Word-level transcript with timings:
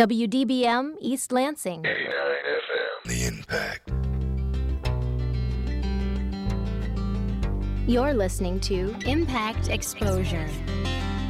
WDBM 0.00 0.94
East 0.98 1.30
Lansing. 1.30 1.82
FM 1.82 2.22
The 3.04 3.24
Impact. 3.26 3.90
You're 7.86 8.14
listening 8.14 8.60
to 8.60 8.96
Impact 9.04 9.68
Exposure. 9.68 10.48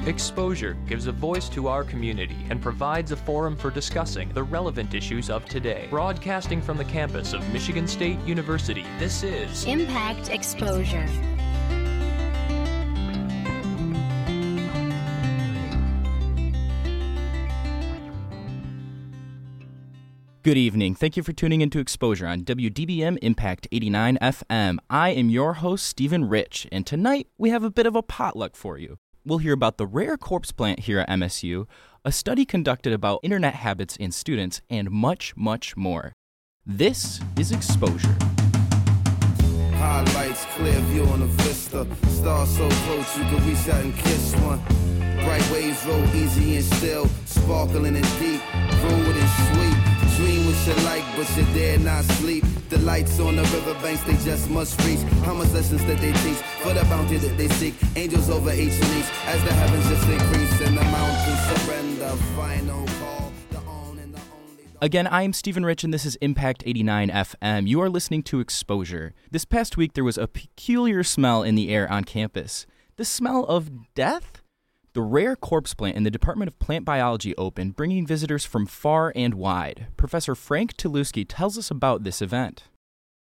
Exposure 0.06 0.74
gives 0.86 1.08
a 1.08 1.12
voice 1.12 1.48
to 1.48 1.66
our 1.66 1.82
community 1.82 2.36
and 2.48 2.62
provides 2.62 3.10
a 3.10 3.16
forum 3.16 3.56
for 3.56 3.72
discussing 3.72 4.28
the 4.34 4.44
relevant 4.44 4.94
issues 4.94 5.30
of 5.30 5.44
today. 5.46 5.88
Broadcasting 5.90 6.62
from 6.62 6.76
the 6.76 6.84
campus 6.84 7.32
of 7.32 7.44
Michigan 7.52 7.88
State 7.88 8.20
University, 8.20 8.86
this 9.00 9.24
is 9.24 9.64
Impact 9.64 10.28
Exposure. 10.28 11.08
Good 20.42 20.56
evening. 20.56 20.94
Thank 20.94 21.18
you 21.18 21.22
for 21.22 21.34
tuning 21.34 21.60
into 21.60 21.80
Exposure 21.80 22.26
on 22.26 22.44
WDBM 22.44 23.18
Impact 23.20 23.68
89 23.70 24.16
FM. 24.22 24.78
I 24.88 25.10
am 25.10 25.28
your 25.28 25.52
host, 25.52 25.86
Stephen 25.86 26.30
Rich, 26.30 26.66
and 26.72 26.86
tonight 26.86 27.26
we 27.36 27.50
have 27.50 27.62
a 27.62 27.68
bit 27.68 27.84
of 27.84 27.94
a 27.94 28.02
potluck 28.02 28.56
for 28.56 28.78
you. 28.78 28.96
We'll 29.22 29.36
hear 29.36 29.52
about 29.52 29.76
the 29.76 29.86
rare 29.86 30.16
corpse 30.16 30.50
plant 30.50 30.80
here 30.80 30.98
at 30.98 31.10
MSU, 31.10 31.66
a 32.06 32.10
study 32.10 32.46
conducted 32.46 32.94
about 32.94 33.20
internet 33.22 33.52
habits 33.52 33.96
in 33.96 34.12
students, 34.12 34.62
and 34.70 34.90
much, 34.90 35.36
much 35.36 35.76
more. 35.76 36.14
This 36.64 37.20
is 37.38 37.52
Exposure. 37.52 38.16
Highlights, 39.74 40.46
clear 40.54 40.80
view 40.88 41.04
on 41.04 41.22
vista. 41.28 41.86
Stars 42.08 42.56
so 42.56 42.66
close 42.70 43.18
you 43.18 43.24
can 43.24 43.46
reach 43.46 43.68
out 43.68 43.84
and 43.84 43.94
kiss 43.94 44.34
one. 44.36 44.62
Bright 45.22 45.50
waves 45.52 45.84
roll 45.84 46.02
easy 46.16 46.56
and 46.56 46.64
still, 46.64 47.06
sparkling 47.26 47.94
and 47.94 48.18
deep, 48.18 48.40
and 48.54 49.28
sweet. 49.52 49.89
Dream 50.20 50.44
what 50.44 50.66
you 50.66 50.74
like, 50.84 51.04
but 51.16 51.34
you 51.34 51.44
dare 51.54 51.78
not 51.78 52.04
sleep. 52.20 52.44
The 52.68 52.76
lights 52.80 53.18
on 53.20 53.36
the 53.36 53.42
riverbanks, 53.42 54.02
they 54.02 54.18
just 54.22 54.50
must 54.50 54.78
reach. 54.84 55.00
How 55.24 55.32
much 55.32 55.50
lessons 55.52 55.82
that 55.86 55.98
they 55.98 56.12
teach 56.12 56.36
for 56.62 56.74
the 56.74 56.84
bounty 56.84 57.16
that 57.16 57.38
they 57.38 57.48
seek? 57.48 57.74
Angels 57.96 58.28
over 58.28 58.52
each 58.52 58.74
and 58.74 58.98
each, 58.98 59.10
as 59.24 59.42
the 59.44 59.52
heavens 59.54 59.88
just 59.88 60.06
increase 60.06 60.60
and 60.68 60.76
the 60.76 60.82
mountains 60.82 61.64
surrender. 61.64 62.10
Final 62.36 62.86
call, 63.00 63.32
Again, 64.82 65.06
I 65.06 65.22
am 65.22 65.32
Stephen 65.32 65.64
Rich, 65.64 65.84
and 65.84 65.94
this 65.94 66.04
is 66.04 66.16
Impact 66.16 66.64
89 66.66 67.08
FM. 67.08 67.66
You 67.66 67.80
are 67.80 67.88
listening 67.88 68.22
to 68.24 68.40
Exposure. 68.40 69.14
This 69.30 69.46
past 69.46 69.78
week, 69.78 69.94
there 69.94 70.04
was 70.04 70.18
a 70.18 70.28
peculiar 70.28 71.02
smell 71.02 71.42
in 71.42 71.54
the 71.54 71.70
air 71.70 71.90
on 71.90 72.04
campus. 72.04 72.66
The 72.96 73.06
smell 73.06 73.44
of 73.44 73.94
death? 73.94 74.39
The 74.92 75.02
rare 75.02 75.36
corpse 75.36 75.72
plant 75.72 75.96
in 75.96 76.02
the 76.02 76.10
Department 76.10 76.48
of 76.48 76.58
Plant 76.58 76.84
Biology 76.84 77.36
opened, 77.36 77.76
bringing 77.76 78.04
visitors 78.04 78.44
from 78.44 78.66
far 78.66 79.12
and 79.14 79.34
wide. 79.34 79.86
Professor 79.96 80.34
Frank 80.34 80.76
Telewski 80.76 81.24
tells 81.28 81.56
us 81.56 81.70
about 81.70 82.02
this 82.02 82.20
event. 82.20 82.64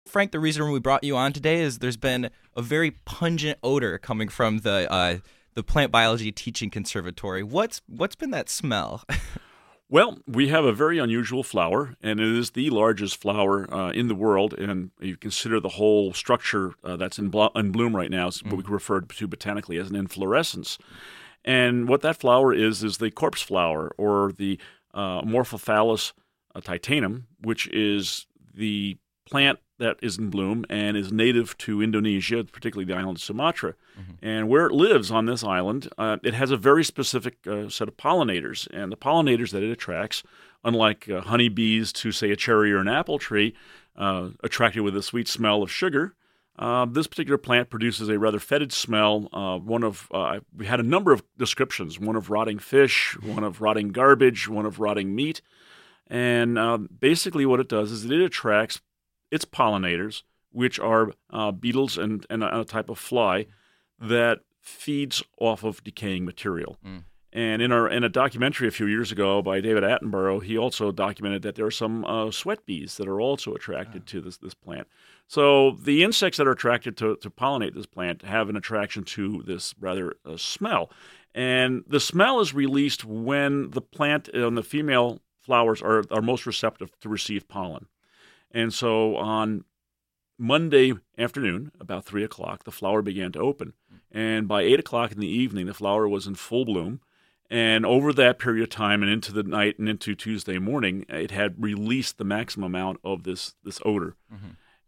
Frank, 0.06 0.34
the 0.34 0.42
reason 0.42 0.70
we 0.70 0.82
brought 0.82 1.06
you 1.06 1.16
on 1.16 1.32
today 1.32 1.62
is 1.62 1.80
there's 1.80 1.96
been 1.96 2.30
a 2.58 2.62
very 2.62 2.92
pungent 2.92 3.60
odor 3.64 3.98
coming 3.98 4.28
from 4.28 4.60
the 4.60 4.92
uh, 4.92 5.20
the 5.54 5.64
Plant 5.64 5.90
Biology 5.90 6.34
Teaching 6.34 6.70
Conservatory. 6.70 7.44
What's 7.44 7.82
what's 7.88 8.16
been 8.16 8.32
that 8.32 8.50
smell? 8.50 9.04
Well, 9.90 10.18
we 10.26 10.48
have 10.48 10.66
a 10.66 10.74
very 10.74 10.98
unusual 10.98 11.44
flower, 11.44 11.96
and 12.02 12.20
it 12.20 12.28
is 12.28 12.52
the 12.52 12.72
largest 12.72 13.22
flower 13.22 13.72
uh, 13.72 13.92
in 13.92 14.08
the 14.08 14.16
world. 14.16 14.56
And 14.56 14.90
you 15.00 15.16
consider 15.18 15.60
the 15.60 15.70
whole 15.70 16.14
structure 16.14 16.74
uh, 16.84 16.96
that's 16.96 17.20
in, 17.20 17.30
blo- 17.30 17.52
in 17.56 17.72
bloom 17.72 17.96
right 17.96 18.10
now, 18.10 18.30
is 18.30 18.44
what 18.44 18.56
we 18.56 18.64
refer 18.64 19.02
to 19.02 19.28
botanically 19.28 19.78
as 19.78 19.92
an 19.92 19.96
inflorescence. 19.96 20.80
And 21.46 21.88
what 21.90 22.02
that 22.02 22.18
flower 22.18 22.54
is, 22.54 22.84
is 22.84 22.98
the 22.98 23.12
corpse 23.12 23.42
flower 23.42 23.92
or 23.98 24.32
the 24.32 24.60
uh, 24.94 25.22
Morphophallus 25.22 26.14
uh, 26.56 26.62
titanum, 26.62 27.24
which 27.42 27.68
is 27.68 28.28
the 28.54 28.98
plant 29.26 29.60
that 29.80 29.98
is 30.02 30.18
in 30.18 30.30
bloom 30.30 30.66
and 30.70 30.96
is 30.96 31.12
native 31.12 31.58
to 31.58 31.82
Indonesia, 31.82 32.44
particularly 32.44 32.86
the 32.86 32.98
island 32.98 33.18
of 33.18 33.22
Sumatra. 33.22 33.74
And 34.22 34.48
where 34.48 34.68
it 34.68 34.72
lives 34.72 35.12
on 35.12 35.26
this 35.26 35.44
island, 35.44 35.90
uh, 35.98 36.18
it 36.24 36.34
has 36.34 36.52
a 36.52 36.58
very 36.58 36.84
specific 36.84 37.46
uh, 37.48 37.70
set 37.70 37.88
of 37.88 37.98
pollinators. 37.98 38.68
And 38.72 38.92
the 38.92 38.98
pollinators 38.98 39.52
that 39.52 39.64
it 39.64 39.72
attracts, 39.72 40.24
unlike 40.64 41.10
uh, 41.10 41.22
honeybees 41.22 41.92
to, 41.94 42.12
say, 42.12 42.32
a 42.32 42.36
cherry 42.36 42.72
or 42.72 42.78
an 42.78 42.88
apple 42.88 43.18
tree, 43.18 43.56
uh, 43.98 44.30
attracted 44.44 44.84
with 44.84 44.96
a 44.96 45.04
sweet 45.04 45.28
smell 45.28 45.64
of 45.64 45.72
sugar, 45.72 46.16
uh, 46.60 46.86
this 46.86 47.08
particular 47.08 47.38
plant 47.38 47.70
produces 47.70 48.10
a 48.10 48.20
rather 48.20 48.40
fetid 48.40 48.72
smell. 48.72 49.28
Uh, 49.34 49.58
one 49.58 49.84
of 49.84 50.08
uh, 50.14 50.40
we 50.56 50.66
had 50.66 50.80
a 50.80 50.84
number 50.84 51.12
of 51.12 51.24
descriptions: 51.38 52.00
one 52.00 52.16
of 52.16 52.30
rotting 52.30 52.60
fish, 52.60 53.18
one 53.22 53.44
of 53.44 53.62
rotting 53.62 53.90
garbage, 53.90 54.48
one 54.48 54.66
of 54.66 54.80
rotting 54.80 55.16
meat. 55.16 55.42
And 56.08 56.58
uh, 56.60 56.78
basically, 56.78 57.46
what 57.46 57.60
it 57.60 57.70
does 57.70 57.92
is 57.92 58.06
it 58.06 58.22
attracts 58.22 58.82
its 59.32 59.46
pollinators, 59.46 60.24
which 60.52 60.80
are 60.80 61.12
uh, 61.32 61.52
beetles 61.52 61.98
and, 61.98 62.26
and 62.30 62.44
a, 62.44 62.60
a 62.60 62.66
type 62.66 62.90
of 62.90 63.00
fly 63.00 63.48
that 64.00 64.42
feeds 64.62 65.24
off 65.40 65.64
of 65.64 65.84
decaying 65.84 66.24
material. 66.26 66.78
And 67.36 67.64
in 67.64 67.72
our 67.72 67.90
in 67.90 68.04
a 68.04 68.10
documentary 68.10 68.68
a 68.68 68.72
few 68.72 68.86
years 68.86 69.12
ago 69.12 69.42
by 69.42 69.60
David 69.60 69.84
Attenborough, 69.84 70.44
he 70.44 70.56
also 70.56 70.92
documented 70.92 71.42
that 71.42 71.56
there 71.56 71.66
are 71.66 71.72
some 71.72 72.06
uh, 72.06 72.30
sweat 72.30 72.64
bees 72.68 72.98
that 72.98 73.08
are 73.08 73.20
also 73.20 73.56
attracted 73.56 74.06
to 74.06 74.22
this 74.22 74.38
this 74.38 74.54
plant. 74.54 74.88
So 75.28 75.72
the 75.72 76.04
insects 76.04 76.38
that 76.38 76.46
are 76.46 76.52
attracted 76.52 76.96
to, 76.98 77.16
to 77.16 77.30
pollinate 77.32 77.74
this 77.74 77.88
plant 77.88 78.22
have 78.22 78.50
an 78.50 78.56
attraction 78.56 79.04
to 79.04 79.42
this 79.48 79.74
rather 79.80 80.14
uh, 80.24 80.38
smell, 80.38 80.92
and 81.34 81.84
the 81.88 82.00
smell 82.00 82.40
is 82.40 82.54
released 82.54 83.04
when 83.04 83.72
the 83.72 83.82
plant 83.82 84.28
and 84.28 84.56
the 84.56 84.62
female 84.62 85.20
flowers 85.40 85.82
are 85.82 86.04
are 86.12 86.22
most 86.22 86.46
receptive 86.46 86.92
to 87.00 87.10
receive 87.10 87.48
pollen. 87.48 87.88
And 88.52 88.72
so 88.72 89.16
on 89.16 89.66
Monday 90.38 90.94
afternoon, 91.18 91.72
about 91.80 92.06
three 92.06 92.24
o'clock, 92.24 92.64
the 92.64 92.72
flower 92.72 93.02
began 93.02 93.32
to 93.32 93.40
open. 93.40 93.74
And 94.12 94.48
by 94.48 94.62
eight 94.62 94.80
o'clock 94.80 95.12
in 95.12 95.20
the 95.20 95.28
evening, 95.28 95.66
the 95.66 95.74
flower 95.74 96.08
was 96.08 96.28
in 96.28 96.36
full 96.36 96.66
bloom. 96.66 97.02
And 97.54 97.86
over 97.86 98.12
that 98.14 98.40
period 98.40 98.64
of 98.64 98.70
time 98.70 99.04
and 99.04 99.12
into 99.12 99.32
the 99.32 99.44
night 99.44 99.78
and 99.78 99.88
into 99.88 100.16
Tuesday 100.16 100.58
morning, 100.58 101.06
it 101.08 101.30
had 101.30 101.54
released 101.62 102.18
the 102.18 102.24
maximum 102.24 102.66
amount 102.74 103.00
of 103.04 103.26
this, 103.26 103.54
this 103.64 103.80
odor. 103.86 104.16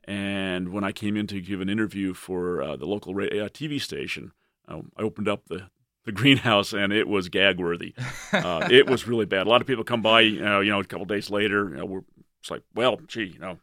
And 0.06 0.70
when 0.70 0.84
I 0.84 0.92
came 0.92 1.16
in 1.16 1.28
to 1.28 1.40
give 1.42 1.62
an 1.62 1.70
interview 1.70 2.16
for 2.16 2.64
uh, 2.64 2.76
the 2.76 2.88
local 2.88 3.14
ra- 3.14 3.26
uh, 3.26 3.50
TV 3.50 3.80
station, 3.80 4.32
um, 4.68 4.92
I 4.98 5.04
opened 5.04 5.28
up 5.28 5.44
the, 5.48 5.70
the 6.06 6.12
greenhouse 6.20 6.74
and 6.74 6.92
it 6.92 7.08
was 7.08 7.30
gag 7.30 7.60
worthy. 7.60 7.94
Uh, 8.34 8.68
it 8.72 8.90
was 8.90 9.08
really 9.08 9.28
bad. 9.28 9.46
A 9.46 9.50
lot 9.50 9.62
of 9.62 9.68
people 9.68 9.84
come 9.84 10.02
by, 10.02 10.22
you 10.22 10.42
know, 10.42 10.60
you 10.62 10.72
know 10.72 10.80
a 10.80 10.86
couple 10.86 11.06
days 11.06 11.30
later, 11.30 11.70
you 11.70 11.76
know, 11.76 11.86
we're 11.86 12.02
it's 12.42 12.50
like, 12.50 12.64
well, 12.74 13.00
gee, 13.08 13.26
you 13.26 13.40
know, 13.40 13.60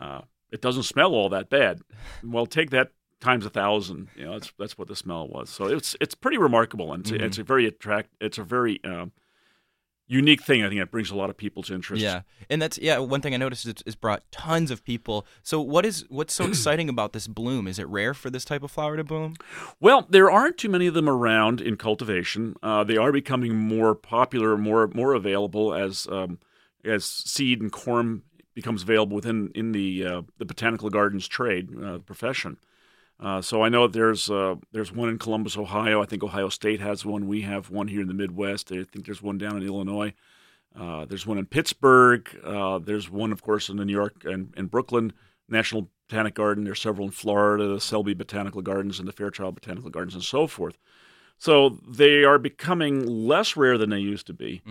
uh, 0.00 0.22
it 0.50 0.60
doesn't 0.60 0.82
smell 0.82 1.14
all 1.14 1.28
that 1.28 1.50
bad. 1.50 1.82
Well, 2.24 2.46
take 2.46 2.70
that 2.70 2.90
times 3.20 3.46
a 3.46 3.50
thousand. 3.50 4.08
You 4.16 4.24
know, 4.24 4.32
that's 4.32 4.52
that's 4.58 4.78
what 4.78 4.88
the 4.88 4.96
smell 4.96 5.28
was. 5.28 5.50
So 5.50 5.66
it's 5.66 5.96
it's 6.00 6.14
pretty 6.14 6.38
remarkable, 6.38 6.92
and 6.92 7.02
it's, 7.02 7.10
it's 7.10 7.38
a 7.38 7.44
very 7.44 7.66
attract. 7.66 8.10
It's 8.20 8.38
a 8.38 8.44
very 8.44 8.80
um, 8.84 9.12
unique 10.06 10.42
thing. 10.42 10.62
I 10.62 10.68
think 10.68 10.80
it 10.80 10.90
brings 10.90 11.10
a 11.10 11.16
lot 11.16 11.30
of 11.30 11.36
people 11.36 11.62
to 11.64 11.74
interest. 11.74 12.02
Yeah, 12.02 12.22
and 12.50 12.60
that's 12.60 12.78
yeah. 12.78 12.98
One 12.98 13.20
thing 13.20 13.34
I 13.34 13.36
noticed 13.36 13.66
is 13.66 13.74
it's 13.86 13.96
brought 13.96 14.30
tons 14.30 14.70
of 14.70 14.84
people. 14.84 15.26
So 15.42 15.60
what 15.60 15.86
is 15.86 16.04
what's 16.08 16.34
so 16.34 16.44
exciting 16.48 16.88
about 16.88 17.12
this 17.12 17.26
bloom? 17.26 17.66
Is 17.66 17.78
it 17.78 17.88
rare 17.88 18.14
for 18.14 18.30
this 18.30 18.44
type 18.44 18.62
of 18.62 18.70
flower 18.70 18.96
to 18.96 19.04
bloom? 19.04 19.34
Well, 19.80 20.06
there 20.08 20.30
aren't 20.30 20.58
too 20.58 20.68
many 20.68 20.86
of 20.86 20.94
them 20.94 21.08
around 21.08 21.60
in 21.60 21.76
cultivation. 21.76 22.56
Uh, 22.62 22.84
they 22.84 22.96
are 22.96 23.12
becoming 23.12 23.56
more 23.56 23.94
popular, 23.94 24.56
more 24.56 24.88
more 24.88 25.14
available 25.14 25.74
as 25.74 26.06
um, 26.10 26.38
as 26.84 27.04
seed 27.04 27.60
and 27.60 27.72
corm 27.72 28.22
becomes 28.54 28.82
available 28.82 29.16
within 29.16 29.50
in 29.54 29.72
the 29.72 30.06
uh, 30.06 30.22
the 30.38 30.44
botanical 30.44 30.90
gardens 30.90 31.26
trade 31.26 31.70
uh, 31.82 31.98
profession. 31.98 32.56
Uh, 33.20 33.40
so 33.40 33.62
I 33.62 33.68
know 33.68 33.86
there's 33.86 34.30
uh, 34.30 34.56
there's 34.72 34.92
one 34.92 35.08
in 35.08 35.18
Columbus, 35.18 35.56
Ohio. 35.56 36.02
I 36.02 36.06
think 36.06 36.22
Ohio 36.22 36.48
State 36.48 36.80
has 36.80 37.04
one. 37.04 37.26
We 37.28 37.42
have 37.42 37.70
one 37.70 37.88
here 37.88 38.00
in 38.00 38.08
the 38.08 38.14
Midwest. 38.14 38.72
I 38.72 38.84
think 38.84 39.06
there's 39.06 39.22
one 39.22 39.38
down 39.38 39.56
in 39.56 39.62
Illinois. 39.62 40.14
Uh, 40.78 41.04
there's 41.04 41.26
one 41.26 41.38
in 41.38 41.46
Pittsburgh. 41.46 42.28
Uh, 42.42 42.78
there's 42.80 43.08
one, 43.08 43.30
of 43.30 43.42
course, 43.42 43.68
in 43.68 43.76
the 43.76 43.84
New 43.84 43.92
York 43.92 44.24
and, 44.24 44.52
and 44.56 44.70
Brooklyn 44.70 45.12
National 45.48 45.88
Botanic 46.08 46.34
Garden. 46.34 46.64
There's 46.64 46.80
several 46.80 47.06
in 47.06 47.12
Florida, 47.12 47.68
the 47.68 47.80
Selby 47.80 48.14
Botanical 48.14 48.60
Gardens 48.62 48.98
and 48.98 49.06
the 49.06 49.12
Fairchild 49.12 49.54
Botanical 49.54 49.90
Gardens, 49.90 50.14
and 50.14 50.24
so 50.24 50.46
forth. 50.48 50.76
So 51.38 51.78
they 51.86 52.24
are 52.24 52.38
becoming 52.38 53.06
less 53.06 53.56
rare 53.56 53.78
than 53.78 53.90
they 53.90 53.98
used 54.00 54.26
to 54.26 54.32
be. 54.32 54.62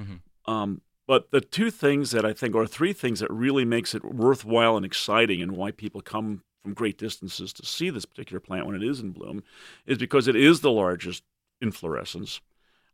Um, 0.46 0.81
but 1.07 1.31
the 1.31 1.42
two 1.42 1.72
things 1.72 2.12
that 2.12 2.25
I 2.25 2.34
think, 2.34 2.56
or 2.56 2.68
three 2.68 2.94
things 2.94 3.19
that 3.22 3.31
really 3.31 3.66
makes 3.66 3.96
it 3.96 4.04
worthwhile 4.04 4.75
and 4.75 4.86
exciting, 4.86 5.42
and 5.42 5.54
why 5.54 5.72
people 5.72 6.01
come 6.01 6.44
from 6.63 6.74
great 6.74 6.98
distances 6.98 7.54
to 7.54 7.65
see 7.65 7.89
this 7.89 8.06
particular 8.06 8.39
plant 8.39 8.65
when 8.65 8.75
it 8.75 8.83
is 8.83 9.00
in 9.00 9.12
bloom, 9.12 9.44
is 9.86 9.98
because 9.98 10.27
it 10.27 10.36
is 10.36 10.62
the 10.62 10.71
largest 10.71 11.24
inflorescence. 11.62 12.42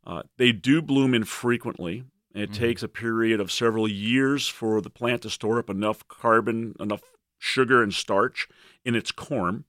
Uh, 0.05 0.23
they 0.37 0.51
do 0.51 0.81
bloom 0.81 1.13
infrequently. 1.13 2.03
It 2.33 2.53
takes 2.53 2.83
a 2.83 2.87
period 2.87 3.39
of 3.39 3.51
several 3.51 3.87
years 3.87 4.47
for 4.47 4.81
the 4.81 4.89
plant 4.89 5.23
to 5.23 5.29
store 5.29 5.59
up 5.59 5.69
enough 5.69 6.07
carbon, 6.07 6.75
enough 6.79 7.01
sugar 7.37 7.81
and 7.81 7.93
starch 7.93 8.47
in 8.83 8.95
its 8.95 9.11
corm 9.11 9.63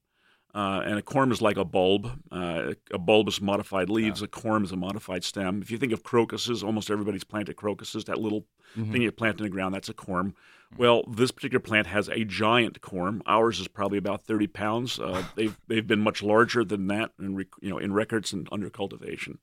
Uh, 0.52 0.82
and 0.84 0.98
a 0.98 1.02
corm 1.02 1.30
is 1.30 1.40
like 1.40 1.56
a 1.56 1.64
bulb. 1.64 2.10
Uh, 2.32 2.72
a 2.92 2.98
bulb 2.98 3.28
is 3.28 3.40
modified 3.40 3.88
leaves. 3.88 4.20
A 4.20 4.26
corm 4.28 4.64
is 4.64 4.72
a 4.72 4.76
modified 4.76 5.22
stem. 5.22 5.62
If 5.62 5.70
you 5.70 5.78
think 5.78 5.92
of 5.92 6.02
crocuses, 6.02 6.64
almost 6.64 6.90
everybody's 6.90 7.24
planted 7.24 7.54
crocuses. 7.56 8.04
That 8.04 8.18
little 8.18 8.46
thing 8.74 9.02
you 9.02 9.12
plant 9.12 9.38
in 9.38 9.44
the 9.44 9.50
ground, 9.50 9.74
that's 9.74 9.88
a 9.88 9.94
corm. 9.94 10.34
Well, 10.76 11.04
this 11.08 11.30
particular 11.30 11.60
plant 11.60 11.86
has 11.88 12.08
a 12.08 12.24
giant 12.24 12.80
corm. 12.80 13.20
Ours 13.26 13.58
is 13.60 13.68
probably 13.68 13.98
about 13.98 14.24
30 14.24 14.46
pounds. 14.48 14.98
Uh, 14.98 15.24
they've 15.36 15.56
they've 15.68 15.86
been 15.86 16.00
much 16.00 16.22
larger 16.22 16.64
than 16.64 16.86
that 16.88 17.12
in 17.18 17.36
rec- 17.36 17.46
you 17.60 17.70
know 17.70 17.78
in 17.78 17.92
records 17.92 18.32
and 18.32 18.48
under 18.50 18.70
cultivation. 18.70 19.38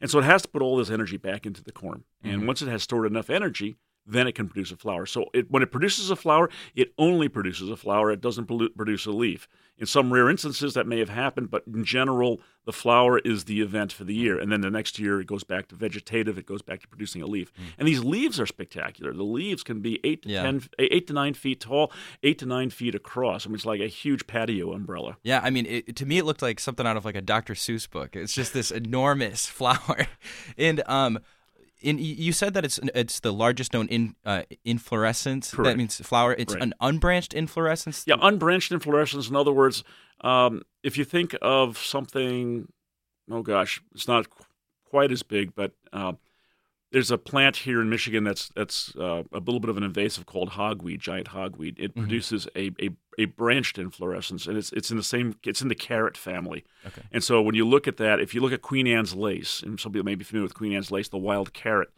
And 0.00 0.10
so 0.10 0.18
it 0.18 0.24
has 0.24 0.42
to 0.42 0.48
put 0.48 0.62
all 0.62 0.76
this 0.76 0.90
energy 0.90 1.16
back 1.16 1.46
into 1.46 1.62
the 1.64 1.72
corm. 1.72 2.02
And 2.22 2.46
once 2.46 2.60
it 2.60 2.68
has 2.68 2.82
stored 2.82 3.06
enough 3.06 3.30
energy, 3.30 3.76
then 4.06 4.26
it 4.26 4.32
can 4.36 4.48
produce 4.48 4.70
a 4.70 4.76
flower. 4.76 5.04
So 5.06 5.26
it, 5.34 5.50
when 5.50 5.62
it 5.62 5.72
produces 5.72 6.10
a 6.10 6.16
flower, 6.16 6.48
it 6.74 6.92
only 6.98 7.28
produces 7.28 7.68
a 7.70 7.76
flower. 7.76 8.10
It 8.12 8.20
doesn't 8.20 8.46
produ- 8.46 8.74
produce 8.76 9.06
a 9.06 9.10
leaf. 9.10 9.48
In 9.78 9.84
some 9.84 10.10
rare 10.10 10.30
instances, 10.30 10.72
that 10.72 10.86
may 10.86 10.98
have 11.00 11.10
happened, 11.10 11.50
but 11.50 11.64
in 11.66 11.84
general, 11.84 12.40
the 12.64 12.72
flower 12.72 13.18
is 13.18 13.44
the 13.44 13.60
event 13.60 13.92
for 13.92 14.04
the 14.04 14.14
year. 14.14 14.38
And 14.38 14.50
then 14.50 14.62
the 14.62 14.70
next 14.70 14.98
year, 14.98 15.20
it 15.20 15.26
goes 15.26 15.44
back 15.44 15.68
to 15.68 15.74
vegetative. 15.74 16.38
It 16.38 16.46
goes 16.46 16.62
back 16.62 16.80
to 16.80 16.88
producing 16.88 17.20
a 17.20 17.26
leaf. 17.26 17.52
And 17.78 17.86
these 17.86 18.02
leaves 18.02 18.40
are 18.40 18.46
spectacular. 18.46 19.12
The 19.12 19.22
leaves 19.22 19.62
can 19.62 19.80
be 19.80 20.00
eight 20.02 20.22
to 20.22 20.30
Yeah. 20.30 20.42
ten, 20.44 20.62
eight 20.78 21.06
to 21.08 21.12
nine 21.12 21.34
feet 21.34 21.60
tall, 21.60 21.92
eight 22.22 22.38
to 22.38 22.46
nine 22.46 22.70
feet 22.70 22.94
across. 22.94 23.44
I 23.44 23.48
mean, 23.50 23.56
it's 23.56 23.66
like 23.66 23.80
a 23.82 23.86
huge 23.86 24.26
patio 24.26 24.72
umbrella. 24.72 25.18
Yeah, 25.22 25.40
I 25.44 25.50
mean, 25.50 25.66
it, 25.66 25.94
to 25.96 26.06
me, 26.06 26.16
it 26.18 26.24
looked 26.24 26.42
like 26.42 26.58
something 26.58 26.86
out 26.86 26.96
of 26.96 27.04
like 27.04 27.14
a 27.16 27.20
Dr. 27.20 27.52
Seuss 27.52 27.88
book. 27.90 28.16
It's 28.16 28.32
just 28.32 28.54
this 28.54 28.70
enormous 28.70 29.44
flower, 29.58 30.06
and 30.56 30.82
um, 30.86 31.18
in 31.80 31.98
you 31.98 32.32
said 32.32 32.54
that 32.54 32.64
it's 32.64 32.78
it's 32.94 33.20
the 33.20 33.32
largest 33.32 33.72
known 33.74 33.88
in 33.88 34.14
uh, 34.24 34.42
inflorescence. 34.64 35.50
That 35.50 35.76
means 35.76 35.96
flower. 36.00 36.34
It's 36.38 36.54
Right. 36.54 36.62
an 36.62 36.74
unbranched 36.80 37.34
inflorescence. 37.34 38.04
Yeah, 38.06 38.16
unbranched 38.20 38.72
inflorescence. 38.72 39.28
In 39.28 39.36
other 39.36 39.52
words, 39.52 39.84
um, 40.22 40.62
if 40.82 40.96
you 40.96 41.04
think 41.04 41.34
of 41.42 41.78
something, 41.78 42.68
oh 43.30 43.42
gosh, 43.42 43.82
it's 43.94 44.08
not 44.08 44.30
qu- 44.30 44.44
quite 44.84 45.12
as 45.12 45.22
big, 45.22 45.54
but 45.54 45.72
uh, 45.92 46.12
there's 46.92 47.10
a 47.10 47.18
plant 47.18 47.56
here 47.56 47.80
in 47.80 47.88
Michigan 47.88 48.24
that's 48.24 48.48
that's 48.54 48.94
uh, 48.96 49.24
a 49.32 49.38
little 49.38 49.60
bit 49.60 49.70
of 49.70 49.76
an 49.76 49.82
invasive 49.82 50.26
called 50.26 50.50
hogweed, 50.50 51.00
giant 51.00 51.28
hogweed. 51.28 51.74
It 51.78 51.94
produces 51.94 52.46
a, 52.54 52.70
a 52.80 52.90
a 53.18 53.24
branched 53.24 53.78
inflorescence, 53.78 54.46
and 54.46 54.56
it's 54.56 54.72
it's 54.72 54.90
in 54.90 54.96
the 54.96 55.02
same 55.02 55.36
it's 55.44 55.60
in 55.60 55.68
the 55.68 55.74
carrot 55.74 56.16
family. 56.16 56.64
Okay. 56.86 57.02
And 57.12 57.24
so 57.24 57.42
when 57.42 57.54
you 57.54 57.66
look 57.66 57.88
at 57.88 57.96
that, 57.96 58.20
if 58.20 58.34
you 58.34 58.40
look 58.40 58.52
at 58.52 58.62
Queen 58.62 58.86
Anne's 58.86 59.14
lace, 59.14 59.62
and 59.62 59.80
some 59.80 59.92
people 59.92 60.04
may 60.04 60.14
be 60.14 60.24
familiar 60.24 60.44
with 60.44 60.54
Queen 60.54 60.72
Anne's 60.72 60.90
lace, 60.90 61.08
the 61.08 61.18
wild 61.18 61.52
carrot. 61.52 61.88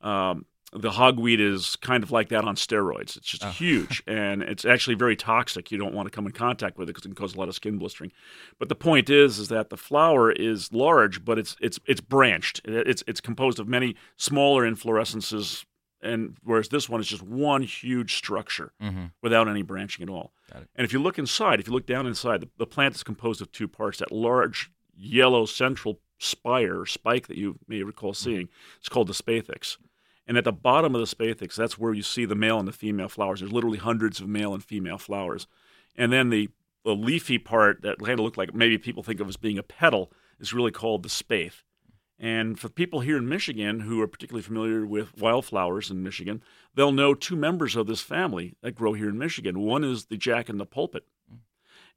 Um, 0.00 0.46
the 0.72 0.90
hogweed 0.90 1.40
is 1.40 1.76
kind 1.76 2.02
of 2.02 2.10
like 2.10 2.28
that 2.28 2.44
on 2.44 2.56
steroids. 2.56 3.16
It's 3.16 3.28
just 3.28 3.44
ah. 3.44 3.50
huge, 3.50 4.02
and 4.06 4.42
it's 4.42 4.64
actually 4.64 4.94
very 4.94 5.16
toxic. 5.16 5.70
You 5.70 5.78
don't 5.78 5.94
want 5.94 6.06
to 6.06 6.10
come 6.10 6.26
in 6.26 6.32
contact 6.32 6.78
with 6.78 6.88
it 6.88 6.92
because 6.92 7.04
it 7.04 7.08
can 7.08 7.14
cause 7.14 7.34
a 7.34 7.38
lot 7.38 7.48
of 7.48 7.54
skin 7.54 7.78
blistering. 7.78 8.12
But 8.58 8.68
the 8.68 8.74
point 8.74 9.08
is, 9.08 9.38
is 9.38 9.48
that 9.48 9.70
the 9.70 9.76
flower 9.76 10.30
is 10.30 10.72
large, 10.72 11.24
but 11.24 11.38
it's 11.38 11.56
it's 11.60 11.78
it's 11.86 12.00
branched. 12.00 12.60
It's 12.64 13.02
it's 13.06 13.20
composed 13.20 13.58
of 13.58 13.68
many 13.68 13.96
smaller 14.16 14.70
inflorescences, 14.70 15.64
and 16.02 16.36
whereas 16.42 16.68
this 16.68 16.88
one 16.88 17.00
is 17.00 17.08
just 17.08 17.22
one 17.22 17.62
huge 17.62 18.16
structure 18.16 18.72
mm-hmm. 18.82 19.06
without 19.22 19.48
any 19.48 19.62
branching 19.62 20.02
at 20.02 20.10
all. 20.10 20.32
And 20.76 20.84
if 20.84 20.92
you 20.92 20.98
look 20.98 21.18
inside, 21.18 21.60
if 21.60 21.66
you 21.66 21.72
look 21.72 21.86
down 21.86 22.06
inside, 22.06 22.40
the, 22.40 22.48
the 22.58 22.66
plant 22.66 22.94
is 22.94 23.02
composed 23.02 23.40
of 23.40 23.52
two 23.52 23.68
parts. 23.68 23.98
That 23.98 24.12
large 24.12 24.70
yellow 24.94 25.46
central 25.46 26.00
spire, 26.18 26.84
spike 26.84 27.28
that 27.28 27.36
you 27.36 27.58
may 27.68 27.82
recall 27.82 28.12
mm-hmm. 28.12 28.30
seeing, 28.30 28.48
it's 28.78 28.88
called 28.88 29.08
the 29.08 29.14
spadix. 29.14 29.76
And 30.28 30.36
at 30.36 30.44
the 30.44 30.52
bottom 30.52 30.94
of 30.94 31.00
the 31.00 31.16
spadix, 31.16 31.56
that's 31.56 31.78
where 31.78 31.94
you 31.94 32.02
see 32.02 32.26
the 32.26 32.34
male 32.34 32.58
and 32.58 32.68
the 32.68 32.72
female 32.72 33.08
flowers. 33.08 33.40
There's 33.40 33.50
literally 33.50 33.78
hundreds 33.78 34.20
of 34.20 34.28
male 34.28 34.52
and 34.52 34.62
female 34.62 34.98
flowers. 34.98 35.46
And 35.96 36.12
then 36.12 36.28
the, 36.28 36.50
the 36.84 36.94
leafy 36.94 37.38
part 37.38 37.80
that 37.80 37.98
kind 37.98 38.20
of 38.20 38.24
look 38.24 38.36
like 38.36 38.54
maybe 38.54 38.76
people 38.76 39.02
think 39.02 39.20
of 39.20 39.28
as 39.28 39.38
being 39.38 39.56
a 39.58 39.62
petal 39.62 40.12
is 40.38 40.52
really 40.52 40.70
called 40.70 41.02
the 41.02 41.08
spathe. 41.08 41.54
And 42.18 42.58
for 42.58 42.68
people 42.68 43.00
here 43.00 43.16
in 43.16 43.28
Michigan 43.28 43.80
who 43.80 44.02
are 44.02 44.08
particularly 44.08 44.42
familiar 44.42 44.84
with 44.84 45.16
wildflowers 45.16 45.90
in 45.90 46.02
Michigan, 46.02 46.42
they'll 46.74 46.92
know 46.92 47.14
two 47.14 47.36
members 47.36 47.74
of 47.74 47.86
this 47.86 48.02
family 48.02 48.54
that 48.60 48.74
grow 48.74 48.92
here 48.92 49.08
in 49.08 49.18
Michigan. 49.18 49.60
One 49.60 49.82
is 49.82 50.06
the 50.06 50.16
jack 50.16 50.48
and 50.48 50.60
the 50.60 50.66
pulpit. 50.66 51.06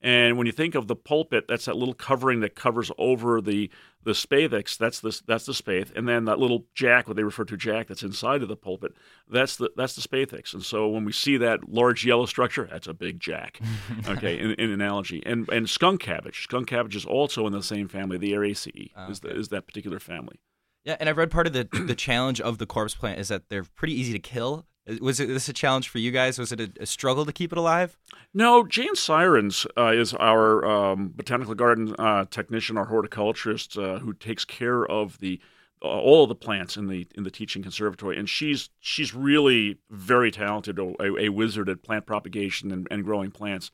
And 0.02 0.38
when 0.38 0.48
you 0.48 0.54
think 0.54 0.74
of 0.74 0.88
the 0.88 0.96
pulpit, 0.96 1.46
that's 1.48 1.66
that 1.66 1.76
little 1.76 1.94
covering 1.94 2.40
that 2.40 2.56
covers 2.56 2.90
over 2.98 3.40
the 3.40 3.70
the 4.04 4.12
spadix. 4.12 4.76
That's 4.76 5.00
the 5.00 5.22
that's 5.28 5.46
the 5.46 5.54
spathe, 5.54 5.92
and 5.96 6.08
then 6.08 6.26
that 6.26 6.40
little 6.40 6.66
jack, 6.74 7.08
what 7.08 7.18
they 7.18 7.24
refer 7.24 7.46
to 7.46 7.56
jack, 7.56 7.88
that's 7.88 8.02
inside 8.02 8.42
of 8.42 8.48
the 8.48 8.56
pulpit. 8.56 8.94
That's 9.30 9.58
the 9.58 9.72
that's 9.76 9.96
the 9.96 10.02
spadix. 10.02 10.54
And 10.54 10.64
so 10.66 10.88
when 10.88 11.06
we 11.06 11.12
see 11.12 11.38
that 11.38 11.70
large 11.70 12.04
yellow 12.04 12.26
structure, 12.26 12.68
that's 12.72 12.88
a 12.88 12.94
big 12.94 13.20
jack. 13.20 13.60
Okay, 14.08 14.40
in, 14.40 14.52
in 14.54 14.72
analogy, 14.72 15.22
and 15.26 15.48
and 15.50 15.70
skunk 15.70 16.02
cabbage. 16.02 16.44
Skunk 16.44 16.68
cabbage 16.68 16.96
is 16.96 17.06
also 17.06 17.46
in 17.46 17.54
the 17.54 17.62
same 17.62 17.88
family. 17.88 18.18
The 18.18 18.34
Araceae 18.34 18.92
ah, 18.96 19.10
is 19.10 19.20
the, 19.20 19.30
is 19.30 19.50
that 19.50 19.68
particular 19.68 20.00
family. 20.00 20.40
Yeah, 20.84 20.98
and 21.00 21.08
I've 21.08 21.18
read 21.18 21.30
part 21.30 21.46
of 21.46 21.54
the 21.54 21.68
the 21.72 21.96
challenge 21.96 22.42
of 22.42 22.58
the 22.58 22.66
corpse 22.66 22.96
plant 22.96 23.20
is 23.20 23.28
that 23.28 23.50
they're 23.50 23.64
pretty 23.64 23.94
easy 23.94 24.14
to 24.14 24.20
kill. 24.20 24.66
Was 25.00 25.20
it 25.20 25.28
this 25.28 25.48
a 25.48 25.54
challenge 25.54 25.90
for 25.90 26.00
you 26.00 26.12
guys? 26.12 26.40
Was 26.40 26.52
it 26.52 26.60
a, 26.60 26.72
a 26.82 26.86
struggle 26.86 27.26
to 27.26 27.32
keep 27.32 27.52
it 27.52 27.58
alive? 27.58 27.98
No, 28.34 28.66
Jane 28.66 28.96
Sirens 28.96 29.66
uh, 29.78 29.92
is 29.94 30.14
our 30.16 30.66
um, 30.66 31.14
botanical 31.16 31.54
garden 31.54 31.96
uh, 32.00 32.26
technician, 32.26 32.78
our 32.78 32.86
horticulturist, 32.86 33.78
uh, 33.78 34.00
who 34.00 34.14
takes 34.14 34.46
care 34.46 34.86
of 34.86 35.20
the 35.20 35.40
uh, 35.84 35.88
all 35.88 36.24
of 36.24 36.30
the 36.30 36.36
plants 36.36 36.78
in 36.78 36.88
the 36.88 37.08
in 37.16 37.24
the 37.24 37.32
teaching 37.32 37.62
conservatory, 37.62 38.18
and 38.18 38.30
she's 38.30 38.70
she's 38.80 39.14
really 39.14 39.78
very 39.90 40.32
talented, 40.32 40.80
a, 40.80 40.94
a 41.20 41.30
wizard 41.30 41.70
at 41.70 41.84
plant 41.84 42.06
propagation 42.06 42.72
and, 42.72 42.88
and 42.92 43.04
growing 43.04 43.32
plants, 43.32 43.72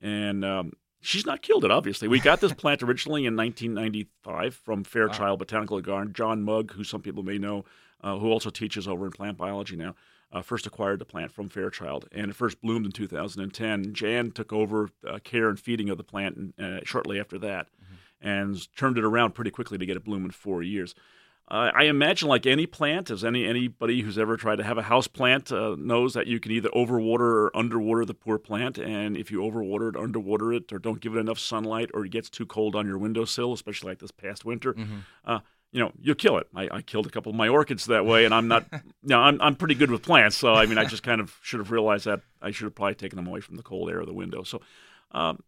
and 0.00 0.44
um, 0.44 0.72
she's 1.00 1.26
not 1.26 1.42
killed 1.42 1.64
it. 1.64 1.70
Obviously, 1.70 2.08
we 2.08 2.20
got 2.20 2.40
this 2.40 2.52
plant 2.52 2.82
originally 2.82 3.26
in 3.26 3.36
1995 3.36 4.54
from 4.54 4.84
Fairchild 4.84 5.38
Botanical 5.38 5.80
Garden. 5.80 6.12
John 6.12 6.42
Mugg, 6.42 6.72
who 6.72 6.84
some 6.84 7.02
people 7.02 7.22
may 7.22 7.38
know, 7.38 7.64
uh, 8.02 8.16
who 8.16 8.30
also 8.30 8.50
teaches 8.50 8.86
over 8.86 9.06
in 9.06 9.12
plant 9.12 9.36
biology 9.36 9.76
now 9.76 9.94
uh, 10.32 10.42
first 10.42 10.66
acquired 10.66 10.98
the 10.98 11.04
plant 11.04 11.32
from 11.32 11.48
Fairchild, 11.48 12.08
and 12.12 12.30
it 12.30 12.36
first 12.36 12.60
bloomed 12.60 12.86
in 12.86 12.92
2010. 12.92 13.92
Jan 13.94 14.30
took 14.30 14.52
over 14.52 14.90
uh, 15.08 15.18
care 15.24 15.48
and 15.48 15.58
feeding 15.58 15.90
of 15.90 15.96
the 15.98 16.04
plant 16.04 16.54
uh, 16.58 16.80
shortly 16.84 17.18
after 17.18 17.38
that, 17.38 17.68
and 18.20 18.68
turned 18.76 18.98
it 18.98 19.04
around 19.04 19.34
pretty 19.34 19.50
quickly 19.50 19.78
to 19.78 19.86
get 19.86 19.96
it 19.96 20.04
bloom 20.04 20.24
in 20.24 20.30
four 20.30 20.62
years. 20.62 20.94
Uh, 21.48 21.72
I 21.74 21.84
imagine, 21.84 22.28
like 22.28 22.46
any 22.46 22.64
plant, 22.64 23.10
as 23.10 23.24
any 23.24 23.44
anybody 23.44 24.02
who's 24.02 24.16
ever 24.18 24.36
tried 24.36 24.56
to 24.56 24.62
have 24.62 24.78
a 24.78 24.82
house 24.82 25.08
plant 25.08 25.50
uh, 25.50 25.74
knows 25.76 26.14
that 26.14 26.28
you 26.28 26.38
can 26.38 26.52
either 26.52 26.68
overwater 26.68 27.18
or 27.22 27.56
underwater 27.56 28.04
the 28.04 28.14
poor 28.14 28.38
plant, 28.38 28.78
and 28.78 29.16
if 29.16 29.32
you 29.32 29.40
overwater 29.40 29.88
it, 29.88 29.96
underwater 29.96 30.52
it, 30.52 30.72
or 30.72 30.78
don't 30.78 31.00
give 31.00 31.16
it 31.16 31.18
enough 31.18 31.40
sunlight, 31.40 31.90
or 31.92 32.04
it 32.04 32.12
gets 32.12 32.30
too 32.30 32.46
cold 32.46 32.76
on 32.76 32.86
your 32.86 32.98
windowsill, 32.98 33.52
especially 33.52 33.88
like 33.90 33.98
this 33.98 34.12
past 34.12 34.44
winter, 34.44 34.76
uh, 35.24 35.40
you 35.72 35.80
know, 35.80 35.92
you'll 36.00 36.16
kill 36.16 36.38
it. 36.38 36.46
I, 36.54 36.68
I 36.70 36.82
killed 36.82 37.06
a 37.06 37.10
couple 37.10 37.30
of 37.30 37.36
my 37.36 37.48
orchids 37.48 37.86
that 37.86 38.04
way, 38.04 38.24
and 38.24 38.34
I'm 38.34 38.48
not, 38.48 38.66
you 38.72 38.80
know, 39.04 39.20
I'm, 39.20 39.40
I'm 39.40 39.54
pretty 39.56 39.74
good 39.74 39.90
with 39.90 40.02
plants. 40.02 40.36
So, 40.36 40.54
I 40.54 40.66
mean, 40.66 40.78
I 40.78 40.84
just 40.84 41.02
kind 41.02 41.20
of 41.20 41.38
should 41.42 41.60
have 41.60 41.70
realized 41.70 42.06
that 42.06 42.20
I 42.42 42.50
should 42.50 42.64
have 42.64 42.74
probably 42.74 42.96
taken 42.96 43.16
them 43.16 43.26
away 43.26 43.40
from 43.40 43.56
the 43.56 43.62
cold 43.62 43.88
air 43.90 44.00
of 44.00 44.06
the 44.06 44.12
window. 44.12 44.42
So, 44.42 44.60
um, 45.12 45.42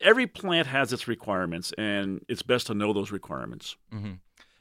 every 0.00 0.26
plant 0.26 0.66
has 0.66 0.92
its 0.92 1.08
requirements, 1.08 1.72
and 1.78 2.24
it's 2.28 2.42
best 2.42 2.66
to 2.66 2.74
know 2.74 2.92
those 2.92 3.10
requirements. 3.10 3.76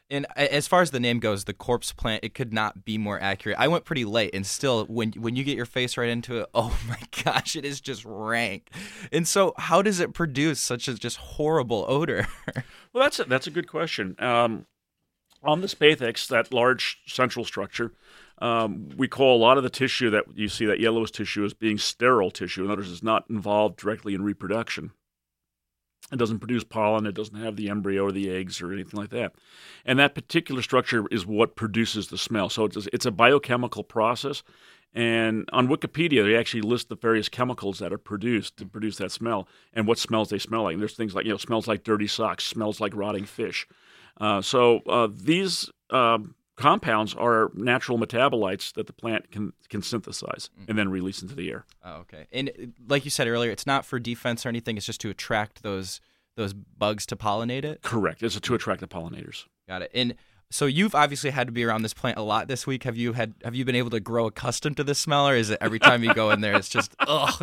And 0.08 0.27
as 0.36 0.67
far 0.67 0.84
as 0.84 0.91
the 0.91 1.00
name 1.00 1.19
goes, 1.19 1.46
the 1.46 1.53
corpse 1.53 1.91
plant, 1.91 2.24
it 2.24 2.36
could 2.36 2.53
not 2.53 2.86
be 2.86 2.98
more 3.00 3.19
accurate. 3.19 3.58
I 3.60 3.67
went 3.67 3.86
pretty 3.86 4.05
late, 4.05 4.36
and 4.36 4.46
still, 4.46 4.86
when 4.86 5.12
when 5.13 5.36
you 5.36 5.43
get 5.43 5.58
your 5.58 5.65
face 5.65 5.98
right 5.98 6.10
into 6.10 6.38
it, 6.41 6.50
oh 6.53 6.79
my 6.88 7.00
gosh, 7.24 7.55
it 7.55 7.65
is 7.65 7.81
just 7.81 8.05
rank. 8.05 8.69
And 9.12 9.27
so, 9.27 9.53
how 9.58 9.81
does 9.81 10.00
it 10.00 10.13
produce 10.13 10.60
such 10.60 10.88
a 10.88 10.93
just 10.93 11.17
horrible 11.17 11.86
odor? 11.88 12.27
Well, 12.93 13.03
that's 13.03 13.19
a, 13.19 13.25
that's 13.25 13.46
a 13.46 13.51
good 13.51 13.67
question. 13.67 14.15
Um, 14.19 14.67
on 15.45 15.61
the 15.61 15.67
spadix, 15.67 16.27
that 16.27 16.53
large 16.53 16.99
central 17.07 17.45
structure, 17.45 17.93
um, 18.39 18.89
we 18.97 19.07
call 19.07 19.37
a 19.37 19.39
lot 19.39 19.57
of 19.57 19.63
the 19.63 19.69
tissue 19.69 20.09
that 20.09 20.25
you 20.35 20.49
see, 20.49 20.65
that 20.65 20.79
yellowish 20.79 21.11
tissue, 21.11 21.45
as 21.45 21.53
being 21.53 21.77
sterile 21.77 22.31
tissue. 22.31 22.65
In 22.65 22.71
other 22.71 22.81
words, 22.81 22.91
it's 22.91 23.03
not 23.03 23.25
involved 23.29 23.77
directly 23.77 24.13
in 24.13 24.23
reproduction. 24.23 24.91
It 26.11 26.17
doesn't 26.17 26.39
produce 26.39 26.63
pollen. 26.63 27.07
It 27.07 27.15
doesn't 27.15 27.41
have 27.41 27.55
the 27.55 27.69
embryo 27.69 28.03
or 28.05 28.11
the 28.11 28.29
eggs 28.29 28.61
or 28.61 28.71
anything 28.71 28.99
like 28.99 29.09
that. 29.09 29.33
And 29.85 29.97
that 29.97 30.13
particular 30.13 30.61
structure 30.61 31.05
is 31.09 31.25
what 31.25 31.55
produces 31.55 32.09
the 32.09 32.17
smell. 32.17 32.49
So 32.49 32.65
it's, 32.65 32.87
it's 32.93 33.07
a 33.07 33.11
biochemical 33.11 33.83
process. 33.83 34.43
And 34.93 35.49
on 35.51 35.67
Wikipedia, 35.67 36.23
they 36.23 36.37
actually 36.37 36.61
list 36.61 36.89
the 36.89 36.95
various 36.95 37.27
chemicals 37.27 37.79
that 37.79 37.91
are 37.91 37.97
produced 37.97 38.55
to 38.57 38.65
produce 38.65 38.97
that 38.97 39.11
smell 39.11 39.47
and 39.73 39.87
what 39.87 39.97
smells 39.97 40.29
they 40.29 40.39
smell 40.39 40.63
like. 40.63 40.73
And 40.73 40.81
there's 40.81 40.95
things 40.95 41.15
like, 41.15 41.25
you 41.25 41.31
know, 41.31 41.37
smells 41.37 41.67
like 41.67 41.83
dirty 41.83 42.07
socks, 42.07 42.45
smells 42.45 42.79
like 42.79 42.95
rotting 42.95 43.25
fish. 43.25 43.67
Uh, 44.19 44.41
so 44.41 44.79
uh, 44.88 45.07
these 45.12 45.69
um, 45.89 46.36
compounds 46.55 47.13
are 47.13 47.51
natural 47.53 47.98
metabolites 48.00 48.74
that 48.74 48.88
the 48.88 48.93
plant 48.93 49.31
can, 49.31 49.53
can 49.69 49.81
synthesize 49.81 50.50
and 50.67 50.77
then 50.77 50.89
release 50.89 51.22
into 51.22 51.36
the 51.36 51.50
air. 51.50 51.65
Oh, 51.84 51.98
okay. 51.98 52.27
And 52.31 52.50
uh, 52.50 52.65
like 52.88 53.05
you 53.05 53.12
said 53.12 53.27
earlier, 53.27 53.51
it's 53.51 53.67
not 53.67 53.86
for 53.86 54.00
defense 54.00 54.45
or 54.45 54.50
anything. 54.50 54.77
It's 54.77 54.86
just 54.86 55.01
to 55.01 55.10
attract 55.10 55.63
those 55.63 56.00
those 56.38 56.53
bugs 56.53 57.05
to 57.05 57.15
pollinate 57.15 57.63
it. 57.63 57.81
Correct. 57.81 58.22
It's 58.22 58.38
to 58.38 58.53
attract 58.53 58.81
the 58.81 58.88
pollinators. 58.88 59.45
Got 59.69 59.84
it. 59.84 59.91
And 59.93 60.15
So 60.51 60.67
you've 60.67 60.95
obviously 60.95 61.31
had 61.31 61.47
to 61.47 61.51
be 61.51 61.63
around 61.63 61.81
this 61.81 61.93
plant 61.93 62.17
a 62.17 62.21
lot 62.21 62.47
this 62.47 62.65
week. 62.67 62.83
Have 62.83 62.95
you 62.95 63.13
had 63.13 63.33
have 63.43 63.55
you 63.55 63.65
been 63.65 63.75
able 63.75 63.89
to 63.89 63.99
grow 63.99 64.27
accustomed 64.27 64.77
to 64.77 64.83
this 64.83 64.99
smell, 64.99 65.27
or 65.27 65.35
is 65.35 65.49
it 65.49 65.57
every 65.59 65.79
time 65.79 66.03
you 66.03 66.13
go 66.13 66.31
in 66.31 66.41
there, 66.41 66.55
it's 66.55 66.69
just 66.69 66.95
ugh? 66.99 67.41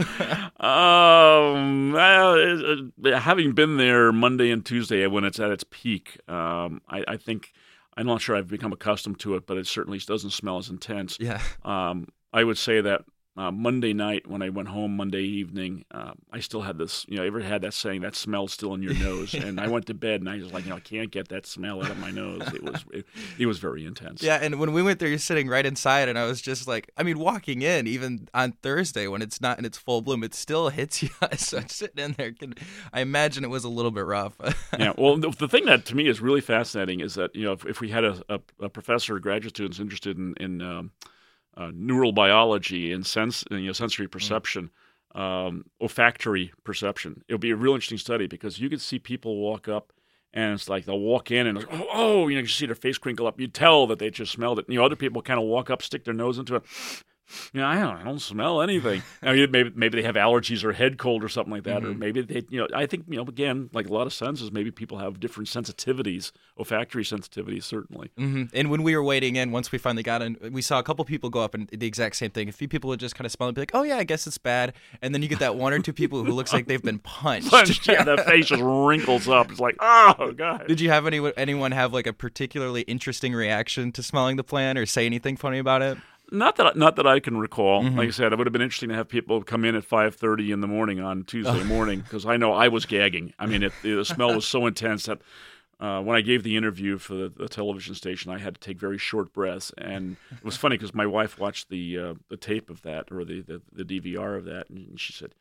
Um, 0.61 1.95
uh, 1.95 3.19
having 3.19 3.53
been 3.53 3.77
there 3.77 4.13
Monday 4.13 4.51
and 4.51 4.65
Tuesday 4.65 5.07
when 5.07 5.25
it's 5.25 5.41
at 5.41 5.51
its 5.51 5.65
peak, 5.69 6.19
um, 6.29 6.81
I, 6.89 7.05
I 7.09 7.17
think 7.17 7.53
I'm 7.97 8.07
not 8.07 8.21
sure 8.21 8.37
I've 8.37 8.49
become 8.49 8.73
accustomed 8.73 9.19
to 9.21 9.35
it, 9.35 9.47
but 9.47 9.57
it 9.57 9.67
certainly 9.67 9.99
doesn't 9.99 10.31
smell 10.31 10.59
as 10.59 10.71
intense. 10.71 11.19
yeah. 11.21 11.41
Um, 11.65 12.09
I 12.33 12.45
would 12.45 12.57
say 12.57 12.81
that 12.81 13.03
uh, 13.35 13.51
Monday 13.51 13.95
night 13.95 14.27
when 14.29 14.43
I 14.43 14.51
went 14.51 14.69
home 14.69 14.97
Monday 14.97 15.23
evening, 15.23 15.85
uh, 15.91 16.13
I 16.31 16.41
still 16.41 16.61
had 16.61 16.77
this. 16.77 17.07
You 17.09 17.17
know, 17.17 17.25
ever 17.25 17.41
had 17.41 17.63
that 17.63 17.73
saying 17.73 18.03
that 18.03 18.15
smell 18.15 18.47
still 18.47 18.75
in 18.75 18.83
your 18.83 18.95
nose? 18.99 19.33
and 19.33 19.59
I 19.59 19.69
went 19.69 19.87
to 19.87 19.95
bed 19.95 20.21
and 20.21 20.29
I 20.29 20.37
was 20.37 20.53
like, 20.53 20.65
you 20.65 20.71
know, 20.71 20.77
I 20.77 20.81
can't 20.81 21.11
get 21.11 21.29
that 21.29 21.47
smell 21.47 21.83
out 21.83 21.91
of 21.91 21.99
my 21.99 22.11
nose. 22.11 22.43
It 22.55 22.63
was 22.63 22.85
it, 22.93 23.07
it 23.39 23.47
was 23.47 23.59
very 23.59 23.87
intense. 23.87 24.23
Yeah, 24.23 24.39
and 24.43 24.61
when 24.61 24.73
we 24.73 24.83
went 24.83 24.99
there, 24.99 25.09
you're 25.09 25.19
sitting 25.19 25.49
right 25.49 25.65
inside, 25.65 26.09
and 26.09 26.19
I 26.19 26.25
was 26.25 26.43
just 26.43 26.69
like, 26.69 26.91
I 26.97 27.03
mean, 27.03 27.19
walking 27.19 27.63
in, 27.63 27.87
even 27.87 28.29
on 28.35 28.53
Thursday 28.53 29.07
when 29.07 29.23
it's 29.23 29.41
not 29.41 29.59
in 29.59 29.65
its 29.65 29.79
full 29.79 30.03
bloom, 30.03 30.23
it 30.25 30.35
still 30.35 30.69
hits 30.71 31.03
you. 31.03 31.09
so 31.37 31.61
sitting 31.69 32.05
in 32.05 32.13
there, 32.13 32.33
can, 32.33 32.55
I 32.93 33.01
imagine 33.01 33.45
it 33.45 33.51
was 33.51 33.65
a 33.65 33.71
little 33.71 33.91
bit 33.91 34.05
rough. 34.05 34.35
yeah. 34.79 34.93
Well, 34.99 35.17
the, 35.17 35.31
the 35.31 35.49
thing 35.49 35.65
that 35.67 35.87
to 35.87 35.97
me 35.97 36.07
is 36.07 36.21
really 36.21 36.43
fascinating 36.43 37.01
is 37.01 37.15
that 37.15 37.35
you 37.35 37.45
know 37.45 37.53
if, 37.53 37.65
if 37.65 37.81
we 37.81 37.89
had 37.89 38.05
a, 38.05 38.23
a, 38.29 38.41
a 38.61 38.69
professor 38.69 39.17
or 39.17 39.21
graduate 39.21 39.57
students 39.57 39.81
interested 39.81 40.19
in 40.19 40.35
in 40.39 40.61
um, 40.61 40.91
uh, 41.57 41.71
neural 41.75 42.13
biology 42.13 42.93
and 42.93 43.05
sense 43.05 43.45
you 43.51 43.67
know 43.67 43.73
sensory 43.73 44.09
perception, 44.09 44.71
um, 45.15 45.65
olfactory 45.81 46.53
perception, 46.65 47.23
it 47.29 47.35
would 47.35 47.41
be 47.41 47.51
a 47.51 47.57
real 47.57 47.75
interesting 47.75 47.99
study 47.99 48.27
because 48.27 48.59
you 48.59 48.71
could 48.71 48.81
see 48.81 48.99
people 48.99 49.37
walk 49.37 49.69
up. 49.69 49.93
And 50.35 50.55
it's 50.55 50.67
like 50.67 50.87
they'll 50.87 50.99
walk 50.99 51.31
in 51.31 51.47
and 51.47 51.59
oh, 51.71 51.87
oh, 51.93 52.29
you 52.29 52.37
know, 52.37 52.41
you 52.41 52.47
see 52.47 52.65
their 52.65 52.75
face 52.75 52.97
crinkle 52.97 53.27
up. 53.27 53.39
You 53.39 53.49
tell 53.49 53.87
that 53.89 53.99
they 53.99 54.09
just 54.09 54.33
smelled 54.33 54.59
it. 54.59 54.67
And, 54.67 54.73
you 54.73 54.81
know, 54.81 54.87
other 54.87 54.97
people 54.97 55.21
kind 55.21 55.39
of 55.39 55.45
walk 55.45 55.69
up, 55.69 55.83
stick 55.83 56.05
their 56.05 56.15
nose 56.15 56.39
into 56.39 56.55
it. 56.55 56.63
You 57.53 57.61
know, 57.61 57.67
I 57.67 57.77
don't, 57.81 57.97
I 57.97 58.05
don't 58.05 58.19
smell 58.21 58.61
anything. 58.61 59.03
maybe 59.23 59.71
maybe 59.75 60.01
they 60.01 60.03
have 60.07 60.17
allergies 60.17 60.65
or 60.65 60.73
head 60.73 60.99
cold 60.99 61.25
or 61.25 61.29
something 61.29 61.53
like 61.53 61.63
that, 61.65 61.85
or 61.85 61.95
maybe 61.95 62.21
they, 62.21 62.43
you 62.51 62.61
know, 62.61 62.67
I 62.75 62.87
think 62.87 63.05
you 63.09 63.17
know, 63.17 63.23
again, 63.23 63.71
like 63.73 63.89
a 63.89 63.93
lot 63.93 64.07
of 64.07 64.13
senses, 64.13 64.53
maybe 64.53 64.71
people 64.71 64.99
have 64.99 65.21
different 65.21 65.49
sensitivities, 65.49 66.33
olfactory 66.59 67.05
sensitivities, 67.05 67.63
certainly. 67.65 68.11
hmm 68.17 68.45
And 68.53 68.71
when 68.71 68.83
we 68.83 68.95
were 68.95 69.03
waiting 69.03 69.37
in, 69.37 69.51
once 69.53 69.73
we 69.73 69.79
finally 69.79 70.03
got 70.03 70.21
in, 70.21 70.37
we 70.51 70.61
saw 70.63 70.79
a 70.79 70.83
couple 70.83 71.05
people 71.05 71.31
go 71.31 71.41
up 71.41 71.55
and 71.55 71.69
the 71.69 71.87
exact 71.87 72.17
same 72.17 72.31
thing. 72.31 72.49
A 72.49 72.53
few 72.53 72.69
people 72.69 72.89
would 72.89 73.01
just 73.01 73.15
kind 73.15 73.25
of 73.25 73.33
smell 73.33 73.49
and 73.49 73.55
be 73.55 73.63
like, 73.63 73.73
"Oh 73.75 73.83
yeah, 73.83 73.97
I 73.97 74.05
guess 74.05 74.27
it's 74.27 74.39
bad," 74.39 74.75
and 75.01 75.15
then 75.15 75.23
you 75.23 75.29
get 75.29 75.39
that 75.39 75.57
one 75.57 75.73
or 75.73 75.79
two 75.79 75.93
people 75.93 76.23
who 76.25 76.33
looks 76.33 76.53
like 76.53 76.67
they've 76.67 76.83
been 76.83 76.99
punched. 76.99 77.53
yeah, 77.89 78.05
that 78.05 78.27
face 78.27 78.47
just 78.47 78.63
wrinkles 78.63 79.29
up. 79.29 79.51
It's 79.51 79.61
like, 79.61 79.77
oh 79.81 80.33
god. 80.37 80.67
Did 80.69 80.81
you 80.81 80.91
have 80.91 81.07
any 81.07 81.33
anyone 81.37 81.73
have 81.73 81.93
like 81.93 82.07
a 82.07 82.13
particularly 82.13 82.83
interesting 82.83 83.33
reaction 83.33 83.93
to 83.93 84.03
smelling 84.03 84.37
the 84.37 84.45
plant 84.45 84.79
or 84.79 84.87
say 84.87 85.07
anything 85.07 85.37
funny 85.37 85.59
about 85.59 85.83
it? 85.83 85.99
Not 86.33 86.57
that 86.57 86.77
not 86.77 86.97
that 86.97 87.07
I 87.07 87.21
can 87.21 87.37
recall. 87.37 87.85
Like 87.85 88.09
I 88.09 88.11
said, 88.11 88.33
it 88.33 88.39
would 88.39 88.47
have 88.47 88.53
been 88.53 88.63
interesting 88.63 88.89
to 88.89 88.95
have 88.95 89.07
people 89.07 89.43
come 89.43 89.67
in 89.67 89.75
at 89.75 89.85
five 89.85 90.15
thirty 90.15 90.51
in 90.51 90.63
the 90.63 90.67
morning 90.67 90.99
on 90.99 91.25
Tuesday 91.25 91.63
morning 91.65 92.01
because 92.01 92.25
I 92.25 92.39
know 92.39 92.55
I 92.55 92.69
was 92.69 92.87
gagging. 92.87 93.35
I 93.39 93.47
mean, 93.47 93.63
it, 93.63 93.73
the 93.83 94.03
smell 94.05 94.35
was 94.35 94.47
so 94.47 94.67
intense 94.67 95.05
that 95.05 95.21
uh, 95.79 96.01
when 96.01 96.17
I 96.17 96.23
gave 96.23 96.43
the 96.43 96.57
interview 96.57 96.97
for 96.97 97.15
the, 97.15 97.29
the 97.29 97.49
television 97.49 97.95
station, 97.95 98.33
I 98.33 98.39
had 98.39 98.55
to 98.55 98.61
take 98.61 98.79
very 98.79 98.97
short 98.97 99.35
breaths, 99.35 99.73
and 99.77 100.17
it 100.31 100.45
was 100.45 100.57
funny 100.57 100.79
because 100.79 100.95
my 100.95 101.07
wife 101.07 101.39
watched 101.39 101.69
the 101.69 101.99
uh, 101.99 102.15
the 102.29 102.39
tape 102.39 102.71
of 102.71 102.81
that 102.83 103.13
or 103.13 103.25
the, 103.25 103.43
the 103.43 103.61
the 103.71 103.85
DVR 103.85 104.39
of 104.39 104.47
that, 104.47 104.71
and 104.71 104.99
she 104.99 105.13
said. 105.13 105.35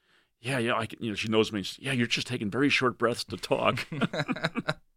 Yeah, 0.43 0.57
yeah, 0.57 0.75
I 0.75 0.87
can, 0.87 0.97
you 1.03 1.11
know, 1.11 1.15
she 1.15 1.27
knows 1.27 1.51
me. 1.51 1.61
She 1.61 1.75
said, 1.75 1.85
yeah, 1.85 1.91
you're 1.91 2.07
just 2.07 2.25
taking 2.25 2.49
very 2.49 2.69
short 2.69 2.97
breaths 2.97 3.23
to 3.25 3.37
talk. 3.37 3.87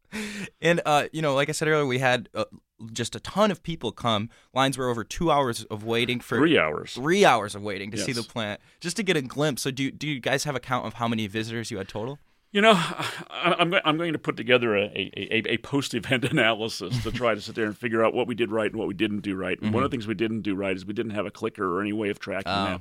And 0.60 0.80
uh, 0.86 1.08
you 1.12 1.22
know, 1.22 1.34
like 1.34 1.48
I 1.48 1.52
said 1.52 1.68
earlier, 1.68 1.86
we 1.86 1.98
had 1.98 2.28
uh, 2.34 2.44
just 2.92 3.14
a 3.14 3.20
ton 3.20 3.50
of 3.50 3.62
people 3.62 3.92
come. 3.92 4.30
Lines 4.52 4.78
were 4.78 4.88
over 4.88 5.04
two 5.04 5.30
hours 5.30 5.64
of 5.64 5.84
waiting 5.84 6.20
for 6.20 6.38
Three 6.38 6.58
hours. 6.58 6.94
Three 6.94 7.24
hours 7.24 7.54
of 7.54 7.62
waiting 7.62 7.90
to 7.90 7.98
see 7.98 8.12
the 8.12 8.22
plant, 8.22 8.60
just 8.80 8.96
to 8.96 9.02
get 9.02 9.16
a 9.16 9.22
glimpse. 9.22 9.62
So, 9.62 9.70
do 9.70 9.90
do 9.90 10.08
you 10.08 10.20
guys 10.20 10.44
have 10.44 10.56
a 10.56 10.60
count 10.60 10.86
of 10.86 10.94
how 10.94 11.08
many 11.08 11.26
visitors 11.26 11.70
you 11.70 11.78
had 11.78 11.88
total? 11.88 12.18
You 12.54 12.60
know, 12.60 12.74
I- 12.76 13.56
I'm, 13.58 13.74
I'm 13.84 13.96
going 13.96 14.12
to 14.12 14.18
put 14.18 14.36
together 14.36 14.76
a, 14.76 14.84
a, 14.84 15.54
a, 15.54 15.56
post 15.58 15.92
event 15.92 16.24
analysis 16.30 17.02
to 17.02 17.10
try 17.10 17.34
to 17.34 17.40
sit 17.40 17.56
there 17.56 17.66
and 17.66 17.76
figure 17.76 18.04
out 18.04 18.14
what 18.14 18.28
we 18.28 18.36
did 18.36 18.52
right 18.52 18.70
and 18.70 18.78
what 18.78 18.86
we 18.86 18.94
didn't 18.94 19.22
do 19.22 19.34
right. 19.34 19.60
And 19.60 19.74
one 19.74 19.82
of 19.82 19.90
the 19.90 19.92
things 19.92 20.06
we 20.06 20.14
didn't 20.14 20.42
do 20.42 20.54
right 20.54 20.76
is 20.76 20.86
we 20.86 20.92
didn't 20.94 21.14
have 21.14 21.26
a 21.26 21.32
clicker 21.32 21.68
or 21.68 21.80
any 21.80 21.92
way 21.92 22.10
of 22.10 22.20
tracking 22.20 22.52
that. 22.52 22.80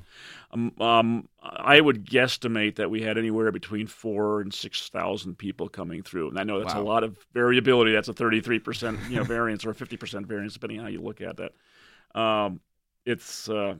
Um, 0.51 0.73
um, 0.79 1.29
I 1.41 1.81
would 1.81 2.05
guesstimate 2.05 2.75
that 2.75 2.91
we 2.91 3.01
had 3.01 3.17
anywhere 3.17 3.51
between 3.51 3.87
four 3.87 4.41
and 4.41 4.53
six 4.53 4.89
thousand 4.89 5.39
people 5.39 5.69
coming 5.69 6.03
through, 6.03 6.29
and 6.29 6.39
I 6.39 6.43
know 6.43 6.59
that's 6.59 6.75
a 6.75 6.83
lot 6.83 7.03
of 7.03 7.17
variability. 7.33 7.93
That's 7.93 8.09
a 8.09 8.13
33 8.13 8.59
percent 8.59 8.99
you 9.09 9.15
know 9.15 9.23
variance 9.23 9.65
or 9.65 9.71
a 9.71 9.75
50 9.75 9.97
percent 9.97 10.27
variance, 10.27 10.53
depending 10.53 10.77
on 10.81 10.85
how 10.85 10.91
you 10.91 11.01
look 11.01 11.19
at 11.19 11.37
that. 11.37 12.19
Um, 12.19 12.59
it's 13.07 13.49
uh, 13.49 13.73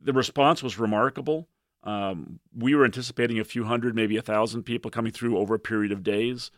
the 0.00 0.12
response 0.12 0.62
was 0.62 0.78
remarkable. 0.78 1.48
Um, 1.84 2.40
we 2.56 2.74
were 2.74 2.84
anticipating 2.84 3.38
a 3.38 3.44
few 3.44 3.64
hundred, 3.64 3.94
maybe 3.94 4.16
a 4.16 4.22
thousand 4.22 4.64
people 4.64 4.90
coming 4.90 5.12
through 5.12 5.38
over 5.38 5.54
a 5.54 5.58
period 5.58 5.92
of 5.92 6.02
days. 6.02 6.50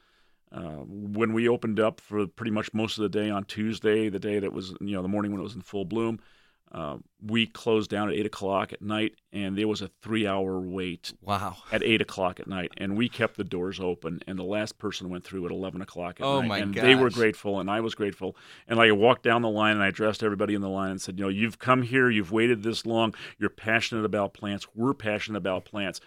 Uh, 0.53 0.83
when 0.87 1.33
we 1.33 1.49
opened 1.49 1.79
up 1.79 2.01
for 2.01 2.27
pretty 2.27 2.51
much 2.51 2.75
most 2.75 2.99
of 2.99 3.03
the 3.03 3.09
day 3.09 3.31
on 3.31 3.45
Tuesday, 3.45 4.09
the 4.09 4.19
day 4.19 4.39
that 4.41 4.53
was, 4.53 4.75
you 4.81 4.95
know, 4.97 5.03
the 5.03 5.09
morning 5.09 5.31
when 5.31 5.41
it 5.41 5.45
was 5.45 5.55
in 5.55 5.61
full 5.61 5.85
bloom, 5.85 6.19
uh, 6.73 6.97
we 7.27 7.47
closed 7.47 7.91
down 7.91 8.09
at 8.09 8.15
eight 8.15 8.27
o'clock 8.27 8.73
at 8.73 8.81
night, 8.81 9.15
and 9.33 9.59
there 9.59 9.67
was 9.67 9.83
a 9.83 9.91
three-hour 10.03 10.61
wait 10.61 11.13
Wow. 11.21 11.57
at 11.73 11.83
eight 11.83 12.01
o'clock 12.01 12.39
at 12.41 12.47
night, 12.47 12.71
and 12.77 12.97
we 12.97 13.09
kept 13.09 13.37
the 13.37 13.45
doors 13.45 13.81
open. 13.81 14.21
And 14.27 14.39
the 14.39 14.45
last 14.45 14.79
person 14.79 15.09
went 15.11 15.25
through 15.25 15.45
at 15.47 15.51
eleven 15.51 15.83
o'clock 15.83 16.21
at 16.21 16.25
Oh, 16.27 16.41
night, 16.41 16.49
my 16.49 16.59
and 16.59 16.75
they 16.75 16.95
were 16.95 17.11
grateful, 17.11 17.59
and 17.61 17.69
I 17.71 17.81
was 17.81 17.95
grateful. 17.95 18.37
And 18.69 18.79
like, 18.79 18.89
I 18.89 18.93
walked 18.93 19.25
down 19.25 19.43
the 19.43 19.51
line, 19.51 19.73
and 19.75 19.83
I 19.83 19.89
addressed 19.89 20.23
everybody 20.23 20.55
in 20.55 20.61
the 20.61 20.69
line 20.69 20.93
and 20.93 21.01
said, 21.03 21.19
"You 21.19 21.25
know, 21.25 21.29
you've 21.31 21.59
come 21.59 21.83
here, 21.83 22.09
you've 22.09 22.31
waited 22.33 22.63
this 22.63 22.87
long, 22.87 23.15
you're 23.39 23.51
passionate 23.51 24.05
about 24.05 24.33
plants. 24.33 24.67
We're 24.75 24.95
passionate 24.95 25.39
about 25.39 25.65
plants. 25.65 26.01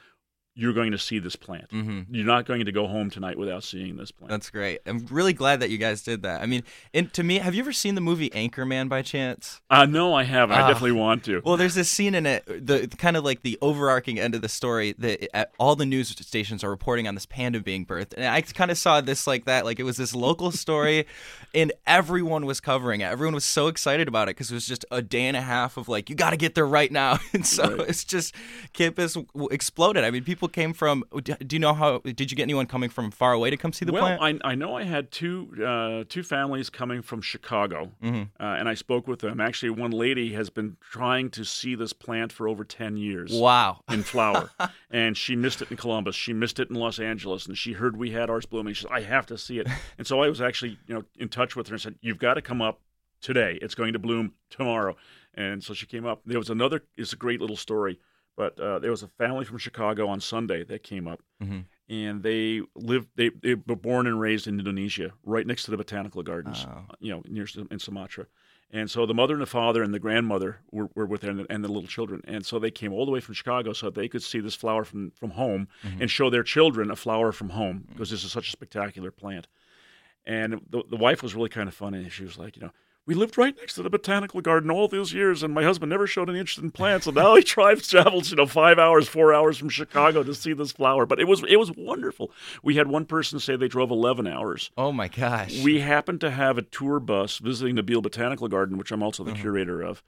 You're 0.56 0.74
going 0.74 0.92
to 0.92 0.98
see 1.00 1.18
this 1.20 1.36
plant. 1.36 1.66
You're 1.72 2.26
not 2.26 2.46
going 2.46 2.66
to 2.66 2.72
go 2.72 2.86
home 2.88 3.10
tonight 3.10 3.38
without 3.38 3.64
seeing 3.64 3.98
this 3.98 4.12
plant." 4.12 4.30
That's 4.30 4.50
great. 4.50 4.80
I'm 4.86 5.06
really 5.10 5.34
glad 5.34 5.60
that 5.62 5.70
you 5.70 5.78
guys 5.78 6.04
did 6.04 6.22
that. 6.24 6.42
I 6.42 6.46
mean, 6.46 6.64
and 6.94 7.12
to 7.14 7.24
me, 7.24 7.40
have 7.40 7.56
you 7.56 7.62
ever 7.64 7.74
seen 7.74 7.96
the 7.96 8.02
movie 8.02 8.30
Anchorman 8.32 8.88
by 8.90 9.02
chance? 9.02 9.62
uh, 9.70 9.86
no, 9.86 10.14
I 10.14 10.24
haven't. 10.24 10.56
I 10.58 10.62
Ah. 10.62 10.68
definitely 10.68 10.92
want 10.94 11.24
to. 11.26 11.42
Well, 11.44 11.58
there's 11.58 11.76
this 11.76 11.90
scene 11.90 12.14
in 12.16 12.26
it, 12.26 12.46
the 12.46 12.88
kind 12.98 13.18
of 13.18 13.24
like 13.24 13.42
the 13.42 13.58
overarching 13.62 14.20
end 14.20 14.36
of 14.36 14.42
the 14.42 14.50
story 14.50 14.94
that 15.00 15.28
uh, 15.36 15.46
all 15.60 15.76
the 15.76 15.86
news 15.86 16.10
stations 16.10 16.64
are 16.64 16.70
reporting 16.70 17.08
on 17.08 17.16
this 17.16 17.26
panda 17.26 17.60
being 17.60 17.86
birthed, 17.86 18.14
and 18.16 18.26
I 18.26 18.42
kind 18.42 18.70
of 18.70 18.78
saw 18.78 19.02
this 19.02 19.26
like 19.26 19.46
that, 19.46 19.66
like 19.66 19.80
it 19.80 19.84
was 19.84 19.98
this 19.98 20.14
local 20.14 20.52
story, 20.64 21.08
and 21.56 21.72
everyone 21.88 22.46
was 22.46 22.60
covering 22.60 23.02
it. 23.02 23.06
Everyone 23.06 23.34
was 23.34 23.46
so 23.46 23.68
excited 23.68 24.08
about 24.08 24.28
it 24.30 24.36
because 24.36 24.52
it 24.52 24.54
was 24.54 24.68
just 24.68 24.86
a 24.92 25.02
day 25.02 25.24
and 25.24 25.36
a 25.36 25.42
half 25.42 25.78
of 25.78 25.90
like 25.90 26.10
you 26.10 26.16
got 26.16 26.30
to 26.30 26.38
get 26.38 26.54
there 26.56 26.68
right 26.68 26.92
now, 26.92 27.18
and 27.34 27.46
so 27.46 27.82
it's 27.82 28.04
just 28.04 28.36
campus 28.74 29.18
exploded. 29.52 30.04
I 30.04 30.12
mean, 30.12 30.24
people 30.24 30.43
came 30.48 30.74
from. 30.74 31.04
Do 31.24 31.36
you 31.52 31.60
know 31.60 31.74
how? 31.74 32.00
Did 32.00 32.32
you 32.32 32.38
get 32.38 32.44
anyone 32.44 32.66
coming 32.66 32.90
from 32.90 33.12
far 33.12 33.34
away 33.34 33.50
to 33.50 33.58
come 33.58 33.74
see 33.74 33.86
the 33.86 33.92
well, 33.94 34.18
plant? 34.18 34.42
I, 34.44 34.52
I 34.52 34.56
know 34.56 34.76
I 34.76 34.84
had 34.84 35.12
two 35.12 35.52
uh, 35.66 36.04
two 36.10 36.24
families 36.24 36.70
coming 36.70 37.02
from 37.02 37.22
Chicago, 37.22 37.92
Mm-hmm. 38.04 38.24
uh, 38.44 38.56
and 38.56 38.68
I 38.70 38.74
spoke 38.74 39.08
with 39.08 39.20
them. 39.20 39.40
Actually, 39.40 39.72
one 39.72 39.92
lady 39.92 40.34
has 40.34 40.50
been 40.50 40.78
trying 40.82 41.30
to 41.32 41.44
see 41.44 41.76
this 41.76 41.94
plant 41.94 42.32
for 42.32 42.48
over 42.48 42.64
ten 42.64 42.98
years. 42.98 43.32
wow. 43.34 43.82
In 43.90 44.04
flower, 44.04 44.50
and 44.92 45.16
she 45.18 45.36
missed 45.36 45.62
it 45.62 45.72
in 45.72 45.78
Columbus. 45.78 46.16
She 46.16 46.34
missed 46.34 46.60
it 46.60 46.70
in 46.70 46.76
Los 46.76 47.00
Angeles, 47.00 47.46
and 47.46 47.58
she 47.58 47.74
heard 47.74 47.98
we 47.98 48.12
had 48.12 48.30
ours 48.30 48.46
blooming. 48.46 48.74
She 48.74 48.84
said, 48.84 48.92
"I 48.92 49.02
have 49.02 49.26
to 49.28 49.38
see 49.38 49.60
it." 49.60 49.68
And 49.98 50.08
so 50.08 50.22
I 50.22 50.28
was 50.30 50.42
actually, 50.42 50.78
you 50.88 50.96
know, 50.96 51.04
in 51.18 51.30
touch 51.30 51.56
with 51.56 51.68
her 51.68 51.76
and 51.76 51.82
said, 51.82 51.96
"You've 52.02 52.18
got 52.20 52.34
to 52.36 52.42
come 52.42 52.62
up 52.62 52.80
today. 53.22 53.58
It's 53.62 53.76
going 53.76 53.94
to 53.94 54.00
bloom 54.00 54.34
tomorrow." 54.50 54.96
And 55.36 55.64
so 55.64 55.74
she 55.74 55.86
came 55.86 56.06
up. 56.06 56.22
There 56.26 56.38
was 56.38 56.50
another. 56.50 56.84
It's 56.98 57.14
a 57.14 57.16
great 57.16 57.42
little 57.42 57.56
story, 57.58 58.00
but 58.36 58.60
uh, 58.60 58.80
there 58.80 58.92
was 58.92 59.04
a 59.04 59.08
family 59.08 59.46
from 59.46 59.58
Chicago 59.58 60.08
on 60.08 60.20
Sunday 60.20 60.64
that 60.64 60.84
came 60.84 61.08
up, 61.08 61.22
Mhm. 61.42 61.66
and 61.90 62.24
they 62.24 62.62
lived. 62.76 63.10
They, 63.16 63.30
they 63.30 63.56
were 63.56 63.76
born 63.76 64.08
and 64.08 64.20
raised 64.20 64.48
in 64.48 64.58
Indonesia, 64.60 65.14
right 65.24 65.46
next 65.46 65.64
to 65.66 65.72
the 65.72 65.78
botanical 65.78 66.24
gardens. 66.24 66.66
Oh. 66.68 66.86
You 67.00 67.12
know, 67.14 67.24
near 67.28 67.48
in 67.72 67.80
Sumatra. 67.80 68.26
And 68.76 68.90
so 68.90 69.06
the 69.06 69.14
mother 69.14 69.34
and 69.34 69.42
the 69.42 69.46
father 69.46 69.84
and 69.84 69.94
the 69.94 70.00
grandmother 70.00 70.62
were, 70.72 70.90
were 70.96 71.06
with 71.06 71.22
them 71.22 71.46
and 71.48 71.64
the 71.64 71.68
little 71.68 71.86
children. 71.88 72.22
And 72.26 72.44
so 72.44 72.58
they 72.58 72.72
came 72.72 72.92
all 72.92 73.06
the 73.06 73.12
way 73.12 73.20
from 73.20 73.36
Chicago 73.36 73.72
so 73.72 73.86
that 73.86 73.94
they 73.94 74.08
could 74.08 74.24
see 74.24 74.40
this 74.40 74.56
flower 74.56 74.84
from, 74.84 75.12
from 75.12 75.30
home 75.32 75.68
and 76.00 76.10
show 76.10 76.32
their 76.32 76.42
children 76.42 76.90
a 76.90 76.96
flower 76.96 77.32
from 77.32 77.50
home 77.50 77.86
because 77.92 78.10
this 78.10 78.24
is 78.24 78.32
such 78.32 78.48
a 78.48 78.52
spectacular 78.52 79.12
plant. 79.12 79.48
And 80.26 80.60
the, 80.72 80.82
the 80.90 80.96
wife 80.98 81.22
was 81.22 81.36
really 81.36 81.50
kind 81.50 81.68
of 81.70 81.76
funny. 81.76 82.10
She 82.10 82.24
was 82.24 82.40
like, 82.40 82.56
you 82.56 82.64
know, 82.64 82.72
we 83.06 83.14
lived 83.16 83.38
right 83.38 83.56
next 83.58 83.74
to 83.76 83.84
the 83.84 83.90
botanical 83.90 84.40
garden 84.42 84.72
all 84.72 84.88
those 84.88 85.12
years, 85.14 85.44
and 85.44 85.54
my 85.54 85.64
husband 85.64 85.90
never 85.90 86.08
showed 86.08 86.30
any 86.30 86.40
interest 86.40 86.60
in 86.60 86.72
plants. 86.72 87.06
And 87.06 87.16
now 87.16 87.36
he 87.36 87.44
drives, 87.44 87.88
travels, 87.88 88.30
you 88.32 88.38
know, 88.38 88.46
five 88.46 88.80
hours, 88.80 89.08
four 89.08 89.34
hours 89.34 89.58
from 89.58 89.70
Chicago 89.70 90.24
to 90.24 90.34
see 90.34 90.54
this 90.54 90.72
flower. 90.72 91.06
But 91.06 91.20
it 91.20 91.28
was 91.28 91.44
it 91.48 91.58
was 91.58 91.72
wonderful. 91.76 92.32
We 92.64 92.76
had 92.76 92.88
one 92.88 93.06
person 93.06 93.40
say 93.40 93.56
they 93.56 93.68
drove 93.68 93.92
eleven 93.92 94.28
hours. 94.28 94.72
Oh 94.78 94.92
my 94.92 95.08
gosh. 95.08 95.62
We 95.64 95.80
happened 95.82 96.22
to 96.22 96.32
have 96.32 96.58
a 96.58 96.62
tour 96.62 97.00
bus 97.00 97.40
visiting 97.40 97.76
the 97.76 97.84
Beal 97.84 98.02
Botanical 98.02 98.48
Garden, 98.48 98.78
which 98.78 98.92
I'm 98.92 99.04
also 99.04 99.24
the 99.24 99.34
curator 99.34 99.82
of, 99.82 100.04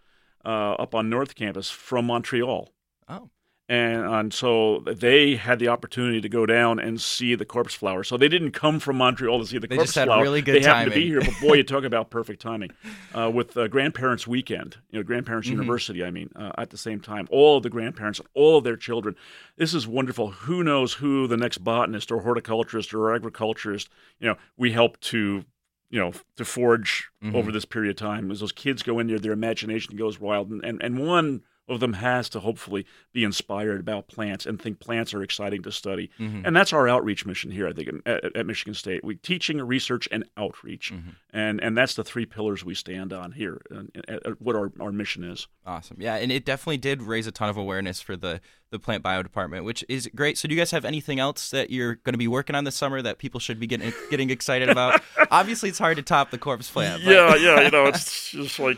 uh, 0.46 0.74
up 0.74 0.96
on 0.96 1.10
North 1.10 1.36
Campus 1.36 1.70
from 1.70 2.06
Montreal. 2.06 2.70
oh. 3.10 3.30
And, 3.68 4.06
and 4.06 4.34
so 4.34 4.80
they 4.86 5.36
had 5.38 5.58
the 5.60 5.68
opportunity 5.70 6.22
to 6.22 6.30
go 6.30 6.46
down 6.46 6.80
and 6.80 7.02
see 7.02 7.34
the 7.34 7.46
corpse 7.46 7.74
flower. 7.74 8.04
So 8.04 8.16
they 8.16 8.28
didn't 8.28 8.52
come 8.52 8.80
from 8.80 8.98
Montreal 8.98 9.40
to 9.40 9.46
see 9.46 9.58
the 9.58 9.68
They 9.68 9.76
corpse 9.76 9.90
just 9.90 9.96
had 9.98 10.08
flower. 10.08 10.22
really 10.22 10.42
good 10.44 10.56
they 10.62 10.68
happened 10.68 10.92
to 10.94 11.00
be 11.00 11.08
here, 11.08 11.22
but 11.22 11.34
boy, 11.42 11.54
you 11.56 11.64
talk 11.76 11.84
about 11.84 12.10
perfect 12.12 12.42
timing. 12.42 12.72
Uh, 13.14 13.32
with 13.34 13.58
uh, 13.58 13.68
Grandparents 13.68 14.28
Weekend, 14.28 14.78
you 14.92 15.00
know, 15.00 15.04
Grandparents 15.04 15.48
Mm-hmm. 15.48 15.58
University. 15.62 16.04
I 16.04 16.12
mean, 16.12 16.30
uh, 16.36 16.52
at 16.58 16.70
the 16.70 16.78
same 16.78 17.00
time, 17.00 17.28
all 17.32 17.58
of 17.58 17.64
the 17.64 17.70
grandparents, 17.72 18.22
all 18.36 18.58
of 18.60 18.64
their 18.64 18.78
children. 18.78 19.16
This 19.58 19.74
is 19.74 19.88
wonderful. 19.88 20.30
Who 20.32 20.64
knows 20.64 20.94
who 20.94 21.28
the 21.28 21.38
next 21.38 21.60
botanist 21.60 22.12
or 22.12 22.22
horticulturist 22.22 22.94
or 22.94 23.14
agriculturist? 23.16 23.90
You 24.20 24.30
know, 24.30 24.36
we 24.58 24.72
help 24.74 25.00
to 25.02 25.44
you 25.90 26.00
know 26.00 26.12
to 26.36 26.46
forge 26.46 27.10
Mm-hmm. 27.24 27.36
over 27.36 27.52
this 27.52 27.66
period 27.66 27.90
of 27.90 27.96
time 27.96 28.30
as 28.30 28.40
those 28.42 28.52
kids 28.52 28.84
go 28.84 29.00
in 29.00 29.08
there 29.08 29.18
their 29.18 29.32
imagination 29.32 29.96
goes 29.96 30.20
wild 30.20 30.52
and, 30.52 30.64
and, 30.64 30.80
and 30.84 31.00
one 31.00 31.42
of 31.68 31.80
them 31.80 31.94
has 31.94 32.30
to 32.30 32.40
hopefully 32.40 32.86
be 33.12 33.24
inspired 33.24 33.80
about 33.80 34.08
plants 34.08 34.46
and 34.46 34.62
think 34.62 34.80
plants 34.80 35.14
are 35.14 35.24
exciting 35.24 35.64
to 35.64 35.72
study 35.72 36.10
Mm-hmm. 36.20 36.46
and 36.46 36.56
that's 36.56 36.72
our 36.74 36.88
outreach 36.88 37.26
mission 37.26 37.50
here 37.52 37.68
i 37.68 37.74
think 37.74 37.90
at, 38.06 38.36
at 38.38 38.46
michigan 38.46 38.74
state 38.74 39.04
we 39.04 39.16
teaching 39.16 39.60
research 39.62 40.08
and 40.12 40.26
outreach 40.38 40.94
Mm-hmm. 40.94 41.10
and 41.34 41.60
and 41.62 41.76
that's 41.78 41.96
the 41.96 42.04
three 42.04 42.26
pillars 42.26 42.64
we 42.64 42.76
stand 42.76 43.12
on 43.14 43.32
here 43.32 43.62
and, 43.72 43.92
and- 44.08 44.20
and 44.26 44.36
what 44.40 44.56
our, 44.56 44.72
our 44.80 44.92
mission 44.92 45.24
is 45.24 45.48
Awesome. 45.68 45.98
Yeah, 46.00 46.16
and 46.18 46.32
it 46.32 46.46
definitely 46.46 46.78
did 46.78 47.02
raise 47.02 47.26
a 47.26 47.32
ton 47.32 47.50
of 47.50 47.58
awareness 47.58 48.00
for 48.00 48.16
the 48.16 48.40
the 48.70 48.78
plant 48.78 49.02
bio 49.02 49.24
department, 49.24 49.66
which 49.66 49.84
is 49.90 50.08
great. 50.14 50.38
So, 50.38 50.48
do 50.48 50.54
you 50.54 50.62
guys 50.62 50.70
have 50.70 50.86
anything 50.86 51.20
else 51.20 51.50
that 51.50 51.72
you're 51.72 51.96
going 51.96 52.14
to 52.14 52.20
be 52.20 52.28
working 52.28 52.56
on 52.56 52.66
this 52.66 52.76
summer 52.76 53.02
that 53.02 53.18
people 53.18 53.40
should 53.40 53.60
be 53.60 53.66
getting 53.66 53.92
getting 54.12 54.30
excited 54.30 54.70
about? 54.70 55.02
Obviously, 55.32 55.70
it's 55.70 55.80
hard 55.80 55.98
to 55.98 56.04
top 56.04 56.30
the 56.30 56.38
corpse 56.38 56.70
plant. 56.70 57.02
but- 57.04 57.12
yeah 57.12 57.36
yeah 57.36 57.62
you 57.62 57.72
know 57.72 57.86
it's 57.88 58.30
just 58.32 58.60
like 58.60 58.78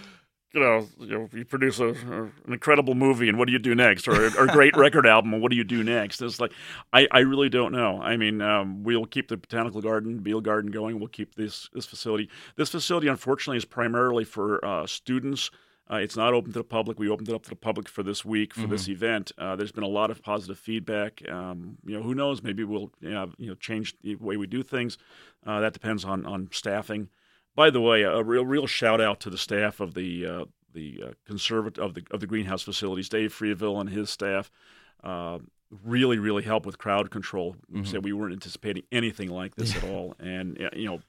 you 0.58 0.64
know, 0.64 0.88
you 1.00 1.08
know, 1.08 1.30
you 1.34 1.46
produce 1.46 1.80
a, 1.80 1.90
an 1.90 2.32
incredible 2.48 2.96
movie, 2.96 3.30
and 3.30 3.38
what 3.38 3.46
do 3.46 3.52
you 3.52 3.60
do 3.60 3.76
next? 3.76 4.08
Or, 4.08 4.26
or 4.40 4.46
a 4.46 4.48
great 4.48 4.76
record 4.78 5.06
album, 5.06 5.34
and 5.34 5.42
what 5.42 5.52
do 5.52 5.56
you 5.56 5.64
do 5.64 5.84
next? 5.84 6.20
It's 6.20 6.40
like, 6.40 6.52
I, 6.92 7.08
I 7.12 7.20
really 7.20 7.48
don't 7.48 7.72
know. 7.72 8.02
I 8.02 8.18
mean, 8.18 8.42
um, 8.42 8.84
we'll 8.84 9.06
keep 9.06 9.28
the 9.28 9.38
botanical 9.38 9.82
garden, 9.82 10.18
Beal 10.18 10.42
Garden 10.42 10.72
going. 10.72 10.98
We'll 10.98 11.10
keep 11.10 11.36
this 11.36 11.70
this 11.74 11.86
facility. 11.86 12.28
This 12.56 12.70
facility, 12.70 13.08
unfortunately, 13.08 13.58
is 13.58 13.66
primarily 13.66 14.24
for 14.24 14.64
uh, 14.66 14.88
students. 14.88 15.52
Uh, 15.90 15.98
it's 15.98 16.18
not 16.18 16.34
open 16.34 16.52
to 16.52 16.60
the 16.60 16.66
public. 16.66 16.98
We 16.98 17.08
opened 17.08 17.30
it 17.30 17.36
up 17.36 17.44
to 17.44 17.50
the 17.50 17.56
public 17.56 17.88
for 17.88 18.04
this 18.04 18.26
week 18.26 18.54
for 18.54 18.68
this 18.68 18.90
event. 18.90 19.32
Uh, 19.38 19.56
there's 19.56 19.72
been 19.72 19.86
a 19.86 19.88
lot 19.88 20.12
of 20.12 20.22
positive 20.22 20.60
feedback. 20.60 21.22
Um, 21.30 21.78
you 21.86 21.96
know, 21.96 22.04
who 22.04 22.14
knows? 22.14 22.44
Maybe 22.44 22.66
we'll 22.66 22.92
you 23.00 23.12
know, 23.12 23.32
you 23.38 23.48
know 23.48 23.56
change 23.56 23.96
the 24.02 24.16
way 24.16 24.36
we 24.36 24.48
do 24.48 24.64
things. 24.64 24.98
Uh, 25.46 25.62
that 25.62 25.74
depends 25.74 26.04
on 26.04 26.26
on 26.26 26.50
staffing. 26.52 27.10
By 27.58 27.72
the 27.72 27.82
way, 27.82 28.04
a 28.04 28.22
real 28.22 28.46
real 28.46 28.68
shout 28.68 29.02
out 29.02 29.20
to 29.22 29.32
the 29.32 29.38
staff 29.38 29.80
of 29.80 29.96
the 29.96 30.26
uh, 30.26 30.46
the 30.74 31.04
uh, 31.08 31.12
conservat 31.28 31.80
of 31.80 31.96
the 31.96 32.04
of 32.12 32.20
the 32.20 32.28
greenhouse 32.28 32.62
facilities, 32.62 33.10
Dave 33.10 33.34
Freeville 33.34 33.82
and 33.82 33.90
his 33.90 34.12
staff. 34.12 34.52
Uh, 35.04 35.40
really, 35.84 36.20
really 36.20 36.44
helped 36.44 36.68
with 36.68 36.78
crowd 36.78 37.10
control. 37.10 37.56
We 37.70 37.84
Said 37.84 38.04
we 38.04 38.14
weren't 38.14 38.34
anticipating 38.34 38.84
anything 38.92 39.30
like 39.30 39.56
this 39.56 39.76
at 39.76 39.84
all, 39.84 40.16
and 40.20 40.58
you 40.74 40.86
know. 40.86 41.02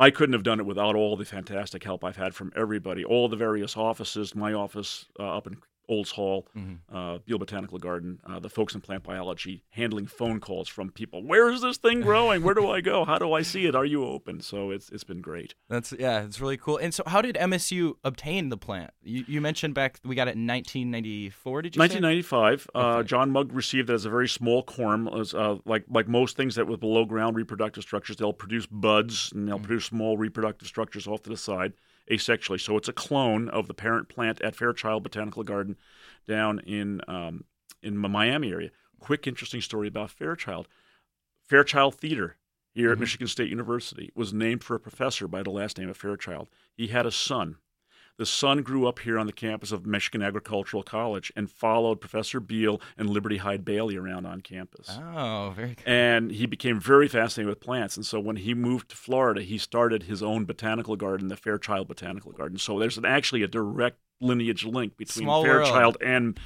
I 0.00 0.10
couldn't 0.10 0.34
have 0.34 0.44
done 0.44 0.60
it 0.60 0.64
without 0.66 0.94
all 0.94 1.16
the 1.16 1.24
fantastic 1.24 1.82
help 1.82 2.04
I've 2.04 2.16
had 2.16 2.32
from 2.32 2.52
everybody, 2.54 3.04
all 3.04 3.28
the 3.28 3.34
various 3.34 3.76
offices, 3.76 4.32
my 4.32 4.52
office 4.52 5.06
uh, 5.18 5.36
up 5.36 5.48
in 5.48 5.56
Olds 5.88 6.10
Hall, 6.10 6.46
uh, 6.92 7.18
Beal 7.24 7.38
Botanical 7.38 7.78
Garden, 7.78 8.20
uh, 8.26 8.38
the 8.38 8.48
folks 8.48 8.74
in 8.74 8.80
plant 8.80 9.02
biology, 9.02 9.64
handling 9.70 10.06
phone 10.06 10.40
calls 10.40 10.68
from 10.68 10.90
people. 10.90 11.22
Where 11.22 11.50
is 11.50 11.62
this 11.62 11.78
thing 11.78 12.00
growing? 12.02 12.42
Where 12.42 12.54
do 12.54 12.68
I 12.68 12.80
go? 12.80 13.04
How 13.04 13.18
do 13.18 13.32
I 13.32 13.42
see 13.42 13.66
it? 13.66 13.74
Are 13.74 13.84
you 13.84 14.04
open? 14.04 14.40
So 14.40 14.70
it's 14.70 14.90
it's 14.90 15.04
been 15.04 15.20
great. 15.20 15.54
That's 15.68 15.92
yeah, 15.98 16.24
it's 16.24 16.40
really 16.40 16.56
cool. 16.56 16.76
And 16.76 16.92
so, 16.92 17.02
how 17.06 17.22
did 17.22 17.36
MSU 17.36 17.94
obtain 18.04 18.48
the 18.50 18.56
plant? 18.56 18.90
You, 19.02 19.24
you 19.26 19.40
mentioned 19.40 19.74
back 19.74 19.98
we 20.04 20.14
got 20.14 20.28
it 20.28 20.36
in 20.36 20.46
1994. 20.46 21.62
Did 21.62 21.76
you? 21.76 21.78
say? 21.78 21.82
1995, 21.82 22.70
uh, 22.74 23.02
John 23.02 23.30
Mugg 23.30 23.52
received 23.52 23.90
it 23.90 23.94
as 23.94 24.04
a 24.04 24.10
very 24.10 24.28
small 24.28 24.62
corm. 24.62 25.08
As, 25.18 25.34
uh, 25.34 25.56
like 25.64 25.84
like 25.88 26.08
most 26.08 26.36
things 26.36 26.54
that 26.56 26.66
with 26.66 26.80
below 26.80 27.04
ground 27.04 27.36
reproductive 27.36 27.82
structures, 27.82 28.16
they'll 28.16 28.32
produce 28.32 28.66
buds 28.66 29.32
and 29.34 29.48
they'll 29.48 29.58
produce 29.58 29.86
small 29.86 30.16
reproductive 30.18 30.68
structures 30.68 31.06
off 31.06 31.22
to 31.22 31.30
the 31.30 31.36
side 31.36 31.72
asexually. 32.10 32.60
So 32.60 32.76
it's 32.76 32.88
a 32.88 32.92
clone 32.92 33.48
of 33.48 33.66
the 33.66 33.74
parent 33.74 34.08
plant 34.08 34.40
at 34.42 34.56
Fairchild 34.56 35.02
Botanical 35.02 35.42
Garden 35.42 35.76
down 36.26 36.60
in 36.60 37.00
um, 37.08 37.44
in 37.82 38.00
the 38.00 38.08
Miami 38.08 38.50
area. 38.50 38.70
Quick, 38.98 39.26
interesting 39.26 39.60
story 39.60 39.88
about 39.88 40.10
Fairchild. 40.10 40.68
Fairchild 41.48 41.94
Theater 41.94 42.36
here 42.74 42.92
at 42.92 42.98
Michigan 42.98 43.26
State 43.26 43.48
University 43.48 44.10
was 44.14 44.32
named 44.32 44.62
for 44.62 44.74
a 44.74 44.80
professor 44.80 45.26
by 45.26 45.42
the 45.42 45.50
last 45.50 45.78
name 45.78 45.88
of 45.88 45.96
Fairchild. 45.96 46.48
He 46.74 46.88
had 46.88 47.06
a 47.06 47.10
son. 47.10 47.56
The 48.18 48.26
son 48.26 48.62
grew 48.62 48.86
up 48.88 48.98
here 48.98 49.16
on 49.16 49.26
the 49.26 49.32
campus 49.32 49.70
of 49.70 49.86
Michigan 49.86 50.22
Agricultural 50.22 50.82
College 50.82 51.32
and 51.36 51.48
followed 51.48 52.00
Professor 52.00 52.40
Beal 52.40 52.80
and 52.96 53.08
Liberty 53.08 53.36
Hyde 53.36 53.64
Bailey 53.64 53.96
around 53.96 54.26
on 54.26 54.40
campus. 54.40 54.88
Oh, 54.90 55.52
very 55.54 55.76
good. 55.76 55.86
And 55.86 56.32
he 56.32 56.46
became 56.46 56.80
very 56.80 57.06
fascinated 57.06 57.48
with 57.48 57.60
plants. 57.60 57.96
And 57.96 58.04
so 58.04 58.18
when 58.18 58.34
he 58.34 58.54
moved 58.54 58.88
to 58.90 58.96
Florida, 58.96 59.42
he 59.42 59.56
started 59.56 60.02
his 60.02 60.20
own 60.20 60.46
botanical 60.46 60.96
garden, 60.96 61.28
the 61.28 61.36
Fairchild 61.36 61.86
Botanical 61.86 62.32
Garden. 62.32 62.58
So 62.58 62.78
there's 62.80 62.98
an, 62.98 63.04
actually 63.04 63.44
a 63.44 63.48
direct 63.48 63.98
lineage 64.20 64.64
link 64.64 64.96
between 64.96 65.24
Small 65.24 65.44
world. 65.44 65.68
Fairchild 65.68 65.96
and 66.00 66.40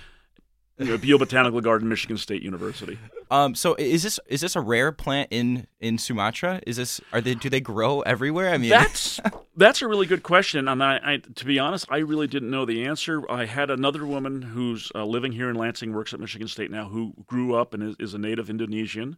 you 0.87 0.92
know, 0.92 0.99
Beal 0.99 1.18
Botanical 1.18 1.61
Garden, 1.61 1.88
Michigan 1.88 2.16
State 2.16 2.42
University. 2.42 2.99
Um, 3.31 3.55
so 3.55 3.75
is 3.79 4.03
this 4.03 4.21
is 4.27 4.40
this 4.42 4.57
a 4.57 4.61
rare 4.61 4.92
plant 4.92 5.29
in 5.31 5.66
in 5.81 5.99
Sumatra? 5.99 6.61
Is 6.66 6.77
this 6.77 7.01
are 7.12 7.21
they 7.21 7.35
do 7.35 7.49
they 7.49 7.61
grow 7.61 8.01
everywhere? 8.03 8.51
I 8.51 8.59
mean, 8.59 8.71
That's 8.71 9.21
that's 9.57 9.83
a 9.83 9.88
really 9.88 10.07
good 10.07 10.23
question, 10.23 10.68
and 10.68 10.83
I, 10.83 11.01
I, 11.03 11.16
to 11.16 11.45
be 11.45 11.59
honest, 11.59 11.87
I 11.90 11.99
really 11.99 12.27
didn't 12.27 12.51
know 12.51 12.64
the 12.64 12.85
answer. 12.85 13.23
I 13.31 13.47
had 13.47 13.71
another 13.71 14.07
woman 14.07 14.42
who's 14.42 14.90
uh, 14.95 15.05
living 15.05 15.33
here 15.33 15.49
in 15.49 15.57
Lansing, 15.57 15.92
works 15.92 16.12
at 16.12 16.21
Michigan 16.21 16.49
State 16.49 16.71
now, 16.71 16.88
who 16.88 17.14
grew 17.27 17.55
up 17.55 17.75
and 17.75 17.83
is, 17.83 17.97
is 17.99 18.14
a 18.14 18.18
native 18.18 18.51
Indonesian, 18.51 19.16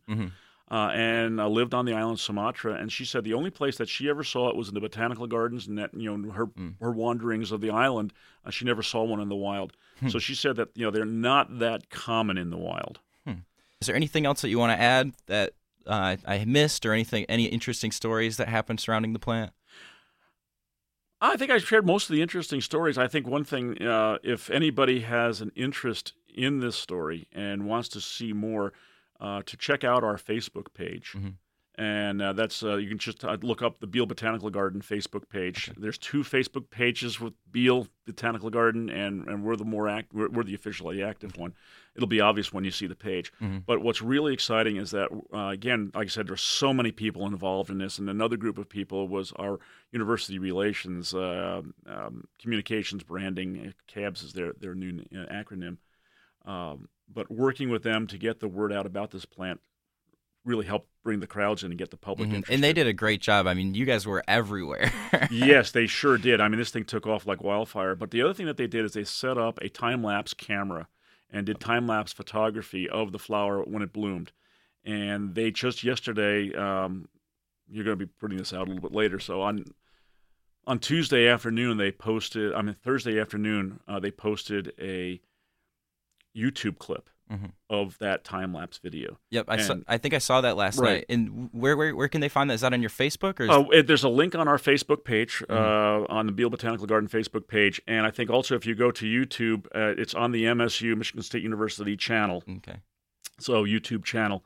uh, 0.71 0.91
and 0.95 1.41
uh, 1.41 1.49
lived 1.49 1.75
on 1.75 1.85
the 1.85 1.93
island 1.93 2.15
of 2.15 2.21
Sumatra. 2.21 2.75
And 2.75 2.91
she 2.91 3.05
said 3.05 3.25
the 3.25 3.35
only 3.35 3.51
place 3.51 3.77
that 3.77 3.89
she 3.89 4.09
ever 4.09 4.25
saw 4.25 4.49
it 4.49 4.57
was 4.57 4.69
in 4.69 4.75
the 4.75 4.81
botanical 4.81 5.27
gardens, 5.27 5.67
and 5.67 5.79
that 5.79 5.93
you 5.95 6.17
know 6.17 6.31
her 6.33 6.49
her 6.81 6.91
wanderings 6.91 7.53
of 7.53 7.61
the 7.61 7.71
island, 7.71 8.13
uh, 8.45 8.51
she 8.51 8.65
never 8.65 8.83
saw 8.83 9.05
one 9.05 9.21
in 9.21 9.29
the 9.29 9.37
wild. 9.37 9.73
So 10.09 10.19
she 10.19 10.35
said 10.35 10.57
that 10.57 10.69
you 10.75 10.85
know 10.85 10.91
they're 10.91 11.05
not 11.05 11.59
that 11.61 11.89
common 11.91 12.37
in 12.39 12.51
the 12.51 12.59
wild. 12.59 13.01
is 13.81 13.87
there 13.87 13.97
anything 13.97 14.27
else 14.27 14.41
that 14.43 14.49
you 14.49 14.59
want 14.59 14.73
to 14.73 14.81
add 14.81 15.13
that 15.27 15.53
uh, 15.87 16.17
I 16.27 16.45
missed, 16.47 16.87
or 16.87 16.93
anything 16.93 17.27
any 17.29 17.45
interesting 17.45 17.93
stories 17.93 18.37
that 18.39 18.49
happened 18.49 18.81
surrounding 18.81 19.13
the 19.13 19.19
plant? 19.19 19.53
I 21.21 21.37
think 21.37 21.51
I 21.51 21.59
shared 21.59 21.87
most 21.87 22.11
of 22.11 22.15
the 22.15 22.23
interesting 22.23 22.61
stories. 22.61 22.99
I 22.99 23.09
think 23.09 23.27
one 23.27 23.45
thing, 23.45 23.81
uh, 23.83 24.19
if 24.23 24.51
anybody 24.51 25.01
has 25.01 25.41
an 25.41 25.53
interest 25.57 26.13
in 26.35 26.61
this 26.61 26.77
story 26.77 27.29
and 27.33 27.67
wants 27.67 27.89
to 27.91 28.01
see 28.01 28.33
more, 28.35 28.73
uh, 29.21 29.43
to 29.47 29.57
check 29.57 29.85
out 29.85 30.05
our 30.05 30.17
Facebook 30.17 30.73
page. 30.75 31.15
And 31.77 32.23
uh, 32.23 32.33
that's 32.35 32.63
uh, 32.63 32.77
you 32.77 32.89
can 32.89 32.99
just 32.99 33.25
uh, 33.25 33.37
look 33.43 33.61
up 33.61 33.81
the 33.81 33.89
Beal 33.89 34.07
Botanical 34.07 34.49
Garden 34.49 34.81
Facebook 34.81 35.29
page. 35.29 35.73
There's 35.77 35.99
two 35.99 36.23
Facebook 36.23 36.71
pages 36.71 37.19
with 37.19 37.33
Beal 37.51 37.89
Botanical 38.07 38.49
Garden, 38.49 38.89
and, 38.89 39.27
and 39.27 39.43
we're 39.43 39.57
the 39.57 39.65
more 39.65 39.89
act 39.89 40.15
we're, 40.15 40.29
we're 40.29 40.45
the 40.45 40.55
officially 40.55 41.03
active 41.03 41.37
one. 41.37 41.53
It'll 41.97 42.07
be 42.07 42.21
obvious 42.21 42.53
when 42.53 42.63
you 42.63 42.71
see 42.71 42.87
the 42.87 42.95
page. 42.95 43.33
But 43.67 43.83
what's 43.83 44.01
really 44.01 44.33
exciting 44.33 44.77
is 44.77 44.93
that 44.93 45.09
uh, 45.33 45.49
again, 45.49 45.91
like 45.97 46.07
I 46.07 46.11
said, 46.11 46.29
there's 46.29 46.43
so 46.43 46.73
many 46.73 46.93
people 46.93 47.27
involved 47.27 47.71
in 47.71 47.79
this, 47.79 47.99
and 47.99 48.09
another 48.09 48.37
group 48.37 48.57
of 48.57 48.69
people 48.69 49.09
was 49.09 49.33
our 49.33 49.59
university 49.91 50.39
relations, 50.39 51.13
uh, 51.13 51.63
um, 51.89 52.29
communications, 52.41 53.03
branding. 53.03 53.75
CABS 53.89 54.23
is 54.23 54.33
their 54.33 54.53
their 54.61 54.77
new 54.77 55.03
uh, 55.13 55.27
acronym. 55.33 55.79
Um, 56.47 56.89
but 57.13 57.31
working 57.31 57.69
with 57.71 57.83
them 57.83 58.07
to 58.09 58.19
get 58.19 58.41
the 58.41 58.49
word 58.49 58.73
out 58.73 58.87
about 58.87 59.11
this 59.11 59.25
plant 59.25 59.61
really 60.45 60.67
helped 60.67 60.89
bring 61.03 61.21
the 61.21 61.27
crowds 61.27 61.63
in 61.63 61.71
and 61.73 61.79
get 61.79 61.91
the 61.91 61.97
public 61.97 62.29
Mhm. 62.29 62.35
interested. 62.35 62.55
And 62.55 62.65
they 62.65 62.73
did 62.75 62.87
a 62.87 62.93
great 62.93 63.23
job. 63.23 63.47
I 63.47 63.55
mean, 63.55 63.75
you 63.75 63.87
guys 63.87 64.07
were 64.07 64.23
everywhere. 64.29 64.93
yes, 65.31 65.71
they 65.71 65.87
sure 65.87 66.19
did. 66.19 66.41
I 66.41 66.49
mean, 66.49 66.59
this 66.59 66.71
thing 66.71 66.85
took 66.85 67.07
off 67.07 67.27
like 67.27 67.43
wildfire. 67.43 67.95
But 67.95 68.11
the 68.11 68.21
other 68.23 68.35
thing 68.35 68.45
that 68.47 68.57
they 68.59 68.67
did 68.67 68.85
is 68.85 68.93
they 68.93 69.05
set 69.05 69.39
up 69.39 69.59
a 69.63 69.69
time 69.71 70.03
lapse 70.03 70.35
camera 70.35 70.89
and 71.31 71.47
did 71.47 71.61
time 71.61 71.87
lapse 71.87 72.13
photography 72.13 72.89
of 72.89 73.13
the 73.13 73.19
flower 73.19 73.63
when 73.63 73.83
it 73.83 73.93
bloomed. 73.93 74.33
And 74.85 75.35
they 75.35 75.51
just 75.51 75.83
yesterday, 75.83 76.53
um, 76.55 77.09
you're 77.71 77.85
going 77.85 77.99
to 77.99 78.07
be 78.07 78.13
putting 78.21 78.37
this 78.37 78.53
out 78.53 78.67
a 78.67 78.71
little 78.71 78.83
bit 78.87 78.95
later. 78.97 79.19
So 79.19 79.41
on 79.41 79.65
on 80.67 80.79
Tuesday 80.79 81.27
afternoon, 81.29 81.77
they 81.79 81.91
posted. 81.93 82.53
I 82.55 82.63
mean, 82.63 82.75
Thursday 82.83 83.19
afternoon, 83.19 83.81
uh, 83.89 83.99
they 84.01 84.11
posted 84.11 84.73
a 84.79 85.21
YouTube 86.37 86.79
clip 86.79 87.09
Mhm. 87.33 87.53
of 87.71 87.97
that 87.99 88.23
time 88.23 88.53
lapse 88.53 88.77
video. 88.79 89.19
yep, 89.31 89.47
I 89.49 89.57
saw, 89.57 89.77
I 89.89 89.97
think 89.97 90.13
I 90.13 90.19
saw 90.19 90.43
that 90.43 90.57
last 90.59 90.79
Right. 90.79 90.97
night. 90.97 91.07
And 91.09 91.49
where, 91.53 91.75
where 91.75 91.97
where 91.97 92.07
can 92.09 92.21
they 92.21 92.29
find 92.29 92.51
that? 92.51 92.55
Is 92.55 92.61
that 92.61 92.75
on 92.75 92.83
your 92.83 92.91
Facebook 92.91 93.41
or? 93.41 93.45
Is, 93.45 93.51
Oh, 93.51 93.71
it, 93.71 93.87
there's 93.87 94.05
a 94.05 94.11
link 94.11 94.35
on 94.35 94.47
our 94.47 94.59
Facebook 94.59 95.05
page, 95.05 95.43
uh, 95.49 96.05
on 96.11 96.27
the 96.27 96.33
Beal 96.33 96.51
Botanical 96.51 96.87
Garden 96.87 97.09
Facebook 97.09 97.49
page, 97.49 97.81
and 97.87 98.05
I 98.07 98.11
think 98.11 98.29
also 98.31 98.55
if 98.57 98.67
you 98.67 98.75
go 98.75 98.91
to 98.91 99.07
YouTube, 99.07 99.67
uh, 99.75 99.95
it's 100.01 100.15
on 100.15 100.33
the 100.33 100.45
MSU 100.45 100.95
Michigan 100.97 101.23
State 101.23 101.43
University 101.43 101.97
channel, 101.97 102.45
okay. 102.59 102.81
so 103.39 103.65
YouTube 103.65 104.05
channel, 104.05 104.45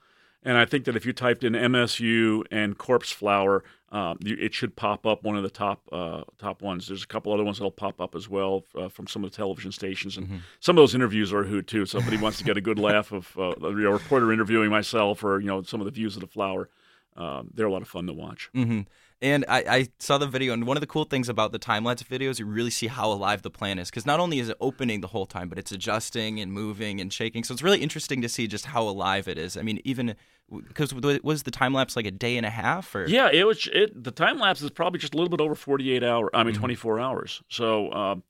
And 0.48 0.56
I 0.56 0.64
think 0.64 0.86
that 0.86 0.96
if 0.96 1.04
you 1.04 1.12
typed 1.12 1.44
in 1.44 1.52
MSU 1.52 2.42
and 2.50 2.76
corpse 2.78 3.12
flower, 3.12 3.62
um, 3.92 4.18
you, 4.24 4.34
it 4.40 4.54
should 4.54 4.76
pop 4.76 5.06
up 5.06 5.22
one 5.22 5.36
of 5.36 5.42
the 5.42 5.50
top 5.50 5.82
uh, 5.92 6.22
top 6.38 6.62
ones. 6.62 6.88
There's 6.88 7.02
a 7.04 7.06
couple 7.06 7.32
other 7.34 7.44
ones 7.44 7.58
that'll 7.58 7.70
pop 7.70 8.00
up 8.00 8.14
as 8.14 8.28
well 8.28 8.64
uh, 8.74 8.88
from 8.88 9.06
some 9.06 9.24
of 9.24 9.30
the 9.30 9.36
television 9.36 9.72
stations, 9.72 10.16
and 10.16 10.26
Mm-hmm. 10.26 10.36
some 10.60 10.76
of 10.76 10.82
those 10.82 10.94
interviews 10.94 11.32
are 11.32 11.44
hoot 11.44 11.66
too. 11.66 11.84
Somebody 11.86 12.16
wants 12.16 12.38
to 12.38 12.44
get 12.44 12.56
a 12.56 12.60
good 12.62 12.78
laugh 12.78 13.12
of 13.12 13.30
uh, 13.38 13.52
a 13.62 13.72
reporter 13.72 14.32
interviewing 14.32 14.70
myself, 14.70 15.22
or 15.22 15.38
you 15.40 15.46
know 15.46 15.62
some 15.62 15.80
of 15.80 15.84
the 15.84 15.90
views 15.90 16.16
of 16.16 16.20
the 16.22 16.26
flower. 16.28 16.68
Um, 17.16 17.50
they're 17.54 17.66
a 17.66 17.72
lot 17.72 17.82
of 17.82 17.88
fun 17.88 18.06
to 18.06 18.12
watch. 18.14 18.48
hmm 18.54 18.80
And 19.20 19.44
I, 19.48 19.64
I 19.68 19.88
saw 19.98 20.16
the 20.18 20.28
video, 20.28 20.52
and 20.52 20.64
one 20.64 20.76
of 20.76 20.80
the 20.80 20.86
cool 20.86 21.04
things 21.04 21.28
about 21.28 21.50
the 21.50 21.58
time 21.58 21.82
lapse 21.82 22.04
videos, 22.04 22.38
you 22.38 22.46
really 22.46 22.70
see 22.70 22.86
how 22.86 23.10
alive 23.10 23.42
the 23.42 23.50
plant 23.50 23.80
is. 23.80 23.90
Because 23.90 24.06
not 24.06 24.20
only 24.20 24.38
is 24.38 24.48
it 24.48 24.56
opening 24.60 25.00
the 25.00 25.08
whole 25.08 25.26
time, 25.26 25.48
but 25.48 25.58
it's 25.58 25.72
adjusting 25.72 26.38
and 26.38 26.52
moving 26.52 27.00
and 27.00 27.12
shaking. 27.12 27.42
So 27.42 27.52
it's 27.52 27.62
really 27.62 27.80
interesting 27.80 28.22
to 28.22 28.28
see 28.28 28.46
just 28.46 28.66
how 28.66 28.82
alive 28.82 29.26
it 29.26 29.36
is. 29.36 29.56
I 29.56 29.62
mean, 29.62 29.80
even 29.84 30.14
because 30.50 30.94
was 30.94 31.42
the 31.42 31.50
time 31.50 31.74
lapse 31.74 31.96
like 31.96 32.06
a 32.06 32.12
day 32.12 32.36
and 32.36 32.46
a 32.46 32.50
half? 32.50 32.94
Or 32.94 33.06
Yeah, 33.06 33.28
it 33.32 33.44
was. 33.44 33.68
It 33.72 34.04
the 34.04 34.12
time 34.12 34.38
lapse 34.38 34.62
is 34.62 34.70
probably 34.70 35.00
just 35.00 35.14
a 35.14 35.16
little 35.16 35.30
bit 35.30 35.40
over 35.40 35.56
48 35.56 36.04
hours. 36.04 36.30
I 36.32 36.44
mean, 36.44 36.54
24 36.54 37.00
hours. 37.00 37.42
So. 37.48 37.92
Um, 37.92 38.22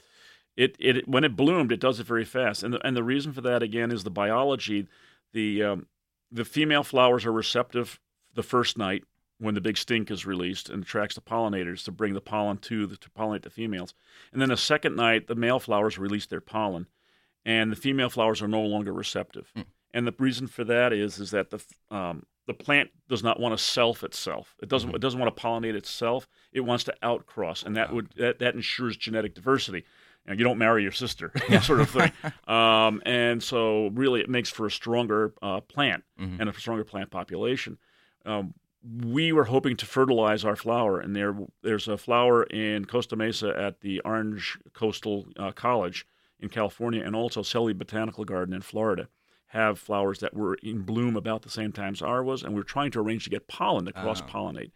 it, 0.56 0.74
it 0.80 1.06
when 1.06 1.22
it 1.22 1.36
bloomed, 1.36 1.70
it 1.70 1.78
does 1.78 2.00
it 2.00 2.06
very 2.06 2.24
fast, 2.24 2.64
and 2.64 2.74
the, 2.74 2.84
and 2.84 2.96
the 2.96 3.04
reason 3.04 3.32
for 3.32 3.42
that 3.42 3.62
again 3.62 3.92
is 3.92 4.02
the 4.02 4.10
biology. 4.10 4.88
The 5.32 5.62
um, 5.62 5.86
the 6.32 6.44
female 6.44 6.82
flowers 6.82 7.24
are 7.24 7.32
receptive 7.32 8.00
the 8.34 8.42
first 8.42 8.76
night 8.76 9.04
when 9.38 9.54
the 9.54 9.60
big 9.60 9.76
stink 9.76 10.10
is 10.10 10.26
released 10.26 10.68
and 10.68 10.82
attracts 10.82 11.14
the 11.14 11.20
pollinators 11.20 11.84
to 11.84 11.92
bring 11.92 12.14
the 12.14 12.20
pollen 12.20 12.58
to 12.58 12.86
the, 12.86 12.96
to 12.96 13.10
pollinate 13.10 13.42
the 13.42 13.50
females. 13.50 13.94
And 14.32 14.42
then 14.42 14.48
the 14.48 14.56
second 14.56 14.96
night, 14.96 15.28
the 15.28 15.34
male 15.36 15.60
flowers 15.60 15.96
release 15.98 16.26
their 16.26 16.40
pollen, 16.40 16.86
and 17.44 17.70
the 17.70 17.76
female 17.76 18.10
flowers 18.10 18.42
are 18.42 18.48
no 18.48 18.62
longer 18.62 18.92
receptive. 18.92 19.52
And 19.94 20.06
the 20.06 20.14
reason 20.18 20.48
for 20.48 20.64
that 20.64 20.92
is 20.92 21.18
is 21.18 21.30
that 21.30 21.50
the 21.50 21.62
um, 21.90 22.26
the 22.46 22.54
plant 22.54 22.90
does 23.08 23.22
not 23.22 23.38
want 23.38 23.56
to 23.56 23.62
self 23.62 24.02
itself. 24.02 24.56
It 24.60 24.68
doesn't 24.68 24.94
it 24.94 25.00
doesn't 25.00 25.20
want 25.20 25.34
to 25.34 25.42
pollinate 25.42 25.74
itself. 25.74 26.28
It 26.52 26.60
wants 26.60 26.84
to 26.84 26.94
outcross, 27.02 27.64
and 27.64 27.76
that 27.76 27.92
would 27.92 28.10
that, 28.16 28.38
that 28.40 28.54
ensures 28.54 28.96
genetic 28.96 29.34
diversity. 29.34 29.84
You, 30.26 30.34
know, 30.34 30.38
you 30.38 30.44
don't 30.44 30.58
marry 30.58 30.82
your 30.82 30.92
sister, 30.92 31.32
sort 31.62 31.80
of 31.80 31.90
thing. 31.90 32.12
Um, 32.46 33.02
and 33.06 33.42
so, 33.42 33.88
really, 33.88 34.20
it 34.20 34.28
makes 34.28 34.50
for 34.50 34.66
a 34.66 34.70
stronger 34.70 35.32
uh, 35.40 35.60
plant 35.60 36.04
and 36.40 36.48
a 36.48 36.52
stronger 36.54 36.84
plant 36.84 37.10
population. 37.10 37.78
Um, 38.26 38.54
we 38.96 39.32
were 39.32 39.44
hoping 39.44 39.76
to 39.76 39.86
fertilize 39.86 40.44
our 40.44 40.56
flower, 40.56 40.98
and 41.00 41.14
there 41.14 41.36
there's 41.62 41.88
a 41.88 41.98
flower 41.98 42.44
in 42.44 42.84
Costa 42.84 43.16
Mesa 43.16 43.54
at 43.58 43.80
the 43.80 44.00
Orange 44.00 44.58
Coastal 44.72 45.26
uh, 45.38 45.52
College 45.52 46.06
in 46.40 46.48
California, 46.48 47.02
and 47.04 47.14
also 47.14 47.42
Selby 47.42 47.72
Botanical 47.72 48.24
Garden 48.24 48.54
in 48.54 48.62
Florida 48.62 49.08
have 49.48 49.78
flowers 49.78 50.18
that 50.20 50.34
were 50.34 50.54
in 50.62 50.82
bloom 50.82 51.16
about 51.16 51.42
the 51.42 51.50
same 51.50 51.72
time 51.72 51.92
as 51.94 52.02
ours 52.02 52.24
was, 52.24 52.42
and 52.42 52.54
we 52.54 52.60
are 52.60 52.64
trying 52.64 52.90
to 52.92 53.00
arrange 53.00 53.24
to 53.24 53.30
get 53.30 53.48
pollen 53.48 53.84
to 53.86 53.92
cross 53.92 54.20
pollinate. 54.28 54.70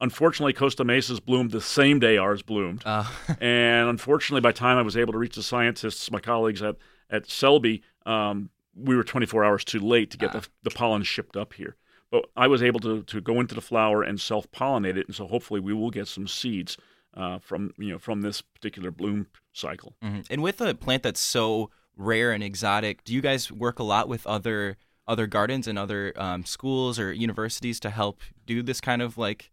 Unfortunately, 0.00 0.52
Costa 0.52 0.84
Mesa's 0.84 1.20
bloomed 1.20 1.50
the 1.50 1.60
same 1.60 1.98
day 1.98 2.16
ours 2.16 2.42
bloomed, 2.42 2.82
Uh, 2.86 3.04
and 3.40 3.88
unfortunately, 3.88 4.40
by 4.40 4.52
the 4.52 4.58
time 4.58 4.78
I 4.78 4.82
was 4.82 4.96
able 4.96 5.12
to 5.12 5.18
reach 5.18 5.34
the 5.36 5.42
scientists, 5.42 6.10
my 6.10 6.20
colleagues 6.20 6.62
at 6.62 6.76
at 7.10 7.28
Selby, 7.28 7.82
um, 8.06 8.50
we 8.74 8.94
were 8.96 9.02
24 9.02 9.44
hours 9.44 9.64
too 9.64 9.80
late 9.80 10.10
to 10.12 10.16
get 10.16 10.32
the, 10.32 10.48
the 10.62 10.70
pollen 10.70 11.02
shipped 11.02 11.36
up 11.36 11.52
here. 11.54 11.76
But 12.10 12.26
I 12.36 12.48
was 12.48 12.62
able 12.62 12.80
to, 12.80 13.02
to 13.04 13.20
go 13.20 13.38
into 13.38 13.54
the 13.54 13.60
flower 13.60 14.02
and 14.02 14.20
self 14.20 14.50
pollinate 14.50 14.96
it, 14.96 15.06
and 15.06 15.14
so 15.14 15.26
hopefully 15.26 15.60
we 15.60 15.72
will 15.72 15.90
get 15.90 16.08
some 16.08 16.26
seeds 16.26 16.76
uh, 17.14 17.38
from 17.38 17.72
you 17.78 17.92
know 17.92 17.98
from 17.98 18.22
this 18.22 18.40
particular 18.40 18.90
bloom 18.90 19.26
cycle. 19.52 19.94
mhm. 20.02 20.26
And 20.30 20.42
with 20.42 20.60
a 20.60 20.74
plant 20.74 21.02
that's 21.02 21.20
so 21.20 21.70
rare 21.96 22.32
and 22.32 22.42
exotic, 22.42 23.04
do 23.04 23.14
you 23.14 23.20
guys 23.20 23.50
work 23.52 23.78
a 23.78 23.84
lot 23.84 24.08
with 24.08 24.26
other 24.26 24.76
other 25.06 25.26
gardens 25.26 25.66
and 25.66 25.78
other 25.78 26.12
um, 26.16 26.44
schools 26.44 26.98
or 26.98 27.12
universities 27.12 27.80
to 27.80 27.90
help 27.90 28.20
do 28.46 28.62
this 28.62 28.80
kind 28.80 29.02
of 29.02 29.16
like 29.18 29.50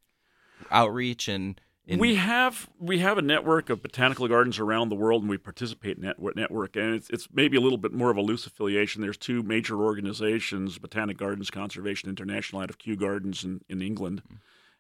outreach 0.72 1.28
and? 1.28 1.62
And 1.88 2.02
We 2.02 2.15
have 2.15 2.69
we 2.80 3.00
have 3.00 3.17
a 3.17 3.21
network 3.21 3.69
of 3.69 3.82
botanical 3.82 4.28
gardens 4.28 4.60
around 4.60 4.89
the 4.89 4.95
world, 4.95 5.23
and 5.23 5.30
we 5.30 5.38
participate 5.38 5.97
in 5.97 6.04
that 6.04 6.17
network. 6.36 6.76
And 6.76 6.93
it's, 6.93 7.10
it's 7.10 7.30
maybe 7.32 7.56
a 7.56 7.62
little 7.62 7.78
bit 7.78 7.93
more 7.93 8.10
of 8.10 8.17
a 8.17 8.21
loose 8.21 8.45
affiliation. 8.45 9.02
There's 9.02 9.17
two 9.17 9.41
major 9.41 9.82
organizations: 9.82 10.78
Botanic 10.78 11.17
Gardens 11.17 11.50
Conservation 11.50 12.10
International 12.10 12.62
out 12.62 12.69
of 12.69 12.78
Kew 12.78 12.97
Gardens 12.97 13.43
in, 13.43 13.62
in 13.69 13.82
England, 13.82 14.21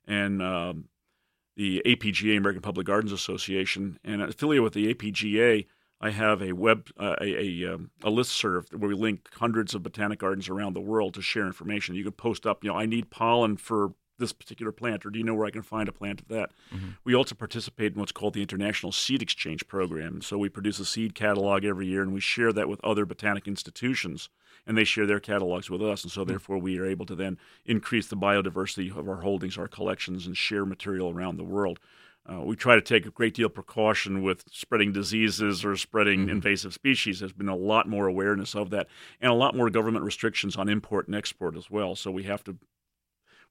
and 0.05 0.41
um, 0.41 0.89
the 1.55 1.81
APGA, 1.85 2.37
American 2.37 2.61
Public 2.61 2.85
Gardens 2.85 3.13
Association. 3.13 3.99
And 4.03 4.21
affiliated 4.21 4.63
with 4.63 4.73
the 4.73 4.93
APGA, 4.93 5.65
I 6.01 6.09
have 6.09 6.41
a 6.41 6.51
web 6.51 6.89
uh, 6.99 7.15
a 7.21 7.63
a, 7.63 7.73
um, 7.73 7.91
a 8.03 8.11
listserv 8.11 8.73
where 8.73 8.89
we 8.89 8.95
link 8.95 9.29
hundreds 9.33 9.73
of 9.73 9.81
botanic 9.81 10.19
gardens 10.19 10.49
around 10.49 10.73
the 10.73 10.81
world 10.81 11.13
to 11.13 11.21
share 11.21 11.47
information. 11.47 11.95
You 11.95 12.03
can 12.03 12.11
post 12.11 12.45
up, 12.45 12.63
you 12.65 12.69
know, 12.69 12.77
I 12.77 12.85
need 12.85 13.09
pollen 13.09 13.55
for 13.55 13.93
this 14.17 14.33
particular 14.33 14.71
plant, 14.71 15.05
or 15.05 15.09
do 15.09 15.19
you 15.19 15.25
know 15.25 15.33
where 15.33 15.45
I 15.45 15.51
can 15.51 15.61
find 15.61 15.87
a 15.87 15.91
plant 15.91 16.21
of 16.21 16.27
that? 16.29 16.51
Mm-hmm. 16.73 16.89
We 17.03 17.15
also 17.15 17.35
participate 17.35 17.93
in 17.93 17.99
what's 17.99 18.11
called 18.11 18.33
the 18.33 18.41
International 18.41 18.91
Seed 18.91 19.21
Exchange 19.21 19.67
Program. 19.67 20.21
So 20.21 20.37
we 20.37 20.49
produce 20.49 20.79
a 20.79 20.85
seed 20.85 21.15
catalog 21.15 21.63
every 21.63 21.87
year, 21.87 22.01
and 22.01 22.13
we 22.13 22.19
share 22.19 22.53
that 22.53 22.69
with 22.69 22.83
other 22.83 23.05
botanic 23.05 23.47
institutions, 23.47 24.29
and 24.65 24.77
they 24.77 24.83
share 24.83 25.05
their 25.05 25.19
catalogs 25.19 25.69
with 25.69 25.81
us. 25.81 26.03
And 26.03 26.11
so, 26.11 26.23
mm. 26.23 26.27
therefore, 26.27 26.57
we 26.57 26.77
are 26.79 26.85
able 26.85 27.05
to 27.05 27.15
then 27.15 27.37
increase 27.65 28.07
the 28.07 28.17
biodiversity 28.17 28.95
of 28.95 29.07
our 29.07 29.21
holdings, 29.21 29.57
our 29.57 29.67
collections, 29.67 30.27
and 30.27 30.35
share 30.35 30.65
material 30.65 31.09
around 31.09 31.37
the 31.37 31.43
world. 31.43 31.79
Uh, 32.29 32.41
we 32.41 32.57
try 32.57 32.75
to 32.75 32.81
take 32.81 33.05
a 33.05 33.09
great 33.09 33.33
deal 33.33 33.45
of 33.45 33.53
precaution 33.53 34.21
with 34.21 34.43
spreading 34.51 34.91
diseases 34.91 35.63
or 35.63 35.77
spreading 35.77 36.21
mm-hmm. 36.21 36.31
invasive 36.31 36.73
species. 36.73 37.19
There's 37.19 37.31
been 37.31 37.47
a 37.47 37.55
lot 37.55 37.87
more 37.87 38.05
awareness 38.07 38.53
of 38.53 38.69
that, 38.71 38.87
and 39.21 39.31
a 39.31 39.35
lot 39.35 39.55
more 39.55 39.69
government 39.69 40.03
restrictions 40.03 40.57
on 40.57 40.67
import 40.67 41.07
and 41.07 41.15
export 41.15 41.55
as 41.55 41.71
well. 41.71 41.95
So 41.95 42.11
we 42.11 42.23
have 42.23 42.43
to 42.43 42.57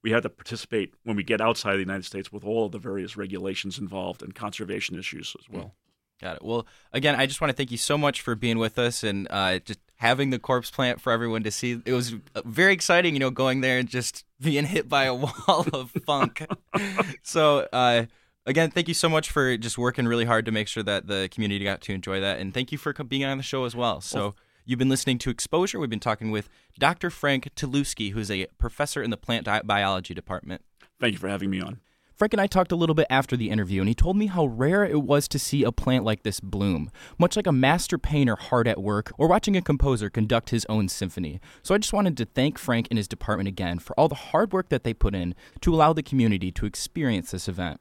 we 0.03 0.11
have 0.11 0.23
to 0.23 0.29
participate 0.29 0.93
when 1.03 1.15
we 1.15 1.23
get 1.23 1.41
outside 1.41 1.71
of 1.71 1.77
the 1.77 1.83
United 1.83 2.05
States 2.05 2.31
with 2.31 2.43
all 2.43 2.65
of 2.65 2.71
the 2.71 2.79
various 2.79 3.17
regulations 3.17 3.77
involved 3.79 4.21
and 4.21 4.35
conservation 4.35 4.97
issues 4.97 5.35
as 5.39 5.49
well. 5.49 5.75
Got 6.21 6.37
it. 6.37 6.43
Well, 6.43 6.65
again, 6.93 7.15
I 7.15 7.27
just 7.27 7.41
want 7.41 7.51
to 7.51 7.55
thank 7.55 7.71
you 7.71 7.77
so 7.77 7.97
much 7.97 8.21
for 8.21 8.33
being 8.33 8.57
with 8.57 8.79
us 8.79 9.03
and 9.03 9.27
uh, 9.29 9.59
just 9.59 9.79
having 9.97 10.31
the 10.31 10.39
corpse 10.39 10.71
plant 10.71 10.99
for 10.99 11.11
everyone 11.11 11.43
to 11.43 11.51
see. 11.51 11.79
It 11.85 11.93
was 11.93 12.13
uh, 12.33 12.41
very 12.43 12.73
exciting, 12.73 13.13
you 13.13 13.19
know, 13.19 13.29
going 13.29 13.61
there 13.61 13.77
and 13.77 13.87
just 13.87 14.25
being 14.41 14.65
hit 14.65 14.89
by 14.89 15.05
a 15.05 15.13
wall 15.13 15.65
of 15.73 15.91
funk. 16.05 16.45
so, 17.23 17.67
uh, 17.71 18.05
again, 18.47 18.71
thank 18.71 18.87
you 18.87 18.95
so 18.95 19.09
much 19.09 19.29
for 19.29 19.57
just 19.57 19.77
working 19.77 20.07
really 20.07 20.25
hard 20.25 20.45
to 20.45 20.51
make 20.51 20.67
sure 20.67 20.83
that 20.83 21.05
the 21.05 21.29
community 21.31 21.63
got 21.63 21.81
to 21.81 21.93
enjoy 21.93 22.19
that. 22.19 22.39
And 22.39 22.51
thank 22.51 22.71
you 22.71 22.79
for 22.79 22.93
being 22.93 23.23
on 23.23 23.37
the 23.37 23.43
show 23.43 23.65
as 23.65 23.75
well. 23.75 24.01
So, 24.01 24.33
you've 24.67 24.77
been 24.77 24.89
listening 24.89 25.17
to 25.19 25.31
Exposure. 25.31 25.79
We've 25.79 25.89
been 25.89 25.99
talking 25.99 26.29
with 26.29 26.49
Dr. 26.77 27.09
Frank 27.09 27.49
Telewski, 27.55 28.11
who's 28.11 28.29
a 28.29 28.45
professor 28.59 29.01
in 29.01 29.09
the 29.09 29.17
plant 29.17 29.47
biology 29.65 30.13
department. 30.13 30.61
Thank 30.99 31.13
you 31.13 31.19
for 31.19 31.29
having 31.29 31.49
me 31.49 31.61
on. 31.61 31.79
Frank 32.15 32.33
and 32.33 32.41
I 32.41 32.47
talked 32.47 32.71
a 32.71 32.75
little 32.75 32.95
bit 32.95 33.05
after 33.11 33.37
the 33.37 33.51
interview, 33.51 33.79
and 33.79 33.87
he 33.87 33.93
told 33.93 34.17
me 34.17 34.25
how 34.25 34.47
rare 34.47 34.83
it 34.83 35.03
was 35.03 35.27
to 35.27 35.37
see 35.37 35.63
a 35.63 35.71
plant 35.71 36.03
like 36.03 36.23
this 36.23 36.39
bloom, 36.39 36.89
much 37.19 37.35
like 37.35 37.45
a 37.45 37.51
master 37.51 37.99
painter 37.99 38.35
hard 38.35 38.67
at 38.67 38.81
work 38.81 39.11
or 39.19 39.27
watching 39.27 39.55
a 39.55 39.61
composer 39.61 40.09
conduct 40.09 40.49
his 40.49 40.65
own 40.67 40.89
symphony. 40.89 41.39
So 41.61 41.75
I 41.75 41.77
just 41.77 41.93
wanted 41.93 42.17
to 42.17 42.25
thank 42.25 42.57
Frank 42.57 42.87
and 42.89 42.97
his 42.97 43.07
department 43.07 43.47
again 43.47 43.77
for 43.77 43.97
all 43.99 44.07
the 44.07 44.15
hard 44.15 44.51
work 44.51 44.69
that 44.69 44.83
they 44.83 44.95
put 44.95 45.13
in 45.13 45.35
to 45.61 45.73
allow 45.73 45.93
the 45.93 46.01
community 46.01 46.51
to 46.53 46.65
experience 46.65 47.29
this 47.29 47.47
event. 47.47 47.79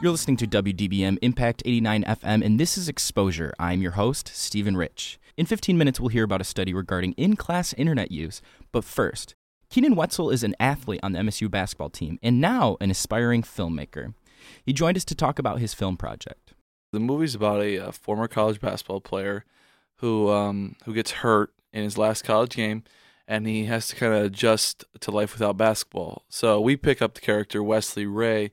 You're 0.00 0.12
listening 0.12 0.36
to 0.36 0.46
WDBM 0.46 1.18
Impact 1.22 1.60
89 1.64 2.04
FM, 2.04 2.44
and 2.44 2.60
this 2.60 2.78
is 2.78 2.88
Exposure. 2.88 3.52
I'm 3.58 3.82
your 3.82 3.90
host, 3.92 4.30
Stephen 4.32 4.76
Rich. 4.76 5.18
In 5.36 5.44
15 5.44 5.76
minutes, 5.76 5.98
we'll 5.98 6.10
hear 6.10 6.22
about 6.22 6.40
a 6.40 6.44
study 6.44 6.72
regarding 6.72 7.14
in 7.14 7.34
class 7.34 7.72
internet 7.72 8.12
use. 8.12 8.40
But 8.70 8.84
first, 8.84 9.34
Keenan 9.70 9.96
Wetzel 9.96 10.30
is 10.30 10.44
an 10.44 10.54
athlete 10.60 11.00
on 11.02 11.12
the 11.12 11.18
MSU 11.18 11.50
basketball 11.50 11.90
team 11.90 12.20
and 12.22 12.40
now 12.40 12.76
an 12.80 12.92
aspiring 12.92 13.42
filmmaker. 13.42 14.14
He 14.64 14.72
joined 14.72 14.96
us 14.96 15.04
to 15.04 15.16
talk 15.16 15.40
about 15.40 15.58
his 15.58 15.74
film 15.74 15.96
project. 15.96 16.54
The 16.92 17.00
movie's 17.00 17.34
about 17.34 17.60
a, 17.60 17.88
uh 17.88 17.90
former 17.90 18.28
college 18.28 18.60
basketball 18.60 19.00
player 19.00 19.44
who 19.96 20.30
um, 20.30 20.76
who 20.84 20.94
gets 20.94 21.10
hurt 21.10 21.52
in 21.72 21.82
his 21.82 21.98
last 21.98 22.22
college 22.22 22.54
game, 22.54 22.84
and 23.26 23.48
he 23.48 23.64
has 23.64 23.88
to 23.88 23.96
kind 23.96 24.14
of 24.14 24.22
adjust 24.22 24.84
to 25.00 25.10
life 25.10 25.32
without 25.32 25.56
basketball. 25.56 26.22
So 26.28 26.60
we 26.60 26.76
pick 26.76 27.02
up 27.02 27.14
the 27.14 27.20
character 27.20 27.64
Wesley 27.64 28.06
Ray, 28.06 28.52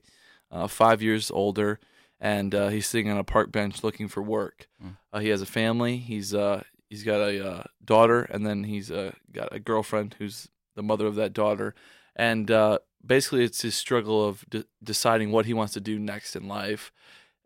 uh, 0.56 0.66
five 0.68 1.02
years 1.02 1.30
older, 1.30 1.78
and 2.20 2.54
uh, 2.54 2.68
he's 2.68 2.86
sitting 2.86 3.10
on 3.10 3.18
a 3.18 3.24
park 3.24 3.52
bench 3.52 3.84
looking 3.84 4.08
for 4.08 4.22
work. 4.22 4.68
Uh, 5.12 5.18
he 5.20 5.28
has 5.28 5.42
a 5.42 5.46
family. 5.46 5.96
He's 5.98 6.32
uh, 6.34 6.62
he's 6.90 7.02
got 7.04 7.20
a 7.20 7.34
uh, 7.52 7.62
daughter, 7.84 8.22
and 8.22 8.46
then 8.46 8.64
he's 8.64 8.90
uh, 8.90 9.12
got 9.32 9.48
a 9.54 9.58
girlfriend 9.60 10.16
who's 10.18 10.48
the 10.74 10.82
mother 10.82 11.06
of 11.06 11.14
that 11.16 11.32
daughter, 11.32 11.74
and 12.14 12.50
uh, 12.50 12.78
basically 13.04 13.44
it's 13.44 13.62
his 13.62 13.74
struggle 13.74 14.18
of 14.28 14.44
de- 14.50 14.64
deciding 14.82 15.32
what 15.32 15.46
he 15.46 15.54
wants 15.54 15.72
to 15.74 15.80
do 15.80 15.98
next 15.98 16.36
in 16.36 16.46
life, 16.48 16.92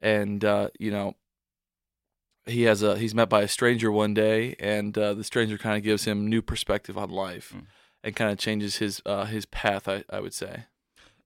and 0.00 0.44
uh, 0.44 0.68
you 0.78 0.90
know 0.90 1.14
he 2.46 2.62
has 2.62 2.82
a 2.82 2.98
he's 2.98 3.14
met 3.14 3.28
by 3.28 3.42
a 3.42 3.48
stranger 3.48 3.90
one 3.92 4.14
day, 4.14 4.54
and 4.58 4.96
uh, 4.98 5.14
the 5.14 5.24
stranger 5.24 5.58
kind 5.58 5.76
of 5.76 5.82
gives 5.82 6.04
him 6.04 6.26
new 6.26 6.42
perspective 6.42 6.96
on 6.98 7.10
life, 7.10 7.52
Mm. 7.56 7.66
and 8.04 8.16
kind 8.16 8.30
of 8.32 8.38
changes 8.38 8.76
his 8.76 9.00
uh, 9.06 9.26
his 9.26 9.46
path. 9.46 9.86
I, 9.88 10.04
I 10.10 10.20
would 10.20 10.34
say. 10.34 10.64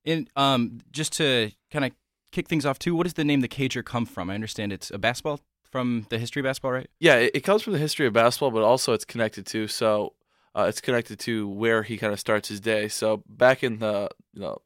And 0.05 0.29
um, 0.37 0.81
just 0.93 1.13
to 1.15 1.51
kind 1.71 1.85
of 1.85 1.93
kick 2.33 2.49
things 2.49 2.67
off 2.67 2.79
too, 2.79 2.95
what 2.95 3.05
does 3.05 3.15
the 3.15 3.25
name 3.25 3.41
the 3.41 3.49
Cager 3.49 3.85
come 3.85 4.07
from? 4.07 4.31
I 4.31 4.35
understand 4.35 4.73
it's 4.73 4.91
a 4.91 4.99
basketball 4.99 5.41
from 5.71 6.07
the 6.11 6.19
history 6.19 6.41
of 6.41 6.45
basketball, 6.45 6.73
right? 6.73 6.91
Yeah, 7.01 7.17
it, 7.17 7.33
it 7.35 7.41
comes 7.41 7.63
from 7.63 7.73
the 7.73 7.79
history 7.79 8.07
of 8.07 8.13
basketball, 8.13 8.51
but 8.51 8.63
also 8.63 8.93
it's 8.93 9.05
connected 9.05 9.47
to 9.47 9.67
so 9.67 10.15
uh, 10.57 10.67
it's 10.69 10.81
connected 10.81 11.19
to 11.21 11.49
where 11.49 11.83
he 11.83 11.97
kind 11.97 12.13
of 12.13 12.21
starts 12.21 12.49
his 12.49 12.61
day. 12.61 12.89
So 12.89 13.23
back 13.29 13.65
in 13.65 13.81
the 13.81 14.09
you 14.33 14.41
know, 14.41 14.59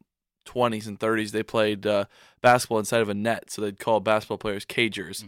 20s 0.46 0.86
and 0.86 0.98
30s, 0.98 1.30
they 1.30 1.42
played 1.42 1.86
uh, 1.86 2.04
basketball 2.42 2.78
inside 2.78 3.00
of 3.00 3.08
a 3.08 3.14
net, 3.14 3.50
so 3.50 3.62
they'd 3.62 3.78
call 3.78 4.00
basketball 4.00 4.38
players 4.38 4.64
cagers. 4.64 5.24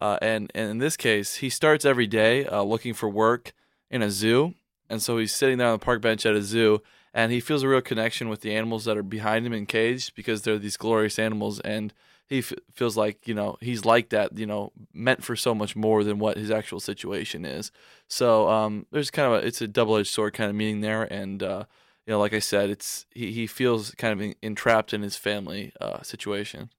Uh, 0.00 0.18
and, 0.22 0.50
and 0.54 0.70
in 0.70 0.78
this 0.78 0.96
case, 0.96 1.36
he 1.36 1.50
starts 1.50 1.84
every 1.84 2.06
day 2.06 2.46
uh, 2.46 2.62
looking 2.62 2.94
for 2.94 3.08
work 3.08 3.52
in 3.90 4.00
a 4.00 4.10
zoo, 4.10 4.54
and 4.88 5.02
so 5.02 5.18
he's 5.18 5.34
sitting 5.34 5.58
there 5.58 5.66
on 5.66 5.74
the 5.74 5.84
park 5.84 6.00
bench 6.00 6.24
at 6.24 6.34
a 6.34 6.42
zoo, 6.42 6.80
and 7.14 7.32
he 7.32 7.40
feels 7.40 7.62
a 7.62 7.68
real 7.68 7.80
connection 7.80 8.28
with 8.28 8.40
the 8.40 8.54
animals 8.54 8.84
that 8.84 8.96
are 8.96 9.02
behind 9.02 9.46
him 9.46 9.52
in 9.52 9.66
cage 9.66 10.14
because 10.14 10.42
they're 10.42 10.58
these 10.58 10.76
glorious 10.76 11.18
animals, 11.18 11.60
and 11.60 11.92
he 12.26 12.38
f- 12.38 12.52
feels 12.74 12.96
like 12.96 13.26
you 13.26 13.34
know 13.34 13.56
he's 13.60 13.84
like 13.84 14.10
that, 14.10 14.36
you 14.38 14.46
know, 14.46 14.72
meant 14.92 15.24
for 15.24 15.36
so 15.36 15.54
much 15.54 15.74
more 15.74 16.04
than 16.04 16.18
what 16.18 16.36
his 16.36 16.50
actual 16.50 16.80
situation 16.80 17.44
is. 17.44 17.70
So 18.08 18.48
um, 18.48 18.86
there's 18.90 19.10
kind 19.10 19.32
of 19.32 19.42
a 19.42 19.46
it's 19.46 19.60
a 19.60 19.68
double 19.68 19.96
edged 19.96 20.12
sword 20.12 20.34
kind 20.34 20.50
of 20.50 20.56
meaning 20.56 20.80
there, 20.80 21.02
and 21.04 21.42
uh, 21.42 21.64
you 22.06 22.12
know, 22.12 22.18
like 22.20 22.32
I 22.34 22.38
said, 22.38 22.70
it's 22.70 23.06
he, 23.10 23.32
he 23.32 23.46
feels 23.46 23.92
kind 23.92 24.12
of 24.12 24.20
en- 24.20 24.34
entrapped 24.42 24.92
in 24.94 25.02
his 25.02 25.16
family 25.16 25.72
uh, 25.80 26.02
situation. 26.02 26.70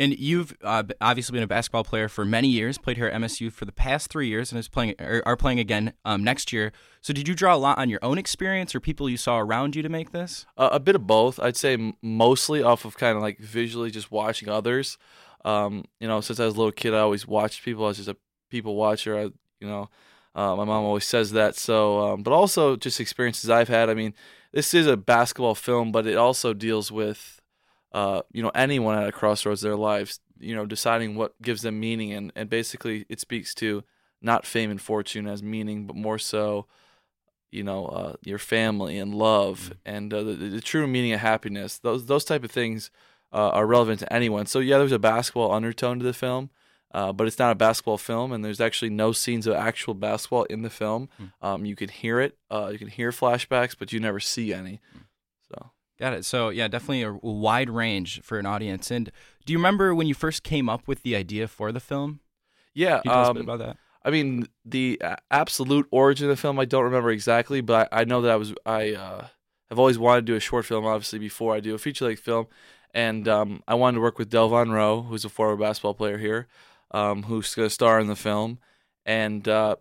And 0.00 0.18
you've 0.18 0.56
uh, 0.64 0.84
obviously 1.02 1.34
been 1.34 1.42
a 1.42 1.46
basketball 1.46 1.84
player 1.84 2.08
for 2.08 2.24
many 2.24 2.48
years. 2.48 2.78
Played 2.78 2.96
here 2.96 3.08
at 3.08 3.20
MSU 3.20 3.52
for 3.52 3.66
the 3.66 3.72
past 3.72 4.08
three 4.08 4.28
years, 4.28 4.50
and 4.50 4.58
is 4.58 4.66
playing 4.66 4.94
or 4.98 5.22
are 5.26 5.36
playing 5.36 5.58
again 5.58 5.92
um, 6.06 6.24
next 6.24 6.54
year. 6.54 6.72
So, 7.02 7.12
did 7.12 7.28
you 7.28 7.34
draw 7.34 7.54
a 7.54 7.58
lot 7.58 7.76
on 7.76 7.90
your 7.90 7.98
own 8.02 8.16
experience 8.16 8.74
or 8.74 8.80
people 8.80 9.10
you 9.10 9.18
saw 9.18 9.38
around 9.38 9.76
you 9.76 9.82
to 9.82 9.90
make 9.90 10.12
this? 10.12 10.46
Uh, 10.56 10.70
a 10.72 10.80
bit 10.80 10.94
of 10.94 11.06
both. 11.06 11.38
I'd 11.38 11.58
say 11.58 11.92
mostly 12.00 12.62
off 12.62 12.86
of 12.86 12.96
kind 12.96 13.14
of 13.14 13.22
like 13.22 13.40
visually 13.40 13.90
just 13.90 14.10
watching 14.10 14.48
others. 14.48 14.96
Um, 15.44 15.84
you 16.00 16.08
know, 16.08 16.22
since 16.22 16.40
I 16.40 16.46
was 16.46 16.54
a 16.54 16.56
little 16.56 16.72
kid, 16.72 16.94
I 16.94 17.00
always 17.00 17.26
watched 17.26 17.62
people. 17.62 17.84
I 17.84 17.88
was 17.88 17.98
just 17.98 18.08
a 18.08 18.16
people 18.48 18.76
watcher. 18.76 19.18
I, 19.18 19.22
you 19.60 19.68
know, 19.68 19.90
uh, 20.34 20.56
my 20.56 20.64
mom 20.64 20.84
always 20.84 21.06
says 21.06 21.32
that. 21.32 21.56
So, 21.56 22.12
um, 22.12 22.22
but 22.22 22.32
also 22.32 22.76
just 22.76 23.00
experiences 23.00 23.50
I've 23.50 23.68
had. 23.68 23.90
I 23.90 23.94
mean, 23.94 24.14
this 24.52 24.72
is 24.72 24.86
a 24.86 24.96
basketball 24.96 25.54
film, 25.54 25.92
but 25.92 26.06
it 26.06 26.16
also 26.16 26.54
deals 26.54 26.90
with, 26.90 27.39
uh, 27.92 28.22
you 28.32 28.42
know, 28.42 28.50
anyone 28.54 28.96
at 28.98 29.08
a 29.08 29.12
crossroads 29.12 29.64
of 29.64 29.70
their 29.70 29.76
lives. 29.76 30.20
You 30.38 30.54
know, 30.54 30.64
deciding 30.64 31.16
what 31.16 31.40
gives 31.42 31.62
them 31.62 31.78
meaning, 31.78 32.12
and 32.12 32.32
and 32.34 32.48
basically 32.48 33.04
it 33.08 33.20
speaks 33.20 33.54
to 33.56 33.84
not 34.22 34.46
fame 34.46 34.70
and 34.70 34.80
fortune 34.80 35.26
as 35.26 35.42
meaning, 35.42 35.86
but 35.86 35.96
more 35.96 36.18
so 36.18 36.66
you 37.50 37.62
know 37.62 37.86
uh, 37.86 38.14
your 38.24 38.38
family 38.38 38.96
and 38.98 39.14
love 39.14 39.72
and 39.84 40.14
uh, 40.14 40.22
the, 40.22 40.34
the 40.34 40.60
true 40.60 40.86
meaning 40.86 41.12
of 41.12 41.20
happiness. 41.20 41.78
Those 41.78 42.06
those 42.06 42.24
type 42.24 42.44
of 42.44 42.50
things 42.50 42.90
uh, 43.32 43.48
are 43.50 43.66
relevant 43.66 44.00
to 44.00 44.12
anyone. 44.12 44.46
So 44.46 44.60
yeah 44.60 44.78
there's 44.78 44.92
a 44.92 44.98
basketball 44.98 45.52
undertone 45.52 45.98
to 45.98 46.04
the 46.04 46.12
film 46.12 46.50
uh, 46.92 47.12
but 47.12 47.26
it's 47.26 47.38
not 47.38 47.52
a 47.52 47.56
basketball 47.56 47.98
film 47.98 48.32
and 48.32 48.44
there's 48.44 48.60
actually 48.60 48.90
no 48.90 49.12
scenes 49.12 49.46
of 49.46 49.54
actual 49.54 49.94
basketball 49.94 50.44
in 50.44 50.62
the 50.62 50.70
film. 50.70 51.08
Um, 51.42 51.64
you 51.64 51.76
can 51.76 51.88
hear 51.88 52.20
it 52.20 52.36
uh, 52.50 52.70
you 52.72 52.78
can 52.78 52.88
hear 52.88 53.10
flashbacks 53.10 53.74
but 53.78 53.92
you 53.92 54.00
never 54.00 54.20
see 54.20 54.52
any. 54.52 54.80
So 54.92 55.09
Got 56.00 56.14
it. 56.14 56.24
So, 56.24 56.48
yeah, 56.48 56.66
definitely 56.66 57.02
a 57.02 57.12
wide 57.12 57.68
range 57.68 58.22
for 58.22 58.38
an 58.38 58.46
audience. 58.46 58.90
And 58.90 59.12
do 59.44 59.52
you 59.52 59.58
remember 59.58 59.94
when 59.94 60.06
you 60.06 60.14
first 60.14 60.42
came 60.42 60.68
up 60.68 60.88
with 60.88 61.02
the 61.02 61.14
idea 61.14 61.46
for 61.46 61.72
the 61.72 61.80
film? 61.80 62.20
yeah 62.72 63.00
Can 63.00 63.02
you 63.04 63.10
tell 63.10 63.20
us 63.20 63.26
a 63.26 63.30
um, 63.30 63.36
bit 63.36 63.44
about 63.44 63.58
that? 63.58 63.76
I 64.02 64.10
mean, 64.10 64.46
the 64.64 65.00
absolute 65.30 65.86
origin 65.90 66.30
of 66.30 66.36
the 66.36 66.40
film, 66.40 66.58
I 66.58 66.64
don't 66.64 66.84
remember 66.84 67.10
exactly, 67.10 67.60
but 67.60 67.88
I, 67.92 68.04
know 68.04 68.22
that 68.22 68.30
I 68.30 68.36
was 68.36 68.54
I 68.64 68.94
uh, 68.94 69.26
have 69.68 69.78
always 69.78 69.98
wanted 69.98 70.22
to 70.22 70.32
do 70.32 70.36
a 70.36 70.40
short 70.40 70.64
film, 70.64 70.86
obviously, 70.86 71.18
before 71.18 71.54
I 71.54 71.60
do 71.60 71.74
a 71.74 71.78
feature 71.78 72.06
length 72.06 72.22
film, 72.22 72.46
and 72.94 73.28
um, 73.28 73.62
I 73.68 73.74
wanted 73.74 73.96
to 73.96 74.00
work 74.00 74.18
with 74.18 74.30
Delvon 74.30 74.72
Roe, 74.72 75.02
who's 75.02 75.26
a 75.26 75.28
former 75.28 75.56
basketball 75.56 75.92
player 75.92 76.16
here, 76.16 76.46
um, 76.92 77.24
who's 77.24 77.54
going 77.54 77.66
to 77.66 77.74
star 77.74 78.00
in 78.00 78.06
the 78.06 78.16
film, 78.16 78.58
and 79.04 79.46
uh, 79.46 79.76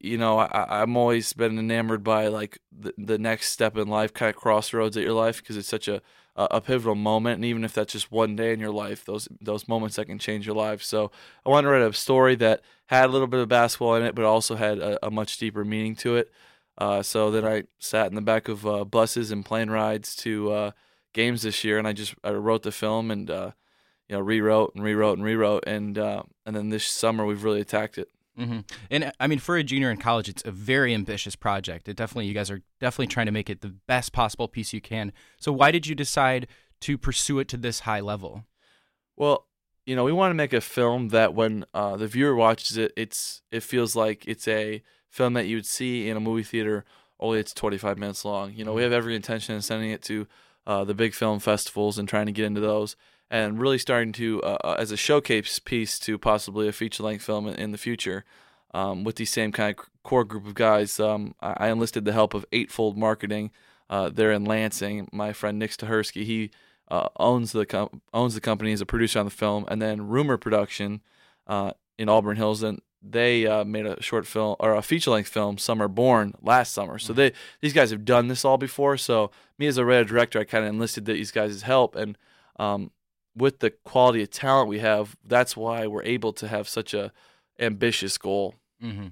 you 0.00 0.18
know, 0.18 0.38
I, 0.38 0.82
I'm 0.82 0.96
always 0.96 1.32
been 1.32 1.58
enamored 1.58 2.02
by 2.02 2.28
like 2.28 2.58
the, 2.72 2.94
the 2.98 3.18
next 3.18 3.52
step 3.52 3.76
in 3.76 3.88
life, 3.88 4.12
kind 4.14 4.30
of 4.30 4.36
crossroads 4.36 4.96
at 4.96 5.02
your 5.04 5.12
life, 5.12 5.38
because 5.38 5.56
it's 5.56 5.68
such 5.68 5.88
a 5.88 6.02
a 6.38 6.60
pivotal 6.60 6.94
moment, 6.94 7.36
and 7.36 7.44
even 7.46 7.64
if 7.64 7.72
that's 7.72 7.92
just 7.94 8.12
one 8.12 8.36
day 8.36 8.52
in 8.52 8.60
your 8.60 8.70
life, 8.70 9.04
those 9.06 9.26
those 9.40 9.66
moments 9.66 9.96
that 9.96 10.04
can 10.04 10.18
change 10.18 10.46
your 10.46 10.54
life. 10.56 10.82
So 10.82 11.10
I 11.46 11.48
wanted 11.48 11.68
to 11.68 11.72
write 11.72 11.82
a 11.82 11.92
story 11.94 12.34
that 12.36 12.60
had 12.86 13.06
a 13.06 13.12
little 13.12 13.26
bit 13.26 13.40
of 13.40 13.48
basketball 13.48 13.94
in 13.94 14.02
it, 14.02 14.14
but 14.14 14.24
also 14.24 14.54
had 14.54 14.78
a, 14.78 15.06
a 15.06 15.10
much 15.10 15.38
deeper 15.38 15.64
meaning 15.64 15.96
to 15.96 16.16
it. 16.16 16.30
Uh, 16.78 17.02
so 17.02 17.30
then 17.30 17.46
I 17.46 17.64
sat 17.78 18.08
in 18.08 18.14
the 18.14 18.20
back 18.20 18.48
of 18.48 18.66
uh, 18.66 18.84
buses 18.84 19.30
and 19.30 19.46
plane 19.46 19.70
rides 19.70 20.14
to 20.16 20.52
uh, 20.52 20.70
games 21.14 21.40
this 21.42 21.64
year, 21.64 21.78
and 21.78 21.88
I 21.88 21.94
just 21.94 22.14
I 22.22 22.32
wrote 22.32 22.64
the 22.64 22.72
film 22.72 23.10
and 23.10 23.30
uh, 23.30 23.52
you 24.08 24.16
know 24.16 24.20
rewrote 24.20 24.74
and 24.74 24.84
rewrote 24.84 25.16
and 25.16 25.24
rewrote, 25.24 25.64
and 25.66 25.96
uh, 25.96 26.22
and 26.44 26.54
then 26.54 26.68
this 26.68 26.86
summer 26.86 27.24
we've 27.24 27.44
really 27.44 27.62
attacked 27.62 27.96
it. 27.96 28.10
Hmm 28.36 28.60
And 28.90 29.12
I 29.18 29.26
mean, 29.26 29.38
for 29.38 29.56
a 29.56 29.62
junior 29.64 29.90
in 29.90 29.96
college, 29.96 30.28
it's 30.28 30.42
a 30.44 30.50
very 30.50 30.94
ambitious 30.94 31.36
project. 31.36 31.88
It 31.88 31.96
definitely, 31.96 32.26
you 32.26 32.34
guys 32.34 32.50
are 32.50 32.62
definitely 32.80 33.06
trying 33.08 33.26
to 33.26 33.32
make 33.32 33.48
it 33.48 33.62
the 33.62 33.74
best 33.86 34.12
possible 34.12 34.48
piece 34.48 34.72
you 34.72 34.80
can. 34.80 35.12
So, 35.40 35.52
why 35.52 35.70
did 35.70 35.86
you 35.86 35.94
decide 35.94 36.46
to 36.82 36.98
pursue 36.98 37.38
it 37.38 37.48
to 37.48 37.56
this 37.56 37.80
high 37.80 38.00
level? 38.00 38.44
Well, 39.16 39.46
you 39.86 39.96
know, 39.96 40.04
we 40.04 40.12
want 40.12 40.30
to 40.30 40.34
make 40.34 40.52
a 40.52 40.60
film 40.60 41.08
that 41.08 41.34
when 41.34 41.64
uh, 41.72 41.96
the 41.96 42.06
viewer 42.08 42.34
watches 42.34 42.76
it, 42.76 42.92
it's 42.96 43.42
it 43.50 43.62
feels 43.62 43.96
like 43.96 44.26
it's 44.26 44.48
a 44.48 44.82
film 45.08 45.32
that 45.34 45.46
you 45.46 45.56
would 45.56 45.66
see 45.66 46.08
in 46.08 46.16
a 46.16 46.20
movie 46.20 46.42
theater. 46.42 46.84
Only 47.18 47.38
it's 47.38 47.54
25 47.54 47.96
minutes 47.96 48.24
long. 48.24 48.52
You 48.52 48.64
know, 48.64 48.74
we 48.74 48.82
have 48.82 48.92
every 48.92 49.16
intention 49.16 49.54
of 49.54 49.64
sending 49.64 49.90
it 49.90 50.02
to 50.02 50.26
uh, 50.66 50.84
the 50.84 50.94
big 50.94 51.14
film 51.14 51.38
festivals 51.38 51.96
and 51.98 52.08
trying 52.08 52.26
to 52.26 52.32
get 52.32 52.44
into 52.44 52.60
those, 52.60 52.96
and 53.30 53.60
really 53.60 53.78
starting 53.78 54.12
to 54.12 54.42
uh, 54.42 54.58
uh, 54.62 54.76
as 54.78 54.90
a 54.90 54.96
showcase 54.96 55.58
piece 55.58 55.98
to 56.00 56.18
possibly 56.18 56.68
a 56.68 56.72
feature 56.72 57.02
length 57.02 57.24
film 57.24 57.46
in, 57.46 57.54
in 57.54 57.72
the 57.72 57.78
future. 57.78 58.24
Um, 58.74 59.04
with 59.04 59.16
these 59.16 59.30
same 59.30 59.52
kind 59.52 59.76
of 59.76 59.86
core 60.02 60.24
group 60.24 60.46
of 60.46 60.54
guys, 60.54 61.00
um, 61.00 61.34
I, 61.40 61.54
I 61.58 61.68
enlisted 61.68 62.04
the 62.04 62.12
help 62.12 62.34
of 62.34 62.44
Eightfold 62.52 62.96
Marketing. 62.96 63.50
Uh, 63.88 64.10
they're 64.10 64.32
in 64.32 64.44
Lansing. 64.44 65.08
My 65.12 65.32
friend 65.32 65.58
Nick 65.58 65.70
Stahersky, 65.70 66.24
he 66.24 66.50
uh, 66.88 67.08
owns 67.16 67.52
the 67.52 67.64
com- 67.66 68.02
owns 68.12 68.34
the 68.34 68.40
company 68.40 68.72
as 68.72 68.80
a 68.80 68.86
producer 68.86 69.18
on 69.18 69.24
the 69.24 69.30
film, 69.30 69.64
and 69.68 69.80
then 69.80 70.08
Rumor 70.08 70.36
Production 70.36 71.00
uh, 71.46 71.72
in 71.98 72.08
Auburn 72.08 72.36
Hills, 72.36 72.62
and 72.62 72.80
they 73.02 73.46
uh, 73.46 73.64
made 73.64 73.86
a 73.86 74.02
short 74.02 74.26
film 74.26 74.56
or 74.58 74.74
a 74.74 74.82
feature 74.82 75.10
length 75.12 75.28
film, 75.28 75.58
Summer 75.58 75.88
Born, 75.88 76.34
last 76.42 76.72
summer. 76.72 76.98
So 76.98 77.12
they 77.12 77.32
these 77.60 77.72
guys 77.72 77.90
have 77.90 78.04
done 78.04 78.28
this 78.28 78.44
all 78.44 78.58
before. 78.58 78.96
So 78.96 79.30
me 79.58 79.66
as 79.66 79.78
a 79.78 79.84
writer 79.84 80.04
director, 80.04 80.38
I 80.40 80.44
kind 80.44 80.64
of 80.64 80.70
enlisted 80.70 81.06
these 81.06 81.30
guys' 81.30 81.62
help, 81.62 81.94
and 81.96 82.18
um, 82.58 82.90
with 83.36 83.60
the 83.60 83.70
quality 83.70 84.22
of 84.22 84.30
talent 84.30 84.68
we 84.68 84.78
have, 84.78 85.16
that's 85.24 85.56
why 85.56 85.86
we're 85.86 86.02
able 86.02 86.32
to 86.34 86.48
have 86.48 86.68
such 86.68 86.94
a 86.94 87.12
ambitious 87.60 88.18
goal. 88.18 88.54
Mm-hmm. 88.82 89.08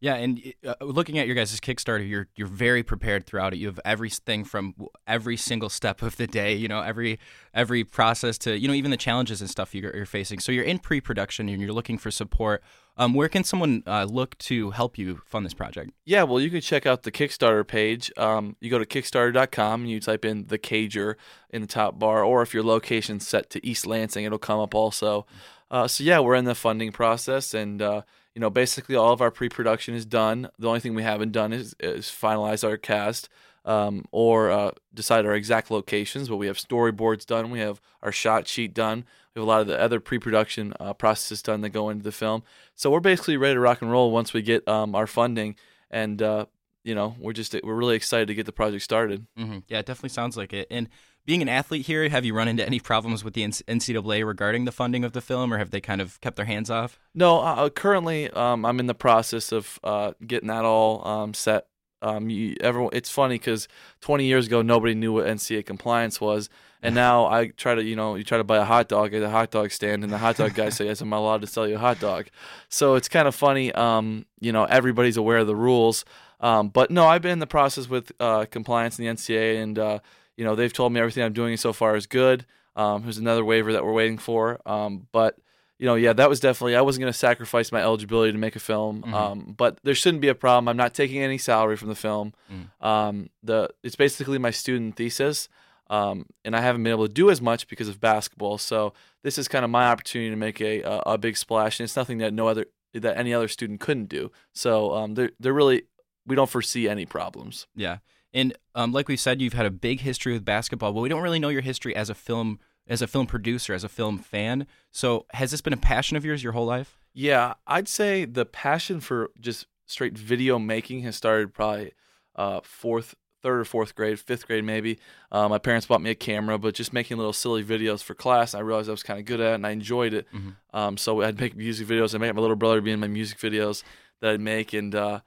Yeah, 0.00 0.16
and 0.16 0.42
uh, 0.66 0.74
looking 0.80 1.20
at 1.20 1.28
your 1.28 1.36
guys' 1.36 1.60
Kickstarter, 1.60 2.06
you're 2.06 2.26
you're 2.34 2.48
very 2.48 2.82
prepared 2.82 3.24
throughout 3.24 3.52
it. 3.52 3.58
You 3.58 3.68
have 3.68 3.78
everything 3.84 4.42
from 4.44 4.74
every 5.06 5.36
single 5.36 5.68
step 5.68 6.02
of 6.02 6.16
the 6.16 6.26
day, 6.26 6.56
you 6.56 6.66
know, 6.66 6.80
every 6.80 7.20
every 7.54 7.84
process 7.84 8.36
to 8.38 8.58
you 8.58 8.66
know 8.66 8.74
even 8.74 8.90
the 8.90 8.96
challenges 8.96 9.40
and 9.40 9.48
stuff 9.48 9.76
you're, 9.76 9.94
you're 9.94 10.04
facing. 10.04 10.40
So 10.40 10.50
you're 10.50 10.64
in 10.64 10.80
pre-production 10.80 11.48
and 11.48 11.62
you're 11.62 11.72
looking 11.72 11.98
for 11.98 12.10
support. 12.10 12.64
Um, 12.96 13.14
where 13.14 13.28
can 13.28 13.42
someone 13.42 13.82
uh, 13.86 14.04
look 14.04 14.36
to 14.38 14.70
help 14.72 14.98
you 14.98 15.22
fund 15.24 15.46
this 15.46 15.54
project? 15.54 15.92
Yeah, 16.04 16.24
well, 16.24 16.40
you 16.40 16.50
can 16.50 16.60
check 16.60 16.84
out 16.84 17.04
the 17.04 17.12
Kickstarter 17.12 17.66
page. 17.66 18.12
Um, 18.16 18.56
you 18.60 18.70
go 18.70 18.78
to 18.78 18.84
Kickstarter.com 18.84 19.82
and 19.82 19.90
you 19.90 19.98
type 19.98 20.24
in 20.24 20.46
the 20.48 20.58
Cager 20.58 21.14
in 21.50 21.62
the 21.62 21.68
top 21.68 21.98
bar, 21.98 22.22
or 22.22 22.42
if 22.42 22.52
your 22.52 22.62
location's 22.62 23.26
set 23.26 23.48
to 23.50 23.66
East 23.66 23.86
Lansing, 23.86 24.24
it'll 24.24 24.38
come 24.38 24.60
up 24.60 24.74
also. 24.74 25.26
Uh, 25.70 25.88
so 25.88 26.04
yeah, 26.04 26.20
we're 26.20 26.34
in 26.34 26.44
the 26.44 26.54
funding 26.54 26.92
process, 26.92 27.54
and 27.54 27.80
uh, 27.80 28.02
you 28.34 28.40
know, 28.40 28.50
basically 28.50 28.94
all 28.94 29.12
of 29.12 29.22
our 29.22 29.30
pre-production 29.30 29.94
is 29.94 30.04
done. 30.04 30.50
The 30.58 30.68
only 30.68 30.80
thing 30.80 30.94
we 30.94 31.02
haven't 31.02 31.32
done 31.32 31.52
is, 31.52 31.74
is 31.80 32.06
finalize 32.06 32.66
our 32.66 32.76
cast. 32.76 33.28
Um, 33.64 34.04
or 34.10 34.50
uh, 34.50 34.70
decide 34.92 35.26
our 35.26 35.34
exact 35.34 35.70
locations. 35.70 36.28
But 36.28 36.36
we 36.36 36.46
have 36.46 36.56
storyboards 36.56 37.26
done. 37.26 37.50
We 37.50 37.60
have 37.60 37.80
our 38.02 38.12
shot 38.12 38.48
sheet 38.48 38.74
done. 38.74 39.04
We 39.34 39.40
have 39.40 39.46
a 39.46 39.50
lot 39.50 39.60
of 39.62 39.66
the 39.66 39.80
other 39.80 40.00
pre-production 40.00 40.74
uh, 40.78 40.92
processes 40.94 41.42
done 41.42 41.62
that 41.62 41.70
go 41.70 41.88
into 41.88 42.04
the 42.04 42.12
film. 42.12 42.42
So 42.74 42.90
we're 42.90 43.00
basically 43.00 43.36
ready 43.36 43.54
to 43.54 43.60
rock 43.60 43.80
and 43.82 43.90
roll 43.90 44.10
once 44.10 44.32
we 44.32 44.42
get 44.42 44.66
um, 44.68 44.94
our 44.94 45.06
funding, 45.06 45.56
and 45.90 46.20
uh, 46.20 46.46
you 46.84 46.94
know 46.94 47.16
we're 47.18 47.32
just 47.32 47.54
we're 47.62 47.74
really 47.74 47.96
excited 47.96 48.28
to 48.28 48.34
get 48.34 48.46
the 48.46 48.52
project 48.52 48.82
started. 48.82 49.26
hmm 49.36 49.58
Yeah, 49.68 49.78
it 49.78 49.86
definitely 49.86 50.10
sounds 50.10 50.36
like 50.36 50.52
it. 50.52 50.66
And 50.70 50.88
being 51.24 51.40
an 51.40 51.48
athlete 51.48 51.86
here, 51.86 52.08
have 52.08 52.24
you 52.24 52.34
run 52.34 52.48
into 52.48 52.66
any 52.66 52.80
problems 52.80 53.22
with 53.22 53.34
the 53.34 53.44
NCAA 53.44 54.26
regarding 54.26 54.64
the 54.64 54.72
funding 54.72 55.04
of 55.04 55.12
the 55.12 55.20
film, 55.20 55.52
or 55.52 55.58
have 55.58 55.70
they 55.70 55.80
kind 55.80 56.00
of 56.00 56.20
kept 56.20 56.36
their 56.36 56.46
hands 56.46 56.68
off? 56.68 56.98
No, 57.14 57.40
uh, 57.40 57.68
currently 57.70 58.28
um, 58.30 58.64
I'm 58.64 58.80
in 58.80 58.86
the 58.86 58.94
process 58.94 59.52
of 59.52 59.78
uh, 59.84 60.12
getting 60.26 60.48
that 60.48 60.64
all 60.64 61.06
um, 61.06 61.32
set. 61.34 61.66
Um, 62.02 62.28
you, 62.28 62.56
everyone, 62.60 62.90
it's 62.92 63.10
funny 63.10 63.36
because 63.36 63.68
20 64.00 64.24
years 64.24 64.46
ago 64.48 64.60
nobody 64.60 64.94
knew 64.94 65.12
what 65.12 65.26
NCAA 65.26 65.64
compliance 65.64 66.20
was, 66.20 66.50
and 66.82 66.94
now 66.94 67.26
I 67.26 67.48
try 67.48 67.76
to, 67.76 67.82
you 67.82 67.94
know, 67.94 68.16
you 68.16 68.24
try 68.24 68.38
to 68.38 68.44
buy 68.44 68.58
a 68.58 68.64
hot 68.64 68.88
dog 68.88 69.14
at 69.14 69.22
a 69.22 69.30
hot 69.30 69.52
dog 69.52 69.70
stand, 69.70 70.02
and 70.02 70.12
the 70.12 70.18
hot 70.18 70.36
dog 70.36 70.54
guy 70.54 70.68
says, 70.70 71.00
"I'm 71.00 71.12
allowed 71.12 71.40
to 71.42 71.46
sell 71.46 71.66
you 71.66 71.76
a 71.76 71.78
hot 71.78 72.00
dog." 72.00 72.26
So 72.68 72.96
it's 72.96 73.08
kind 73.08 73.28
of 73.28 73.34
funny. 73.34 73.72
Um, 73.72 74.26
you 74.40 74.52
know, 74.52 74.64
everybody's 74.64 75.16
aware 75.16 75.38
of 75.38 75.46
the 75.46 75.56
rules, 75.56 76.04
um, 76.40 76.68
but 76.68 76.90
no, 76.90 77.06
I've 77.06 77.22
been 77.22 77.32
in 77.32 77.38
the 77.38 77.46
process 77.46 77.88
with 77.88 78.10
uh, 78.18 78.46
compliance 78.50 78.98
in 78.98 79.06
the 79.06 79.12
NCAA, 79.12 79.62
and 79.62 79.78
uh, 79.78 79.98
you 80.36 80.44
know, 80.44 80.56
they've 80.56 80.72
told 80.72 80.92
me 80.92 81.00
everything 81.00 81.22
I'm 81.22 81.32
doing 81.32 81.56
so 81.56 81.72
far 81.72 81.94
is 81.94 82.06
good. 82.06 82.44
Um, 82.74 83.02
there's 83.02 83.18
another 83.18 83.44
waiver 83.44 83.72
that 83.72 83.84
we're 83.84 83.92
waiting 83.92 84.18
for, 84.18 84.60
um, 84.66 85.06
but 85.12 85.36
you 85.82 85.86
know, 85.86 85.96
yeah, 85.96 86.12
that 86.12 86.28
was 86.28 86.38
definitely. 86.38 86.76
I 86.76 86.80
wasn't 86.80 87.00
going 87.02 87.12
to 87.12 87.18
sacrifice 87.18 87.72
my 87.72 87.80
eligibility 87.82 88.30
to 88.30 88.38
make 88.38 88.54
a 88.54 88.60
film, 88.60 89.02
Mhm. 89.02 89.12
um, 89.12 89.54
but 89.56 89.80
there 89.82 89.96
shouldn't 89.96 90.20
be 90.20 90.28
a 90.28 90.34
problem. 90.34 90.68
I'm 90.68 90.76
not 90.76 90.94
taking 90.94 91.20
any 91.20 91.38
salary 91.38 91.76
from 91.76 91.88
the 91.88 91.96
film. 91.96 92.34
Mm. 92.52 92.86
Um, 92.86 93.30
the 93.42 93.68
it's 93.82 93.96
basically 93.96 94.38
my 94.38 94.52
student 94.52 94.94
thesis, 94.94 95.48
um, 95.90 96.26
and 96.44 96.54
I 96.54 96.60
haven't 96.60 96.84
been 96.84 96.92
able 96.92 97.08
to 97.08 97.12
do 97.12 97.30
as 97.30 97.40
much 97.40 97.66
because 97.66 97.88
of 97.88 97.98
basketball. 97.98 98.58
So 98.58 98.92
this 99.24 99.38
is 99.38 99.48
kind 99.48 99.64
of 99.64 99.72
my 99.72 99.86
opportunity 99.88 100.30
to 100.30 100.36
make 100.36 100.60
a 100.60 100.82
a, 100.82 101.02
a 101.14 101.18
big 101.18 101.36
splash, 101.36 101.80
and 101.80 101.84
it's 101.84 101.96
nothing 101.96 102.18
that 102.18 102.32
no 102.32 102.46
other 102.46 102.66
that 102.94 103.18
any 103.18 103.34
other 103.34 103.48
student 103.48 103.80
couldn't 103.80 104.08
do. 104.08 104.30
So 104.52 104.94
um, 104.94 105.14
they're 105.14 105.32
they're 105.40 105.52
really 105.52 105.82
we 106.24 106.36
don't 106.36 106.48
foresee 106.50 106.88
any 106.88 107.06
problems. 107.06 107.66
Yeah. 107.74 107.98
And 108.32 108.56
um, 108.76 108.92
like 108.92 109.08
we 109.08 109.16
said, 109.16 109.42
you've 109.42 109.52
had 109.52 109.66
a 109.66 109.70
big 109.70 110.00
history 110.00 110.32
with 110.32 110.44
basketball, 110.44 110.92
but 110.92 111.00
we 111.00 111.08
don't 111.08 111.22
really 111.22 111.40
know 111.40 111.48
your 111.50 111.60
history 111.62 111.94
as 111.96 112.08
a 112.08 112.14
film 112.14 112.60
as 112.86 113.00
a 113.02 113.06
film 113.06 113.26
producer, 113.26 113.72
as 113.74 113.84
a 113.84 113.88
film 113.88 114.18
fan. 114.18 114.66
So 114.90 115.26
has 115.32 115.50
this 115.50 115.60
been 115.60 115.72
a 115.72 115.76
passion 115.78 116.16
of 116.16 116.24
yours 116.24 116.42
your 116.42 116.52
whole 116.52 116.66
life? 116.66 116.98
Yeah, 117.14 117.54
I'd 117.66 117.88
say 117.88 118.24
the 118.24 118.44
passion 118.46 119.00
for 119.00 119.30
just 119.40 119.66
straight 119.86 120.16
video 120.16 120.58
making 120.58 121.02
has 121.02 121.16
started 121.16 121.52
probably 121.52 121.92
uh, 122.34 122.60
fourth, 122.62 123.14
third 123.42 123.60
or 123.60 123.64
fourth 123.64 123.94
grade, 123.94 124.18
fifth 124.18 124.46
grade 124.46 124.64
maybe. 124.64 124.98
Uh, 125.30 125.48
my 125.48 125.58
parents 125.58 125.86
bought 125.86 126.00
me 126.00 126.10
a 126.10 126.14
camera, 126.14 126.58
but 126.58 126.74
just 126.74 126.92
making 126.92 127.18
little 127.18 127.32
silly 127.32 127.62
videos 127.62 128.02
for 128.02 128.14
class, 128.14 128.54
I 128.54 128.60
realized 128.60 128.88
I 128.88 128.92
was 128.92 129.02
kind 129.02 129.18
of 129.20 129.26
good 129.26 129.40
at 129.40 129.52
it 129.52 129.54
and 129.56 129.66
I 129.66 129.70
enjoyed 129.70 130.14
it. 130.14 130.26
Mhm. 130.32 130.56
Um, 130.72 130.96
so 130.96 131.20
I'd 131.22 131.38
make 131.38 131.54
music 131.56 131.86
videos. 131.86 132.14
I'd 132.14 132.20
make 132.20 132.34
my 132.34 132.40
little 132.40 132.56
brother 132.56 132.80
be 132.80 132.92
in 132.92 133.00
my 133.00 133.08
music 133.08 133.38
videos 133.38 133.82
that 134.20 134.30
I'd 134.32 134.40
make, 134.40 134.72
and 134.72 134.94
uh, 134.94 135.20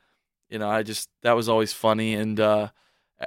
you 0.50 0.58
know, 0.60 0.70
I 0.70 0.82
just 0.84 1.10
that 1.22 1.34
was 1.34 1.48
always 1.50 1.74
funny. 1.74 2.16
And 2.16 2.40
uh, 2.40 2.70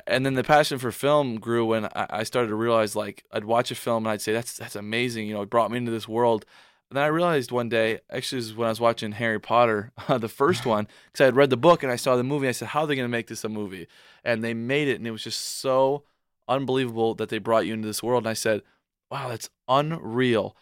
and 0.07 0.25
then 0.27 0.35
the 0.35 0.45
passion 0.45 0.79
for 0.79 0.93
film 0.93 1.39
grew 1.41 1.65
when 1.65 1.89
I, 1.95 2.23
started 2.25 2.49
to 2.49 2.55
realize 2.55 2.95
like 2.95 3.25
I'd 3.33 3.45
watch 3.45 3.71
a 3.71 3.75
film 3.75 4.05
and 4.05 4.13
I'd 4.13 4.21
say 4.21 4.33
that's 4.33 4.57
that's 4.57 4.77
amazing. 4.77 5.27
You 5.27 5.35
know, 5.35 5.43
it 5.43 5.51
brought 5.51 5.71
me 5.71 5.79
into 5.79 5.91
this 5.91 6.09
world. 6.09 6.45
And 6.91 6.97
then 6.97 7.05
I 7.05 7.09
realized 7.09 7.53
one 7.53 7.69
day, 7.69 8.01
actually, 8.11 8.39
is 8.39 8.55
when 8.55 8.67
I 8.67 8.71
was 8.71 8.81
watching 8.81 9.13
Harry 9.13 9.39
Potter, 9.41 9.93
the 10.09 10.29
first 10.29 10.65
one, 10.77 10.89
because 11.07 11.21
I 11.23 11.27
had 11.27 11.37
read 11.37 11.51
the 11.51 11.57
book 11.57 11.83
and 11.83 11.93
I 11.93 11.97
saw 11.97 12.17
the 12.17 12.25
movie. 12.25 12.49
I 12.49 12.53
said, 12.53 12.69
"How 12.69 12.81
are 12.83 12.87
they 12.87 12.97
going 12.97 13.05
to 13.05 13.11
make 13.11 13.27
this 13.29 13.45
a 13.45 13.49
movie?" 13.49 13.87
And 14.25 14.43
they 14.43 14.55
made 14.55 14.89
it, 14.89 14.97
and 14.97 15.07
it 15.07 15.11
was 15.11 15.25
just 15.25 15.61
so 15.61 16.05
unbelievable 16.49 17.15
that 17.17 17.29
they 17.29 17.39
brought 17.39 17.67
you 17.67 17.75
into 17.75 17.87
this 17.87 18.03
world. 18.03 18.25
And 18.25 18.31
I 18.31 18.35
said, 18.35 18.63
"Wow, 19.11 19.29
that's 19.29 19.51
unreal." 19.69 20.57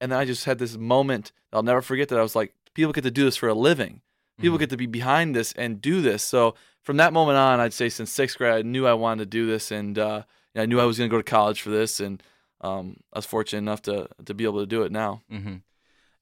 And 0.00 0.12
then 0.12 0.18
I 0.18 0.24
just 0.24 0.44
had 0.46 0.58
this 0.58 0.76
moment. 0.76 1.32
I'll 1.52 1.62
never 1.62 1.82
forget 1.82 2.08
that 2.08 2.18
I 2.18 2.22
was 2.22 2.36
like, 2.36 2.54
"People 2.74 2.92
get 2.92 3.04
to 3.04 3.10
do 3.10 3.24
this 3.24 3.36
for 3.36 3.48
a 3.48 3.54
living. 3.54 4.00
People 4.38 4.56
Mhm. 4.56 4.60
get 4.60 4.70
to 4.70 4.76
be 4.78 4.86
behind 4.86 5.34
this 5.36 5.52
and 5.52 5.80
do 5.82 6.00
this." 6.00 6.22
So 6.22 6.54
from 6.82 6.96
that 6.98 7.12
moment 7.12 7.38
on, 7.38 7.60
I'd 7.60 7.72
say 7.72 7.88
since 7.88 8.10
sixth 8.10 8.38
grade, 8.38 8.54
I 8.54 8.62
knew 8.62 8.86
I 8.86 8.94
wanted 8.94 9.24
to 9.24 9.30
do 9.30 9.46
this, 9.46 9.70
and 9.70 9.98
uh, 9.98 10.22
I 10.56 10.66
knew 10.66 10.80
I 10.80 10.84
was 10.84 10.98
going 10.98 11.08
to 11.08 11.14
go 11.14 11.18
to 11.20 11.30
college 11.30 11.60
for 11.60 11.70
this, 11.70 12.00
and 12.00 12.22
um, 12.60 12.96
I 13.12 13.18
was 13.18 13.26
fortunate 13.26 13.58
enough 13.58 13.82
to 13.82 14.08
to 14.24 14.34
be 14.34 14.44
able 14.44 14.60
to 14.60 14.66
do 14.66 14.82
it 14.82 14.92
now. 14.92 15.22
Mm-hmm. 15.30 15.56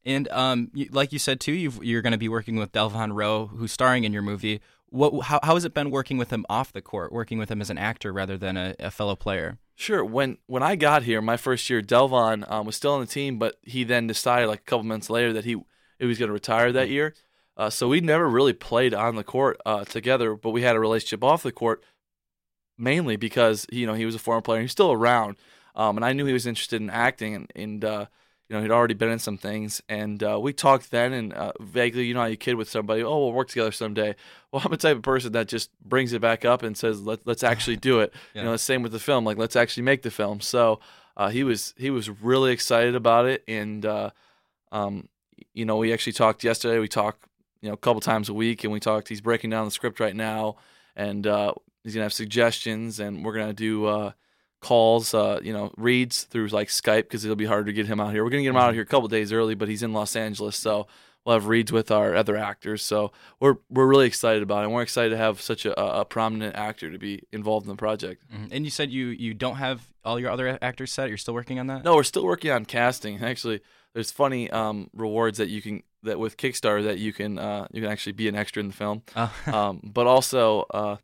And 0.05 0.29
um, 0.29 0.71
you, 0.75 0.89
like 0.91 1.13
you 1.13 1.19
said 1.19 1.41
too, 1.41 1.53
you've, 1.53 1.83
you're 1.85 2.03
going 2.03 2.13
to 2.13 2.19
be 2.19 2.29
working 2.29 2.57
with 2.57 2.73
Delvon 2.73 3.15
Roe, 3.15 3.47
who's 3.47 3.73
starring 3.73 4.05
in 4.05 4.13
your 4.13 4.23
movie. 4.23 4.61
What? 4.89 5.25
How, 5.25 5.41
how 5.43 5.55
has 5.55 5.65
it 5.65 5.75
been 5.75 5.91
working 5.91 6.17
with 6.17 6.31
him 6.31 6.47
off 6.49 6.73
the 6.73 6.81
court, 6.81 7.13
working 7.13 7.39
with 7.39 7.51
him 7.51 7.61
as 7.61 7.71
an 7.71 7.79
actor 7.79 8.13
rather 8.13 8.39
than 8.39 8.57
a, 8.57 8.75
a 8.79 8.91
fellow 8.91 9.17
player? 9.17 9.59
Sure. 9.75 10.05
When 10.05 10.39
when 10.47 10.63
I 10.63 10.77
got 10.77 11.03
here, 11.03 11.21
my 11.21 11.37
first 11.37 11.69
year, 11.69 11.83
Delvon 11.83 12.51
um, 12.51 12.67
was 12.67 12.77
still 12.77 12.95
on 12.95 13.01
the 13.01 13.07
team, 13.07 13.39
but 13.39 13.57
he 13.63 13.85
then 13.85 14.07
decided 14.07 14.49
like 14.49 14.61
a 14.61 14.65
couple 14.65 14.85
months 14.85 15.11
later 15.11 15.33
that 15.33 15.45
he 15.45 15.57
he 15.99 16.07
was 16.07 16.19
going 16.19 16.29
to 16.29 16.33
retire 16.33 16.73
that 16.73 16.89
year. 16.89 17.15
Uh, 17.59 17.69
so 17.69 17.89
we 17.89 18.01
never 18.01 18.29
really 18.29 18.53
played 18.53 18.95
on 18.95 19.17
the 19.17 19.25
court 19.25 19.61
uh, 19.67 19.85
together, 19.85 20.35
but 20.35 20.51
we 20.51 20.63
had 20.63 20.77
a 20.77 20.81
relationship 20.81 21.25
off 21.25 21.43
the 21.43 21.53
court, 21.53 21.83
mainly 22.79 23.17
because 23.17 23.67
you 23.71 23.85
know 23.87 23.95
he 23.95 24.07
was 24.07 24.15
a 24.15 24.19
former 24.19 24.41
player. 24.41 24.63
He's 24.63 24.71
still 24.71 24.93
around, 24.93 25.37
um, 25.75 25.97
and 25.97 26.05
I 26.05 26.13
knew 26.13 26.25
he 26.25 26.33
was 26.33 26.47
interested 26.47 26.81
in 26.81 26.89
acting, 26.89 27.35
and, 27.35 27.53
and 27.57 27.85
uh, 27.85 28.07
you 28.49 28.57
know 28.57 28.63
he'd 28.63 28.71
already 28.71 28.95
been 28.95 29.11
in 29.11 29.19
some 29.19 29.37
things, 29.37 29.83
and 29.89 30.23
uh, 30.23 30.39
we 30.41 30.53
talked 30.53 30.93
then, 30.93 31.13
and 31.13 31.35
uh, 31.35 31.53
vaguely, 31.61 32.07
you 32.07 32.15
know, 32.15 32.21
how 32.21 32.27
you 32.27 32.37
kid 32.37 32.55
with 32.55 32.71
somebody, 32.71 33.03
oh, 33.03 33.19
we'll 33.19 33.33
work 33.33 33.49
together 33.49 33.73
someday. 33.73 34.15
Well, 34.53 34.63
I'm 34.65 34.71
the 34.71 34.79
type 34.79 34.97
of 34.97 35.03
person 35.03 35.33
that 35.33 35.49
just 35.49 35.71
brings 35.83 36.15
it 36.15 36.23
back 36.23 36.45
up 36.45 36.63
and 36.63 36.75
says, 36.75 37.03
Let, 37.03 37.27
let's 37.27 37.45
actually 37.45 37.77
do 37.77 38.01
it. 38.01 38.15
Yeah. 38.35 38.43
You 38.43 38.47
know, 38.47 38.53
the 38.53 38.59
same 38.59 38.83
with 38.83 38.93
the 38.93 38.99
film, 38.99 39.25
like 39.25 39.37
let's 39.37 39.57
actually 39.57 39.83
make 39.83 40.03
the 40.03 40.11
film. 40.11 40.41
So 40.41 40.81
uh, 41.17 41.29
he 41.29 41.43
was 41.43 41.75
he 41.77 41.91
was 41.91 42.09
really 42.09 42.53
excited 42.53 42.95
about 42.95 43.27
it, 43.27 43.43
and 43.49 43.85
uh, 43.85 44.11
um, 44.71 45.09
you 45.53 45.65
know, 45.65 45.77
we 45.77 45.93
actually 45.93 46.13
talked 46.13 46.45
yesterday. 46.45 46.79
We 46.79 46.89
talk, 46.89 47.28
you 47.61 47.69
know, 47.69 47.75
a 47.75 47.79
couple 47.79 48.01
times 48.01 48.29
a 48.29 48.35
week, 48.35 48.65
and 48.65 48.73
we 48.73 48.81
talked. 48.81 49.09
He's 49.09 49.21
breaking 49.21 49.51
down 49.51 49.65
the 49.65 49.71
script 49.71 50.01
right 50.01 50.15
now, 50.17 50.57
and 50.97 51.27
uh, 51.27 51.55
he's 51.85 51.95
gonna 51.95 52.05
have 52.05 52.13
suggestions, 52.13 53.01
and 53.01 53.25
we're 53.25 53.35
gonna 53.35 53.53
do 53.53 53.87
uh, 53.87 54.13
calls, 54.61 55.15
uh, 55.15 55.41
you 55.43 55.53
know, 55.53 55.73
reads 55.77 56.25
through 56.25 56.49
like 56.49 56.69
Skype 56.69 57.03
because 57.03 57.25
it'll 57.25 57.37
be 57.37 57.45
harder 57.47 57.67
to 57.67 57.73
get 57.73 57.87
him 57.87 58.01
out 58.01 58.13
here. 58.13 58.25
We're 58.25 58.31
gonna 58.31 58.43
get 58.43 58.51
him 58.51 58.57
out 58.57 58.75
here 58.75 58.83
a 58.83 58.87
couple 58.87 59.09
days 59.09 59.33
early, 59.33 59.55
but 59.55 59.69
he's 59.69 59.83
in 59.83 59.93
Los 59.93 60.17
Angeles, 60.17 60.57
so 60.57 60.87
we'll 61.25 61.35
have 61.35 61.47
reads 61.47 61.71
with 61.71 61.91
our 61.91 62.15
other 62.15 62.37
actors. 62.37 62.83
So 62.83 63.13
we're 63.41 63.57
we're 63.71 63.87
really 63.87 64.07
excited 64.07 64.43
about 64.43 64.61
it. 64.61 64.65
And 64.65 64.73
we're 64.73 64.83
excited 64.83 65.11
to 65.11 65.17
have 65.17 65.41
such 65.41 65.65
a, 65.67 65.79
a 65.81 66.05
prominent 66.05 66.57
actor 66.57 66.91
to 66.91 66.99
be 66.99 67.23
involved 67.33 67.67
in 67.67 67.71
the 67.71 67.77
project. 67.77 68.25
Mhm. 68.33 68.49
And 68.51 68.65
you 68.65 68.71
said 68.71 68.91
you 68.91 69.07
you 69.09 69.35
don't 69.35 69.57
have 69.57 69.87
all 70.05 70.19
your 70.19 70.31
other 70.31 70.59
actors 70.63 70.91
set. 70.93 71.09
You're 71.09 71.19
still 71.19 71.35
working 71.35 71.59
on 71.61 71.67
that. 71.67 71.85
No, 71.85 71.95
we're 71.97 72.03
still 72.03 72.25
working 72.25 72.51
on 72.51 72.65
casting. 72.65 73.23
Actually, 73.23 73.61
there's 73.95 74.11
funny 74.11 74.51
um, 74.51 74.91
rewards 74.95 75.39
that 75.39 75.49
you 75.49 75.61
can 75.63 75.83
that 76.03 76.19
with 76.19 76.37
Kickstarter 76.37 76.85
that 76.85 76.99
you 76.99 77.13
can 77.13 77.39
uh, 77.39 77.67
you 77.73 77.83
can 77.83 77.91
actually 77.91 78.13
be 78.13 78.29
an 78.29 78.37
extra 78.37 78.61
in 78.61 78.69
the 78.69 78.75
film. 78.75 79.03
Oh. 79.17 79.33
um, 79.53 79.81
but 79.83 80.07
also, 80.07 80.65
uh, 80.73 80.97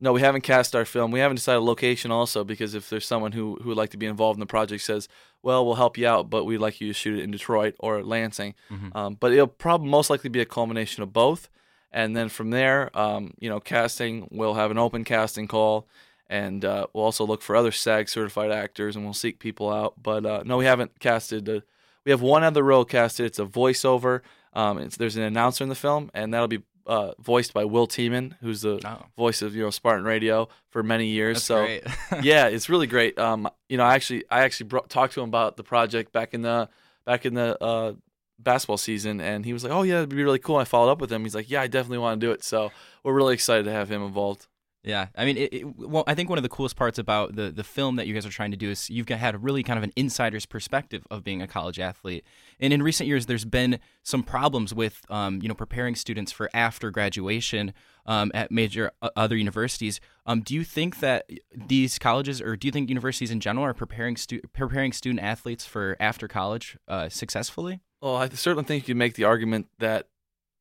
no, 0.00 0.12
we 0.12 0.20
haven't 0.20 0.42
cast 0.42 0.74
our 0.74 0.84
film. 0.84 1.10
We 1.10 1.20
haven't 1.20 1.36
decided 1.36 1.60
location 1.60 2.10
also 2.10 2.42
because 2.44 2.74
if 2.74 2.88
there's 2.88 3.06
someone 3.06 3.32
who 3.32 3.56
who 3.62 3.68
would 3.68 3.76
like 3.76 3.90
to 3.90 3.96
be 3.96 4.06
involved 4.06 4.36
in 4.36 4.40
the 4.40 4.46
project, 4.46 4.82
says, 4.82 5.08
well, 5.42 5.64
we'll 5.64 5.76
help 5.76 5.96
you 5.96 6.06
out, 6.06 6.30
but 6.30 6.44
we'd 6.44 6.58
like 6.58 6.80
you 6.80 6.88
to 6.88 6.94
shoot 6.94 7.18
it 7.18 7.22
in 7.22 7.30
Detroit 7.30 7.74
or 7.78 8.02
Lansing. 8.02 8.54
Mhm. 8.70 8.94
Um, 8.94 9.16
but 9.18 9.32
it'll 9.32 9.46
probably 9.46 9.88
most 9.88 10.10
likely 10.10 10.30
be 10.30 10.40
a 10.40 10.46
culmination 10.46 11.02
of 11.02 11.12
both. 11.12 11.48
And 11.92 12.16
then 12.16 12.28
from 12.28 12.50
there, 12.50 12.96
um, 12.96 13.34
you 13.40 13.48
know, 13.48 13.58
casting, 13.58 14.28
we'll 14.30 14.54
have 14.54 14.70
an 14.70 14.78
open 14.78 15.02
casting 15.02 15.48
call, 15.48 15.88
and 16.28 16.64
uh, 16.64 16.86
we'll 16.92 17.04
also 17.04 17.26
look 17.26 17.42
for 17.42 17.56
other 17.56 17.72
SAG 17.72 18.08
certified 18.08 18.52
actors, 18.52 18.94
and 18.94 19.04
we'll 19.04 19.14
seek 19.14 19.40
people 19.40 19.72
out. 19.72 19.94
But 20.00 20.24
uh, 20.24 20.42
no, 20.44 20.58
we 20.58 20.66
haven't 20.66 21.00
casted. 21.00 21.48
Uh, 21.48 21.60
we 22.04 22.10
have 22.10 22.22
one 22.22 22.44
other 22.44 22.62
role 22.62 22.84
casted. 22.84 23.26
It's 23.26 23.38
a 23.38 23.44
voiceover. 23.44 24.20
Um, 24.52 24.78
it's, 24.78 24.96
there's 24.96 25.16
an 25.16 25.22
announcer 25.22 25.62
in 25.64 25.68
the 25.68 25.74
film, 25.76 26.10
and 26.14 26.34
that'll 26.34 26.48
be 26.48 26.62
uh, 26.86 27.12
voiced 27.20 27.52
by 27.54 27.64
Will 27.64 27.86
Tieman, 27.86 28.34
who's 28.40 28.62
the 28.62 28.80
Oh. 28.84 29.06
voice 29.16 29.42
of 29.42 29.54
you 29.54 29.62
know 29.62 29.70
Spartan 29.70 30.04
Radio 30.04 30.48
for 30.70 30.82
many 30.82 31.06
years. 31.06 31.36
That's 31.36 31.44
so 31.44 31.64
great. 31.64 31.84
yeah, 32.24 32.46
it's 32.48 32.68
really 32.68 32.86
great. 32.88 33.18
Um, 33.18 33.48
you 33.68 33.76
know, 33.76 33.84
I 33.84 33.94
actually 33.94 34.24
I 34.30 34.40
actually 34.42 34.66
brought, 34.68 34.88
talked 34.88 35.14
to 35.14 35.20
him 35.22 35.28
about 35.28 35.56
the 35.56 35.62
project 35.62 36.12
back 36.12 36.34
in 36.34 36.42
the 36.42 36.68
back 37.04 37.24
in 37.26 37.34
the 37.34 37.62
uh, 37.62 37.92
basketball 38.40 38.78
season, 38.78 39.20
and 39.20 39.44
he 39.44 39.52
was 39.52 39.62
like, 39.62 39.72
"Oh 39.72 39.82
yeah, 39.82 39.98
it'd 39.98 40.08
be 40.08 40.22
really 40.24 40.38
cool." 40.40 40.56
I 40.56 40.64
followed 40.64 40.90
up 40.90 41.00
with 41.00 41.12
him. 41.12 41.22
He's 41.22 41.34
like, 41.34 41.48
"Yeah, 41.50 41.62
I 41.62 41.66
definitely 41.68 41.98
want 41.98 42.20
to 42.20 42.26
do 42.26 42.32
it." 42.32 42.42
So 42.42 42.72
we're 43.04 43.14
really 43.14 43.34
excited 43.34 43.64
to 43.66 43.72
have 43.72 43.88
him 43.90 44.02
involved. 44.02 44.46
Yeah, 44.82 45.08
I 45.14 45.26
mean, 45.26 45.36
it, 45.36 45.52
it, 45.52 45.76
well, 45.76 46.04
I 46.06 46.14
think 46.14 46.30
one 46.30 46.38
of 46.38 46.42
the 46.42 46.48
coolest 46.48 46.74
parts 46.74 46.98
about 46.98 47.36
the 47.36 47.50
the 47.50 47.62
film 47.62 47.96
that 47.96 48.06
you 48.06 48.14
guys 48.14 48.24
are 48.24 48.30
trying 48.30 48.50
to 48.52 48.56
do 48.56 48.70
is 48.70 48.88
you've 48.88 49.04
got, 49.04 49.18
had 49.18 49.34
a 49.34 49.38
really 49.38 49.62
kind 49.62 49.76
of 49.76 49.82
an 49.84 49.92
insider's 49.94 50.46
perspective 50.46 51.06
of 51.10 51.22
being 51.22 51.42
a 51.42 51.46
college 51.46 51.78
athlete. 51.78 52.24
And 52.58 52.72
in 52.72 52.82
recent 52.82 53.06
years, 53.06 53.26
there's 53.26 53.44
been 53.44 53.78
some 54.02 54.22
problems 54.22 54.72
with, 54.72 55.02
um, 55.10 55.40
you 55.42 55.48
know, 55.48 55.54
preparing 55.54 55.94
students 55.96 56.32
for 56.32 56.48
after 56.54 56.90
graduation 56.90 57.74
um, 58.06 58.30
at 58.32 58.50
major 58.50 58.90
uh, 59.02 59.10
other 59.16 59.36
universities. 59.36 60.00
Um, 60.24 60.40
do 60.40 60.54
you 60.54 60.64
think 60.64 61.00
that 61.00 61.28
these 61.54 61.98
colleges, 61.98 62.40
or 62.40 62.56
do 62.56 62.66
you 62.66 62.72
think 62.72 62.88
universities 62.88 63.30
in 63.30 63.40
general, 63.40 63.66
are 63.66 63.74
preparing 63.74 64.16
stu- 64.16 64.40
preparing 64.54 64.92
student 64.92 65.20
athletes 65.22 65.66
for 65.66 65.94
after 66.00 66.26
college 66.26 66.78
uh, 66.88 67.10
successfully? 67.10 67.80
Well, 68.00 68.16
I 68.16 68.30
certainly 68.30 68.64
think 68.64 68.88
you 68.88 68.94
make 68.94 69.12
the 69.14 69.24
argument 69.24 69.66
that 69.78 70.08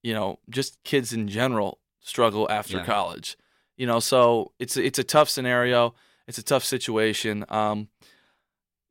you 0.03 0.13
know 0.13 0.39
just 0.49 0.83
kids 0.83 1.13
in 1.13 1.29
general 1.29 1.79
struggle 2.01 2.51
after 2.51 2.77
Yeah. 2.79 2.85
college. 2.85 3.37
You 3.79 3.87
know, 3.87 4.01
so 4.01 4.51
it's 4.59 4.75
it's 4.75 4.99
a 4.99 5.05
tough 5.05 5.29
scenario. 5.29 5.95
It's 6.27 6.37
a 6.37 6.43
tough 6.43 6.65
situation. 6.65 7.45
Um, 7.47 7.87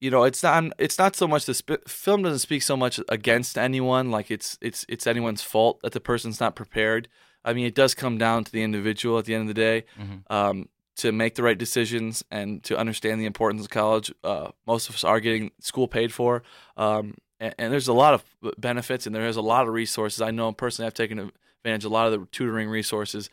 you 0.01 0.11
know, 0.11 0.25
it's 0.25 0.43
not 0.43 0.65
it's 0.79 0.99
not 0.99 1.15
so 1.15 1.29
much 1.29 1.45
the 1.45 1.53
sp- 1.53 1.85
film 1.87 2.23
doesn't 2.23 2.39
speak 2.39 2.63
so 2.63 2.75
much 2.75 2.99
against 3.11 3.59
anyone, 3.59 4.11
like 4.11 4.31
it's 4.31 4.57
it's 4.63 4.87
it's 4.89 5.07
anyone's 5.07 5.43
fault 5.43 5.83
that 5.83 5.93
the 5.93 6.01
person's 6.01 6.41
not 6.41 6.57
prepared. 6.57 7.07
I 7.45 7.53
mean, 7.53 7.67
it 7.67 7.75
does 7.75 7.95
come 7.95 8.17
down 8.17 8.45
to 8.45 8.51
the 8.51 8.63
individual 8.63 9.19
at 9.19 9.27
the 9.27 9.35
end 9.35 9.43
of 9.43 9.49
the 9.49 9.61
day 9.63 9.85
um, 10.31 10.71
to 10.97 11.13
make 11.13 11.35
the 11.35 11.43
right 11.43 11.59
decisions 11.59 12.25
and 12.31 12.63
to 12.65 12.77
understand 12.79 13.21
the 13.21 13.27
importance 13.27 13.63
of 13.63 13.69
college. 13.69 14.11
Uh, 14.25 14.53
most 14.67 14.89
of 14.89 14.95
us 14.95 15.05
are 15.05 15.21
getting 15.21 15.51
school 15.61 15.87
paid 15.87 16.15
for, 16.15 16.43
um, 16.79 17.15
and, 17.39 17.55
and 17.59 17.73
there's 17.73 17.89
a 17.89 17.93
lot 17.93 18.15
of 18.15 18.25
benefits 18.57 19.07
and 19.07 19.15
there 19.15 19.27
is 19.27 19.37
a 19.37 19.43
lot 19.43 19.69
of 19.69 19.75
resources. 19.75 20.23
I 20.23 20.31
know 20.31 20.51
personally, 20.53 20.87
I've 20.87 20.95
taken 20.95 21.31
advantage 21.63 21.85
of 21.85 21.91
a 21.91 21.95
lot 21.95 22.07
of 22.11 22.19
the 22.19 22.27
tutoring 22.33 22.71
resources 22.71 23.29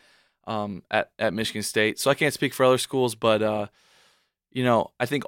um, 0.48 0.84
at 0.92 1.12
at 1.20 1.34
Michigan 1.34 1.64
State. 1.64 2.00
So 2.00 2.10
I 2.12 2.14
can't 2.16 2.34
speak 2.34 2.54
for 2.54 2.66
other 2.66 2.78
schools, 2.78 3.16
but 3.16 3.42
uh, 3.42 3.68
you 4.52 4.64
know, 4.64 4.92
I 5.00 5.06
think 5.06 5.24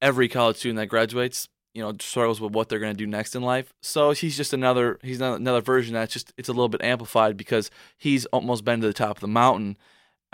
every 0.00 0.28
college 0.28 0.56
student 0.56 0.78
that 0.78 0.86
graduates, 0.86 1.48
you 1.74 1.82
know, 1.82 1.92
struggles 2.00 2.40
with 2.40 2.52
what 2.52 2.68
they're 2.68 2.78
going 2.80 2.92
to 2.92 2.96
do 2.98 3.06
next 3.06 3.34
in 3.34 3.42
life. 3.42 3.72
So 3.82 4.10
he's 4.12 4.36
just 4.36 4.52
another 4.52 4.98
he's 5.02 5.20
another 5.20 5.60
version 5.60 5.94
that's 5.94 6.12
just 6.12 6.32
it's 6.36 6.48
a 6.48 6.52
little 6.52 6.68
bit 6.68 6.82
amplified 6.82 7.36
because 7.36 7.70
he's 7.96 8.26
almost 8.26 8.64
been 8.64 8.80
to 8.80 8.86
the 8.86 8.92
top 8.92 9.16
of 9.16 9.20
the 9.20 9.28
mountain 9.28 9.76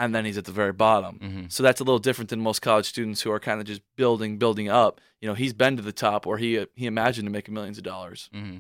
and 0.00 0.14
then 0.14 0.24
he's 0.24 0.38
at 0.38 0.44
the 0.44 0.52
very 0.52 0.72
bottom. 0.72 1.18
Mhm. 1.18 1.52
So 1.52 1.62
that's 1.62 1.80
a 1.80 1.84
little 1.84 1.98
different 1.98 2.30
than 2.30 2.40
most 2.40 2.62
college 2.62 2.86
students 2.86 3.22
who 3.22 3.32
are 3.32 3.40
kind 3.40 3.60
of 3.60 3.66
just 3.66 3.82
building 3.96 4.38
building 4.38 4.68
up. 4.68 5.00
You 5.20 5.28
know, 5.28 5.34
he's 5.34 5.52
been 5.52 5.76
to 5.76 5.82
the 5.82 5.92
top 5.92 6.26
or 6.26 6.38
he 6.38 6.64
he 6.76 6.86
imagined 6.86 7.26
to 7.26 7.32
make 7.32 7.50
millions 7.50 7.78
of 7.78 7.84
dollars. 7.84 8.28
hmm 8.32 8.58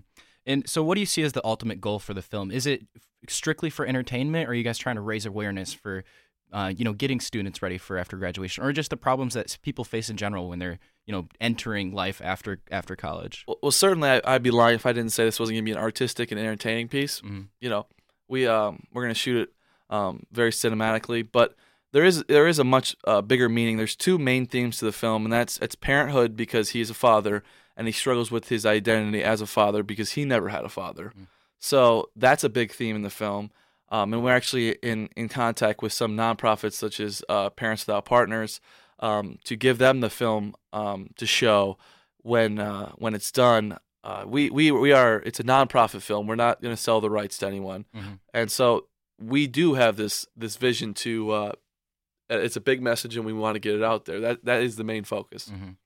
And 0.48 0.68
so, 0.68 0.82
what 0.82 0.94
do 0.94 1.00
you 1.00 1.06
see 1.06 1.22
as 1.22 1.34
the 1.34 1.44
ultimate 1.44 1.80
goal 1.80 1.98
for 1.98 2.14
the 2.14 2.22
film? 2.22 2.50
Is 2.50 2.66
it 2.66 2.86
strictly 3.28 3.68
for 3.68 3.86
entertainment, 3.86 4.48
or 4.48 4.52
are 4.52 4.54
you 4.54 4.64
guys 4.64 4.78
trying 4.78 4.96
to 4.96 5.02
raise 5.02 5.26
awareness 5.26 5.74
for, 5.74 6.04
uh, 6.52 6.72
you 6.74 6.84
know, 6.84 6.94
getting 6.94 7.20
students 7.20 7.60
ready 7.60 7.76
for 7.76 7.98
after 7.98 8.16
graduation, 8.16 8.64
or 8.64 8.72
just 8.72 8.88
the 8.88 8.96
problems 8.96 9.34
that 9.34 9.58
people 9.62 9.84
face 9.84 10.08
in 10.08 10.16
general 10.16 10.48
when 10.48 10.58
they're, 10.58 10.78
you 11.06 11.12
know, 11.12 11.28
entering 11.38 11.92
life 11.92 12.22
after 12.24 12.60
after 12.70 12.96
college? 12.96 13.44
Well, 13.46 13.58
well 13.62 13.72
certainly 13.72 14.08
I, 14.08 14.22
I'd 14.24 14.42
be 14.42 14.50
lying 14.50 14.76
if 14.76 14.86
I 14.86 14.92
didn't 14.92 15.12
say 15.12 15.24
this 15.24 15.38
wasn't 15.38 15.56
going 15.56 15.64
to 15.64 15.70
be 15.70 15.76
an 15.76 15.84
artistic 15.84 16.32
and 16.32 16.40
entertaining 16.40 16.88
piece. 16.88 17.20
Mhm. 17.20 17.48
You 17.60 17.68
know, 17.68 17.86
we 18.26 18.46
um 18.46 18.84
we're 18.92 19.02
going 19.02 19.14
to 19.14 19.20
shoot 19.20 19.42
it 19.42 19.52
um 19.94 20.24
very 20.32 20.50
cinematically, 20.50 21.28
but 21.30 21.56
there 21.92 22.04
is 22.04 22.24
there 22.24 22.46
is 22.46 22.58
a 22.58 22.64
much 22.64 22.96
uh, 23.06 23.20
bigger 23.20 23.48
meaning. 23.50 23.76
There's 23.76 23.96
two 23.96 24.18
main 24.18 24.46
themes 24.46 24.78
to 24.78 24.86
the 24.86 24.92
film, 24.92 25.24
and 25.24 25.32
that's 25.32 25.58
it's 25.58 25.74
parenthood 25.74 26.36
because 26.36 26.70
he's 26.70 26.90
a 26.90 26.94
father 26.94 27.42
and 27.78 27.86
he 27.88 27.92
struggles 27.92 28.30
with 28.30 28.50
his 28.50 28.66
identity 28.66 29.24
as 29.24 29.40
a 29.40 29.46
father 29.46 29.82
because 29.82 30.12
he 30.12 30.26
never 30.26 30.50
had 30.50 30.64
a 30.64 30.68
father. 30.68 31.14
So 31.58 32.10
that's 32.14 32.44
a 32.44 32.48
big 32.50 32.72
theme 32.72 32.94
in 32.96 33.02
the 33.02 33.10
film. 33.10 33.50
Um, 33.90 34.12
and 34.12 34.22
we're 34.22 34.34
actually 34.36 34.72
in, 34.82 35.08
in 35.16 35.30
contact 35.30 35.80
with 35.80 35.94
some 35.94 36.14
nonprofits 36.14 36.74
such 36.74 37.00
as 37.00 37.22
uh, 37.30 37.48
Parents 37.48 37.86
Without 37.86 38.04
Partners 38.04 38.60
um, 39.00 39.38
to 39.44 39.56
give 39.56 39.78
them 39.78 40.00
the 40.00 40.10
film 40.10 40.54
um, 40.74 41.08
to 41.16 41.24
show 41.24 41.78
when 42.22 42.58
uh, 42.58 42.90
when 42.98 43.14
it's 43.14 43.32
done. 43.32 43.78
Uh, 44.04 44.24
we, 44.26 44.50
we 44.50 44.70
we 44.70 44.92
are 44.92 45.22
it's 45.24 45.40
a 45.40 45.44
nonprofit 45.44 46.02
film. 46.02 46.26
We're 46.26 46.34
not 46.36 46.60
going 46.60 46.74
to 46.76 46.80
sell 46.82 47.00
the 47.00 47.08
rights 47.10 47.38
to 47.38 47.46
anyone, 47.46 47.86
Mhm. 47.96 48.18
and 48.34 48.50
so 48.50 48.86
we 49.18 49.46
do 49.46 49.74
have 49.74 49.96
this 49.96 50.26
this 50.36 50.56
vision 50.56 50.92
to. 50.94 51.30
Uh, 51.30 51.52
it's 52.30 52.56
a 52.56 52.60
big 52.60 52.82
message, 52.82 53.16
and 53.16 53.24
we 53.24 53.32
want 53.32 53.54
to 53.56 53.58
get 53.60 53.74
it 53.74 53.82
out 53.82 54.04
there. 54.04 54.20
That 54.20 54.44
that 54.44 54.62
is 54.62 54.76
the 54.76 54.84
main 54.84 55.04
focus. 55.04 55.50
Mhm. 55.52 55.76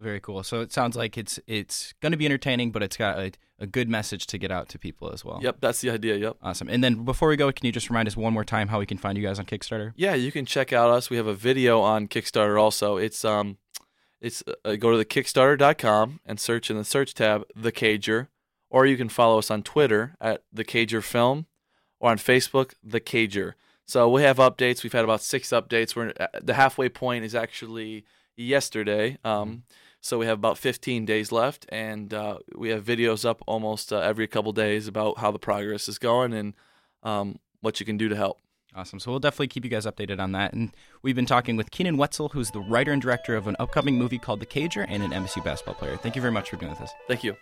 Very 0.00 0.20
cool. 0.20 0.42
So 0.42 0.60
it 0.60 0.72
sounds 0.72 0.96
like 0.96 1.18
it's 1.18 1.38
it's 1.46 1.92
going 2.00 2.12
to 2.12 2.18
be 2.18 2.24
entertaining, 2.24 2.70
but 2.72 2.82
it's 2.82 2.96
got 2.96 3.18
a, 3.18 3.32
a 3.58 3.66
good 3.66 3.88
message 3.88 4.26
to 4.28 4.38
get 4.38 4.50
out 4.50 4.68
to 4.70 4.78
people 4.78 5.12
as 5.12 5.24
well. 5.24 5.40
Yep, 5.42 5.58
that's 5.60 5.82
the 5.82 5.90
idea. 5.90 6.16
Yep. 6.16 6.36
Awesome. 6.42 6.68
And 6.70 6.82
then 6.82 7.04
before 7.04 7.28
we 7.28 7.36
go, 7.36 7.52
can 7.52 7.66
you 7.66 7.72
just 7.72 7.90
remind 7.90 8.08
us 8.08 8.16
one 8.16 8.32
more 8.32 8.44
time 8.44 8.68
how 8.68 8.78
we 8.78 8.86
can 8.86 8.96
find 8.96 9.18
you 9.18 9.24
guys 9.24 9.38
on 9.38 9.44
Kickstarter? 9.44 9.92
Yeah, 9.96 10.14
you 10.14 10.32
can 10.32 10.46
check 10.46 10.72
out 10.72 10.90
us. 10.90 11.10
We 11.10 11.18
have 11.18 11.26
a 11.26 11.34
video 11.34 11.80
on 11.80 12.08
Kickstarter 12.08 12.58
also. 12.58 12.96
It's 12.96 13.24
um 13.26 13.58
it's 14.22 14.42
uh, 14.64 14.76
go 14.76 14.90
to 14.90 14.96
the 14.96 15.04
kickstarter.com 15.04 16.20
and 16.24 16.40
search 16.40 16.70
in 16.70 16.76
the 16.76 16.84
search 16.84 17.12
tab 17.14 17.44
the 17.54 17.72
Cager 17.72 18.28
or 18.70 18.86
you 18.86 18.96
can 18.96 19.08
follow 19.08 19.38
us 19.38 19.50
on 19.50 19.62
Twitter 19.62 20.16
at 20.20 20.44
the 20.52 20.64
Cager 20.64 21.02
Film 21.02 21.46
or 21.98 22.10
on 22.10 22.16
Facebook 22.16 22.72
the 22.82 23.00
Cager. 23.00 23.52
So 23.86 24.08
we 24.08 24.22
have 24.22 24.38
updates. 24.38 24.82
We've 24.82 24.92
had 24.92 25.04
about 25.04 25.20
6 25.20 25.48
updates. 25.48 25.96
We're 25.96 26.12
at 26.18 26.46
the 26.46 26.54
halfway 26.54 26.88
point 26.88 27.24
is 27.24 27.34
actually 27.34 28.06
yesterday. 28.34 29.18
Um 29.24 29.64
so 30.00 30.18
we 30.18 30.26
have 30.26 30.38
about 30.38 30.58
15 30.58 31.04
days 31.04 31.30
left 31.30 31.66
and 31.68 32.12
uh, 32.14 32.38
we 32.54 32.70
have 32.70 32.84
videos 32.84 33.24
up 33.24 33.42
almost 33.46 33.92
uh, 33.92 33.98
every 33.98 34.26
couple 34.26 34.52
days 34.52 34.88
about 34.88 35.18
how 35.18 35.30
the 35.30 35.38
progress 35.38 35.88
is 35.88 35.98
going 35.98 36.32
and 36.32 36.54
um, 37.02 37.38
what 37.60 37.80
you 37.80 37.86
can 37.86 37.96
do 37.96 38.08
to 38.08 38.16
help. 38.16 38.38
Awesome. 38.74 39.00
So 39.00 39.10
we'll 39.10 39.20
definitely 39.20 39.48
keep 39.48 39.64
you 39.64 39.70
guys 39.70 39.84
updated 39.84 40.20
on 40.20 40.32
that. 40.32 40.52
And 40.52 40.70
we've 41.02 41.16
been 41.16 41.26
talking 41.26 41.56
with 41.56 41.70
Keenan 41.70 41.96
Wetzel, 41.96 42.28
who's 42.28 42.50
the 42.52 42.60
writer 42.60 42.92
and 42.92 43.02
director 43.02 43.36
of 43.36 43.46
an 43.46 43.56
upcoming 43.58 43.98
movie 43.98 44.18
called 44.18 44.40
The 44.40 44.46
Cager 44.46 44.86
and 44.88 45.02
an 45.02 45.10
MSU 45.10 45.44
basketball 45.44 45.74
player. 45.74 45.96
Thank 45.96 46.14
you 46.14 46.22
very 46.22 46.32
much 46.32 46.50
for 46.50 46.56
being 46.56 46.70
with 46.70 46.80
us. 46.80 46.92
Thank 47.08 47.24
you. 47.24 47.36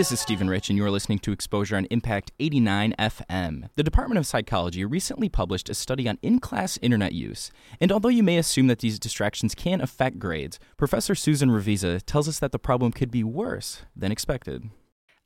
This 0.00 0.12
is 0.12 0.20
Stephen 0.20 0.48
Rich, 0.48 0.70
and 0.70 0.78
you 0.78 0.84
are 0.86 0.90
listening 0.90 1.18
to 1.18 1.30
Exposure 1.30 1.76
on 1.76 1.84
Impact 1.90 2.32
89 2.40 2.94
FM. 2.98 3.68
The 3.76 3.82
Department 3.82 4.18
of 4.18 4.26
Psychology 4.26 4.82
recently 4.82 5.28
published 5.28 5.68
a 5.68 5.74
study 5.74 6.08
on 6.08 6.16
in 6.22 6.38
class 6.40 6.78
internet 6.80 7.12
use. 7.12 7.50
And 7.82 7.92
although 7.92 8.08
you 8.08 8.22
may 8.22 8.38
assume 8.38 8.66
that 8.68 8.78
these 8.78 8.98
distractions 8.98 9.54
can 9.54 9.82
affect 9.82 10.18
grades, 10.18 10.58
Professor 10.78 11.14
Susan 11.14 11.50
Ravizza 11.50 12.00
tells 12.06 12.28
us 12.28 12.38
that 12.38 12.50
the 12.50 12.58
problem 12.58 12.92
could 12.92 13.10
be 13.10 13.22
worse 13.22 13.82
than 13.94 14.10
expected. 14.10 14.70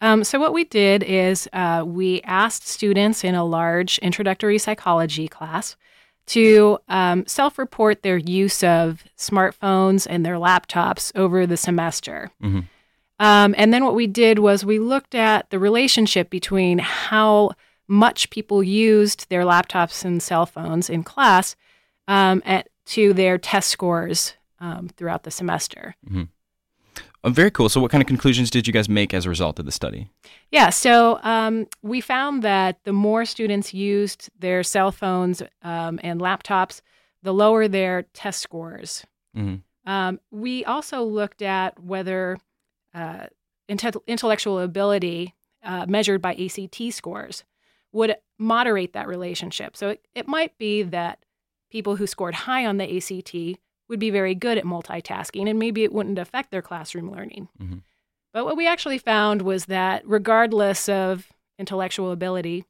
Um, 0.01 0.25
so, 0.25 0.41
what 0.41 0.53
we 0.53 0.65
did 0.65 1.05
is 1.05 1.49
uh, 1.53 1.85
we 1.87 2.21
asked 2.23 2.67
students 2.67 3.23
in 3.23 3.37
a 3.37 3.45
large 3.45 3.99
introductory 3.99 4.59
psychology 4.59 5.29
class 5.29 5.77
to 6.27 6.79
um, 6.89 7.25
self 7.29 7.59
report 7.59 8.03
their 8.03 8.19
use 8.19 8.65
of 8.65 9.05
smartphones 9.17 10.05
and 10.11 10.27
their 10.27 10.35
laptops 10.35 11.13
over 11.15 11.47
the 11.47 11.57
semester. 11.57 12.33
Mhm. 12.43 12.65
Um, 13.19 13.55
and 13.57 13.73
then 13.73 13.85
what 13.85 13.95
we 13.95 14.07
did 14.07 14.41
was 14.41 14.65
we 14.65 14.79
looked 14.79 15.15
at 15.15 15.51
the 15.51 15.59
relationship 15.59 16.31
between 16.31 16.79
how 16.79 17.53
much 17.87 18.31
people 18.31 18.63
used 18.63 19.29
their 19.29 19.43
laptops 19.43 20.05
and 20.05 20.23
cell 20.23 20.47
phones 20.47 20.91
in 20.91 21.03
class 21.05 21.55
um, 22.09 22.43
at, 22.45 22.69
to 22.87 23.13
their 23.13 23.39
test 23.39 23.69
scores 23.69 24.35
um, 24.59 24.89
throughout 24.97 25.23
the 25.23 25.31
semester. 25.31 25.95
Oh, 27.25 27.31
very 27.31 27.51
cool. 27.51 27.69
So, 27.71 27.81
what 27.81 27.91
kind 27.91 28.03
of 28.03 28.07
conclusions 28.07 28.51
did 28.51 28.67
you 28.67 28.73
guys 28.73 28.89
make 28.89 29.15
as 29.15 29.25
a 29.25 29.31
result 29.31 29.59
of 29.59 29.65
the 29.65 29.73
study? 29.73 30.11
Yeah, 30.51 30.69
so 30.69 31.19
um, 31.23 31.67
we 31.83 32.03
found 32.03 32.43
that 32.43 32.79
the 32.85 32.93
more 32.93 33.25
students 33.25 33.73
used 33.73 34.29
their 34.39 34.63
cell 34.63 34.93
phones 34.93 35.43
um, 35.63 35.99
and 36.03 36.21
laptops, 36.21 36.83
the 37.23 37.33
lower 37.33 37.67
their 37.67 38.03
test 38.13 38.41
scores. 38.41 39.07
Mhm. 39.35 39.63
Um, 39.87 40.21
we 40.31 40.65
also 40.65 41.03
looked 41.03 41.41
at 41.43 41.79
whether 41.83 42.39
uh, 42.95 43.27
intellectual 43.69 44.61
ability 44.61 45.35
uh, 45.63 45.87
measured 45.87 46.21
by 46.23 46.35
ACT 46.35 46.93
scores 46.93 47.45
would 47.93 48.17
moderate 48.39 48.93
that 48.93 49.09
relationship. 49.09 49.77
So 49.77 49.91
it, 49.91 50.07
it 50.15 50.29
might 50.29 50.57
be 50.59 50.83
that 50.83 51.25
people 51.71 51.97
who 51.97 52.07
scored 52.07 52.35
high 52.35 52.67
on 52.67 52.77
the 52.77 52.97
ACT 52.97 53.59
would 53.89 53.99
be 54.01 54.11
very 54.11 54.35
good 54.35 54.59
at 54.59 54.65
multitasking, 54.65 55.49
and 55.49 55.59
maybe 55.59 55.85
it 55.85 55.93
wouldn't 55.93 56.19
affect 56.19 56.51
their 56.51 56.63
classroom 56.63 57.11
learning. 57.11 57.49
Mhm. 57.61 57.83
But 58.33 58.45
what 58.45 58.57
we 58.57 58.67
actually 58.67 58.99
found 58.99 59.43
was 59.43 59.67
that 59.67 60.03
regardless 60.07 60.89
of 60.89 61.29
intellectual 61.59 62.11
ability, 62.11 62.65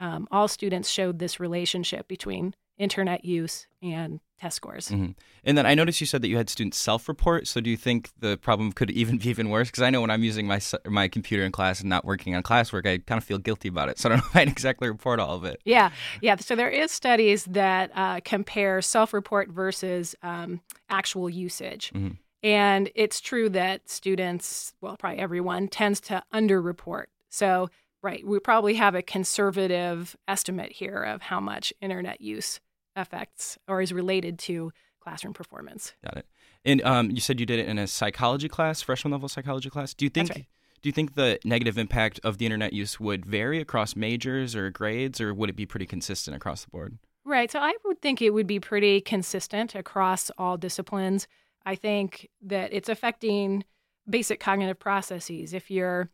um, 0.00 0.26
all 0.30 0.48
students 0.48 0.88
showed 0.88 1.18
this 1.18 1.38
relationship 1.38 2.08
between 2.08 2.54
internet 2.78 3.24
use 3.24 3.66
and 3.82 4.20
test 4.40 4.56
scores. 4.56 4.88
Mhm. 4.88 5.14
And 5.44 5.56
then 5.56 5.64
I 5.66 5.74
noticed 5.74 6.00
you 6.00 6.06
said 6.06 6.22
that 6.22 6.28
you 6.28 6.36
had 6.36 6.50
students 6.50 6.76
self-report. 6.78 7.46
So 7.46 7.60
do 7.60 7.70
you 7.70 7.76
think 7.76 8.10
the 8.18 8.36
problem 8.36 8.72
could 8.72 8.90
even 8.90 9.18
be 9.18 9.28
even 9.28 9.48
worse? 9.48 9.68
Because 9.68 9.82
I 9.82 9.90
know 9.90 10.00
when 10.00 10.10
I'm 10.10 10.24
using 10.24 10.46
my 10.46 10.60
my 10.86 11.06
computer 11.08 11.44
in 11.44 11.52
class 11.52 11.80
and 11.80 11.88
not 11.88 12.04
working 12.04 12.34
on 12.34 12.42
classwork, 12.42 12.86
I 12.86 12.98
kind 12.98 13.16
of 13.18 13.24
feel 13.24 13.38
guilty 13.38 13.68
about 13.68 13.88
it. 13.88 13.98
So 13.98 14.08
I 14.08 14.10
don't 14.10 14.18
know 14.24 14.28
if 14.30 14.36
I'd 14.36 14.48
exactly 14.48 14.88
report 14.88 15.20
all 15.20 15.34
of 15.36 15.44
it. 15.44 15.60
Yeah, 15.64 15.90
yeah. 16.20 16.36
So 16.36 16.56
there 16.56 16.68
is 16.70 16.90
studies 16.90 17.44
that 17.44 17.90
uh, 17.94 18.20
compare 18.24 18.82
self-report 18.82 19.50
versus 19.50 20.14
um, 20.22 20.60
actual 20.90 21.30
usage, 21.30 21.92
Mhm. 21.94 22.16
and 22.42 22.90
it's 22.94 23.20
true 23.20 23.48
that 23.50 23.88
students, 23.88 24.74
well, 24.80 24.96
probably 24.96 25.20
everyone, 25.20 25.68
tends 25.68 26.00
to 26.02 26.22
underreport. 26.32 27.04
So, 27.30 27.68
right, 28.04 28.24
we 28.24 28.38
probably 28.38 28.74
have 28.74 28.94
a 28.94 29.02
conservative 29.02 30.14
estimate 30.28 30.70
here 30.70 31.02
of 31.02 31.22
how 31.22 31.40
much 31.40 31.72
internet 31.80 32.20
use 32.20 32.60
affects 32.94 33.58
or 33.66 33.80
is 33.80 33.92
related 33.92 34.38
to 34.38 34.70
classroom 35.00 35.32
performance. 35.32 35.94
Got 36.04 36.18
it. 36.18 36.26
And 36.64 36.82
um, 36.82 37.10
you 37.10 37.20
said 37.20 37.40
you 37.40 37.46
did 37.46 37.58
it 37.58 37.68
in 37.68 37.78
a 37.78 37.86
psychology 37.86 38.48
class, 38.48 38.82
freshman 38.82 39.10
level 39.10 39.28
psychology 39.28 39.70
class. 39.70 39.94
Do 39.94 40.04
you 40.04 40.10
think? 40.10 40.28
That's 40.28 40.40
right. 40.40 40.46
Do 40.82 40.88
you 40.88 40.92
think 40.92 41.14
the 41.14 41.38
negative 41.46 41.78
impact 41.78 42.20
of 42.24 42.36
the 42.36 42.44
internet 42.44 42.74
use 42.74 43.00
would 43.00 43.24
vary 43.24 43.58
across 43.58 43.96
majors 43.96 44.54
or 44.54 44.68
grades, 44.68 45.18
or 45.18 45.32
would 45.32 45.48
it 45.48 45.56
be 45.56 45.64
pretty 45.64 45.86
consistent 45.86 46.36
across 46.36 46.64
the 46.64 46.70
board? 46.70 46.98
Right. 47.24 47.50
So 47.50 47.58
I 47.58 47.74
would 47.86 48.02
think 48.02 48.20
it 48.20 48.34
would 48.34 48.46
be 48.46 48.60
pretty 48.60 49.00
consistent 49.00 49.74
across 49.74 50.30
all 50.36 50.58
disciplines. 50.58 51.26
I 51.64 51.74
think 51.74 52.28
that 52.42 52.70
it's 52.74 52.90
affecting 52.90 53.64
basic 54.08 54.40
cognitive 54.40 54.78
processes. 54.78 55.54
If 55.54 55.70
you're 55.70 56.10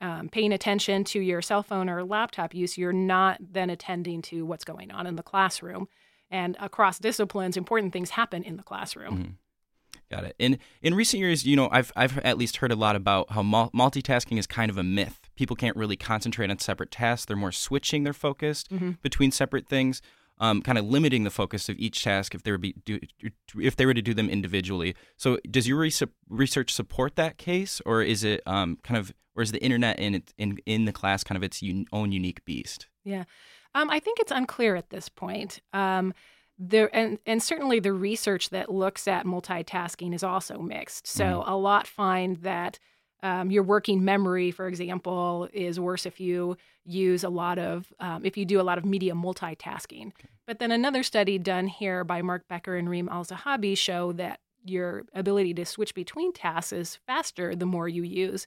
um, 0.00 0.28
paying 0.28 0.52
attention 0.52 1.04
to 1.04 1.20
your 1.20 1.42
cell 1.42 1.62
phone 1.62 1.88
or 1.88 2.02
laptop 2.04 2.54
use, 2.54 2.78
you're 2.78 2.92
not 2.92 3.38
then 3.40 3.70
attending 3.70 4.22
to 4.22 4.46
what's 4.46 4.64
going 4.64 4.90
on 4.90 5.06
in 5.06 5.16
the 5.16 5.22
classroom. 5.22 5.88
And 6.30 6.56
across 6.60 6.98
disciplines, 6.98 7.56
important 7.56 7.92
things 7.92 8.10
happen 8.10 8.42
in 8.42 8.56
the 8.56 8.62
classroom. 8.62 9.18
Mhm. 9.18 9.32
Got 10.10 10.24
it. 10.24 10.36
And 10.40 10.58
in 10.82 10.94
recent 10.94 11.20
years, 11.20 11.44
you 11.46 11.54
know, 11.54 11.68
I've 11.70 11.92
I've 11.94 12.18
at 12.18 12.36
least 12.36 12.56
heard 12.56 12.72
a 12.72 12.76
lot 12.76 12.96
about 12.96 13.30
how 13.30 13.42
mul- 13.42 13.70
multitasking 13.72 14.38
is 14.38 14.46
kind 14.46 14.70
of 14.70 14.76
a 14.76 14.82
myth. 14.82 15.30
People 15.36 15.54
can't 15.54 15.76
really 15.76 15.96
concentrate 15.96 16.50
on 16.50 16.58
separate 16.58 16.90
tasks. 16.90 17.26
They're 17.26 17.36
more 17.36 17.52
switching 17.52 18.02
their 18.02 18.12
focus 18.12 18.64
between 19.02 19.30
separate 19.30 19.68
things, 19.68 20.02
um, 20.40 20.62
kind 20.62 20.78
of 20.78 20.86
limiting 20.86 21.24
the 21.24 21.30
focus 21.30 21.68
of 21.68 21.78
each 21.78 22.02
task 22.02 22.34
if 22.34 22.42
they 22.42 22.50
were 22.50 22.58
be 22.58 22.74
do, 22.84 22.98
if 23.60 23.76
they 23.76 23.86
were 23.86 23.94
to 23.94 24.02
do 24.02 24.14
them 24.14 24.28
individually. 24.28 24.96
So, 25.16 25.38
does 25.48 25.68
your 25.68 25.86
research 26.28 26.72
support 26.72 27.16
that 27.16 27.38
case, 27.38 27.80
or 27.86 28.02
is 28.02 28.24
it 28.24 28.42
um, 28.46 28.78
kind 28.82 28.98
of, 28.98 29.12
or 29.36 29.42
is 29.42 29.52
the 29.52 29.62
internet 29.62 30.00
in 30.00 30.22
in 30.38 30.58
in 30.66 30.86
the 30.86 30.92
class 30.92 31.22
kind 31.22 31.36
of 31.36 31.42
its 31.42 31.62
un- 31.62 31.86
own 31.92 32.10
unique 32.10 32.44
beast? 32.44 32.88
Yeah. 33.04 33.24
Um, 33.74 33.90
I 33.90 34.00
think 34.00 34.18
it's 34.18 34.32
unclear 34.32 34.74
at 34.74 34.90
this 34.90 35.08
point. 35.08 35.60
Um, 35.72 36.14
there 36.58 36.94
and, 36.94 37.18
and 37.24 37.42
certainly 37.42 37.80
the 37.80 37.92
research 37.92 38.50
that 38.50 38.70
looks 38.70 39.08
at 39.08 39.24
multitasking 39.24 40.14
is 40.14 40.22
also 40.22 40.58
mixed. 40.58 41.06
So 41.06 41.42
a 41.46 41.56
lot 41.56 41.86
find 41.86 42.36
that 42.38 42.78
um, 43.22 43.50
your 43.50 43.62
working 43.62 44.04
memory, 44.04 44.50
for 44.50 44.66
example, 44.66 45.48
is 45.52 45.78
worse 45.78 46.06
if 46.06 46.20
you 46.20 46.56
use 46.84 47.24
a 47.24 47.28
lot 47.28 47.58
of 47.58 47.92
um, 48.00 48.24
if 48.24 48.36
you 48.36 48.44
do 48.44 48.60
a 48.60 48.62
lot 48.62 48.78
of 48.78 48.84
media 48.84 49.14
multitasking. 49.14 50.12
But 50.46 50.58
then 50.58 50.72
another 50.72 51.02
study 51.02 51.38
done 51.38 51.66
here 51.66 52.04
by 52.04 52.22
Mark 52.22 52.48
Becker 52.48 52.76
and 52.76 52.88
Reem 52.88 53.08
Al 53.08 53.24
Zahabi 53.24 53.76
show 53.76 54.12
that 54.12 54.40
your 54.64 55.04
ability 55.14 55.54
to 55.54 55.64
switch 55.64 55.94
between 55.94 56.32
tasks 56.32 56.72
is 56.72 56.98
faster 57.06 57.54
the 57.54 57.66
more 57.66 57.88
you 57.88 58.02
use 58.02 58.46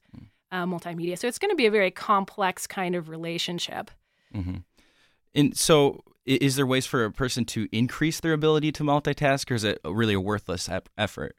uh, 0.52 0.66
multimedia. 0.66 1.18
So 1.18 1.28
it's 1.28 1.40
going 1.40 1.50
to 1.50 1.56
be 1.56 1.66
a 1.66 1.72
very 1.72 1.92
complex 1.92 2.68
kind 2.68 2.96
of 2.96 3.10
relationship. 3.10 3.92
hmm 4.32 4.58
And 5.34 5.58
so, 5.58 6.04
is 6.26 6.56
there 6.56 6.68
ways 6.68 6.86
for 6.86 7.04
a 7.04 7.12
person 7.12 7.44
to 7.46 7.68
increase 7.72 8.20
their 8.20 8.34
ability 8.34 8.72
to 8.74 8.84
multitask, 8.84 9.50
or 9.52 9.56
is 9.56 9.64
it 9.64 9.80
really 9.84 10.14
a 10.14 10.22
worthless 10.22 10.70
ep- 10.70 10.90
effort? 10.98 11.36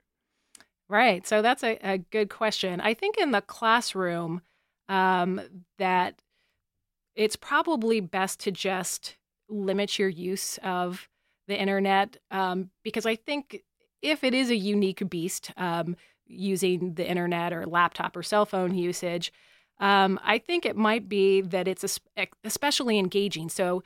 Right. 0.89 1.26
So 1.26 1.41
that's 1.43 1.64
a, 1.64 1.78
a 1.82 1.99
good 1.99 2.28
question. 2.28 2.80
I 2.80 2.95
think 2.95 3.16
in 3.18 3.30
the 3.30 3.41
classroom, 3.41 4.43
um, 4.89 5.41
that 5.78 6.20
it's 7.16 7.37
probably 7.37 8.01
best 8.01 8.41
to 8.41 8.51
just 8.51 9.16
limit 9.49 9.99
your 9.99 10.09
use 10.09 10.59
of 10.62 11.09
the 11.47 11.59
internet 11.61 12.16
um, 12.30 12.70
because 12.82 13.07
I 13.07 13.16
think 13.16 13.62
if 14.03 14.24
it 14.24 14.35
is 14.35 14.51
a 14.51 14.57
unique 14.57 15.09
beast, 15.09 15.51
um, 15.57 15.97
using 16.26 16.95
the 16.95 17.07
internet 17.09 17.53
or 17.53 17.66
laptop 17.66 18.16
or 18.16 18.22
cell 18.22 18.47
phone 18.47 18.74
usage, 18.74 19.32
um, 19.80 20.18
I 20.24 20.39
think 20.39 20.64
it 20.64 20.76
might 20.76 21.09
be 21.09 21.43
that 21.43 21.68
it's 21.68 21.99
especially 22.45 22.99
engaging. 22.99 23.49
So, 23.49 23.82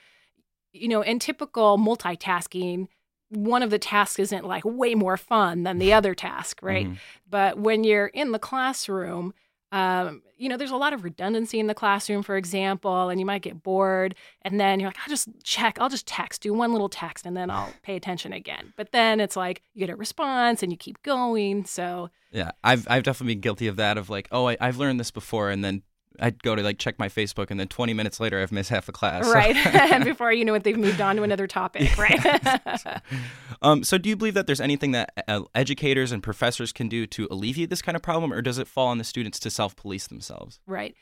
you 0.73 0.89
know, 0.89 1.03
in 1.03 1.19
typical 1.19 1.79
multitasking, 1.79 2.89
one 3.31 3.63
of 3.63 3.71
the 3.71 3.79
tasks 3.79 4.19
isn't 4.19 4.47
like 4.47 4.65
way 4.65 4.95
more 4.95 5.17
fun 5.17 5.63
than 5.63 5.79
the 5.79 5.93
other 5.93 6.15
task, 6.15 6.61
right? 6.63 6.87
Mhm. 6.89 6.97
But 7.29 7.59
when 7.59 7.85
you're 7.85 8.07
in 8.07 8.33
the 8.33 8.39
classroom, 8.39 9.35
um, 9.71 10.23
you 10.39 10.49
know, 10.49 10.57
there's 10.57 10.71
a 10.71 10.77
lot 10.77 10.95
of 10.95 11.05
redundancy 11.05 11.61
in 11.61 11.67
the 11.67 11.75
classroom, 11.75 12.23
for 12.23 12.39
example, 12.39 13.11
and 13.11 13.21
you 13.21 13.27
might 13.27 13.43
get 13.43 13.63
bored. 13.63 14.15
And 14.41 14.59
then 14.59 14.81
you're 14.81 14.89
like, 14.89 14.97
I'll 15.03 15.11
just 15.11 15.29
check, 15.45 15.77
I'll 15.79 15.91
just 15.91 16.07
text, 16.07 16.41
do 16.41 16.55
one 16.55 16.73
little 16.73 16.89
text, 16.89 17.27
and 17.27 17.37
then 17.37 17.51
I'll 17.51 17.75
pay 17.83 17.95
attention 17.97 18.33
again. 18.33 18.73
But 18.77 18.93
then 18.93 19.21
it's 19.21 19.37
like 19.37 19.61
you 19.75 19.81
get 19.87 19.93
a 19.93 19.97
response 19.97 20.63
and 20.63 20.73
you 20.73 20.79
keep 20.79 21.03
going. 21.03 21.67
So, 21.67 22.09
Yeah, 22.31 22.53
I've 22.65 22.87
I've 22.89 23.03
definitely 23.03 23.35
been 23.35 23.41
guilty 23.43 23.67
of 23.67 23.77
that. 23.77 23.99
Of 23.99 24.09
like, 24.09 24.29
oh, 24.33 24.49
I, 24.49 24.57
I've 24.59 24.79
learned 24.79 25.01
this 25.01 25.11
before, 25.11 25.51
and 25.51 25.63
then 25.63 25.83
I'd 26.21 26.43
go 26.43 26.55
to 26.55 26.63
like 26.63 26.79
check 26.79 26.99
my 26.99 27.09
Facebook, 27.09 27.51
and 27.51 27.59
then 27.59 27.69
20 27.69 27.95
minutes 27.95 28.21
later, 28.21 28.41
I've 28.41 28.53
missed 28.53 28.71
half 28.71 28.89
a 28.89 28.93
class. 28.93 29.27
Right. 29.39 29.57
and 29.57 30.05
before 30.13 30.33
you 30.33 30.45
know 30.45 30.55
it, 30.55 30.65
they've 30.65 30.77
moved 30.77 31.01
on 31.01 31.17
to 31.17 31.23
another 31.23 31.47
topic, 31.47 31.97
right? 31.97 33.01
um, 33.63 33.85
so, 33.85 33.99
do 33.99 34.09
you 34.09 34.17
believe 34.17 34.35
that 34.35 34.47
there's 34.47 34.61
anything 34.61 34.93
that 34.93 35.13
uh, 35.29 35.43
educators 35.55 36.13
and 36.13 36.23
professors 36.23 36.73
can 36.73 36.89
do 36.89 37.07
to 37.07 37.29
alleviate 37.31 37.71
this 37.71 37.83
kind 37.83 37.95
of 37.95 38.03
problem, 38.03 38.33
or 38.33 38.43
does 38.43 38.59
it 38.59 38.67
fall 38.67 38.89
on 38.89 38.99
the 38.99 39.05
students 39.05 39.39
to 39.41 39.51
self-police 39.51 40.07
themselves? 40.09 40.61
Right. 40.67 40.95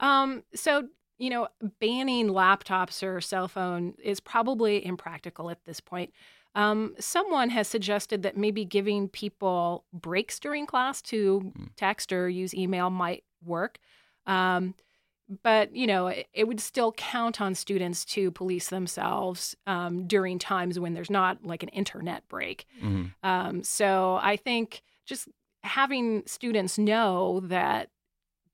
Um, 0.00 0.42
so, 0.54 0.88
you 1.18 1.30
know, 1.30 1.48
banning 1.80 2.28
laptops 2.28 3.02
or 3.02 3.20
cell 3.20 3.48
phone 3.48 3.94
is 4.02 4.20
probably 4.20 4.84
impractical 4.84 5.50
at 5.50 5.64
this 5.64 5.80
point. 5.80 6.12
Um, 6.54 6.94
someone 6.98 7.48
has 7.50 7.66
suggested 7.66 8.22
that 8.22 8.36
maybe 8.36 8.64
giving 8.64 9.08
people 9.08 9.84
breaks 9.92 10.38
during 10.38 10.66
class 10.66 11.00
to 11.02 11.52
text 11.76 12.12
or 12.12 12.28
use 12.28 12.54
email 12.54 12.90
might 12.90 13.24
work. 13.44 13.78
Um, 14.26 14.74
but, 15.42 15.74
you 15.74 15.86
know, 15.86 16.08
it, 16.08 16.26
it 16.34 16.46
would 16.46 16.60
still 16.60 16.92
count 16.92 17.40
on 17.40 17.54
students 17.54 18.04
to 18.06 18.30
police 18.30 18.68
themselves 18.68 19.56
um, 19.66 20.06
during 20.06 20.38
times 20.38 20.78
when 20.78 20.94
there's 20.94 21.10
not 21.10 21.44
like 21.44 21.62
an 21.62 21.70
internet 21.70 22.26
break. 22.28 22.66
hmm 22.80 23.06
Um, 23.22 23.62
so 23.62 24.18
I 24.20 24.36
think 24.36 24.82
just 25.06 25.28
having 25.62 26.22
students 26.26 26.76
know 26.76 27.40
that 27.44 27.88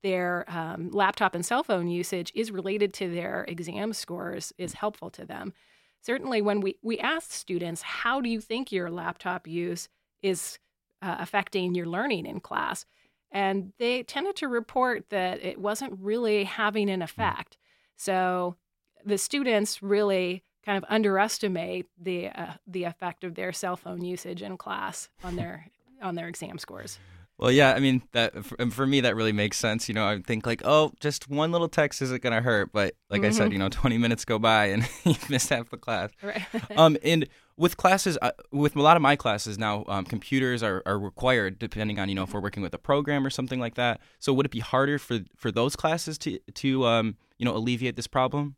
their 0.02 0.44
um, 0.48 0.90
laptop 0.90 1.34
and 1.34 1.44
cell 1.44 1.64
phone 1.64 1.88
usage 1.88 2.30
is 2.34 2.52
related 2.52 2.94
to 2.94 3.08
their 3.12 3.44
exam 3.48 3.92
scores 3.92 4.52
is 4.56 4.74
helpful 4.74 5.10
to 5.10 5.24
them. 5.24 5.52
Certainly, 6.02 6.42
when 6.42 6.60
we, 6.60 6.76
we 6.82 6.98
asked 7.00 7.32
students, 7.32 7.82
how 7.82 8.20
do 8.20 8.28
you 8.28 8.40
think 8.40 8.70
your 8.70 8.90
laptop 8.90 9.48
use 9.48 9.88
is 10.22 10.58
uh, 11.02 11.16
affecting 11.18 11.74
your 11.74 11.86
learning 11.86 12.26
in 12.26 12.38
class? 12.38 12.86
And 13.30 13.72
they 13.78 14.02
tended 14.02 14.36
to 14.36 14.48
report 14.48 15.10
that 15.10 15.44
it 15.44 15.58
wasn't 15.58 15.98
really 16.00 16.44
having 16.44 16.88
an 16.88 17.02
effect. 17.02 17.58
So 17.96 18.56
the 19.04 19.18
students 19.18 19.82
really 19.82 20.44
kind 20.64 20.78
of 20.78 20.84
underestimate 20.88 21.86
the 22.00 22.28
uh, 22.28 22.54
the 22.66 22.84
effect 22.84 23.24
of 23.24 23.34
their 23.34 23.52
cell 23.52 23.76
phone 23.76 24.04
usage 24.04 24.42
in 24.42 24.56
class 24.56 25.08
on 25.24 25.36
their 25.36 25.66
on 26.02 26.14
their 26.14 26.28
exam 26.28 26.58
scores. 26.58 26.98
Well, 27.38 27.52
yeah, 27.52 27.72
I 27.72 27.78
mean 27.78 28.02
that 28.12 28.44
for, 28.44 28.56
for 28.70 28.86
me 28.86 29.00
that 29.02 29.14
really 29.14 29.32
makes 29.32 29.56
sense. 29.58 29.88
You 29.88 29.94
know, 29.94 30.06
I 30.06 30.20
think 30.20 30.44
like, 30.44 30.60
oh, 30.64 30.92
just 30.98 31.30
one 31.30 31.52
little 31.52 31.68
text 31.68 32.02
isn't 32.02 32.20
gonna 32.22 32.40
hurt, 32.40 32.72
but 32.72 32.94
like 33.10 33.24
I 33.24 33.30
said, 33.30 33.50
Mhm. 33.50 33.52
you 33.52 33.58
know, 33.58 33.68
20 33.70 33.96
minutes 33.96 34.24
go 34.24 34.38
by 34.40 34.66
and 34.66 34.88
you've 35.04 35.30
missed 35.30 35.48
half 35.50 35.70
the 35.70 35.76
class. 35.76 36.10
Right. 36.22 36.42
um, 36.76 36.96
and 37.04 37.28
with 37.56 37.76
classes, 37.76 38.18
uh, 38.22 38.30
with 38.52 38.74
a 38.76 38.82
lot 38.82 38.96
of 38.96 39.02
my 39.02 39.14
classes 39.16 39.56
now, 39.58 39.84
um, 39.88 40.04
computers 40.04 40.62
are, 40.62 40.82
are 40.86 40.98
required 40.98 41.58
depending 41.58 41.98
on 42.00 42.08
you 42.08 42.14
know 42.16 42.24
if 42.24 42.34
we're 42.34 42.40
working 42.40 42.62
with 42.62 42.74
a 42.74 42.78
program 42.78 43.24
or 43.24 43.30
something 43.30 43.60
like 43.60 43.74
that. 43.76 44.00
So 44.18 44.32
would 44.32 44.46
it 44.46 44.52
be 44.52 44.60
harder 44.60 44.98
for 44.98 45.20
for 45.36 45.52
those 45.52 45.76
classes 45.76 46.18
to 46.18 46.38
to 46.54 46.86
um, 46.86 47.16
you 47.38 47.44
know 47.44 47.54
alleviate 47.56 47.94
this 47.96 48.08
problem? 48.08 48.56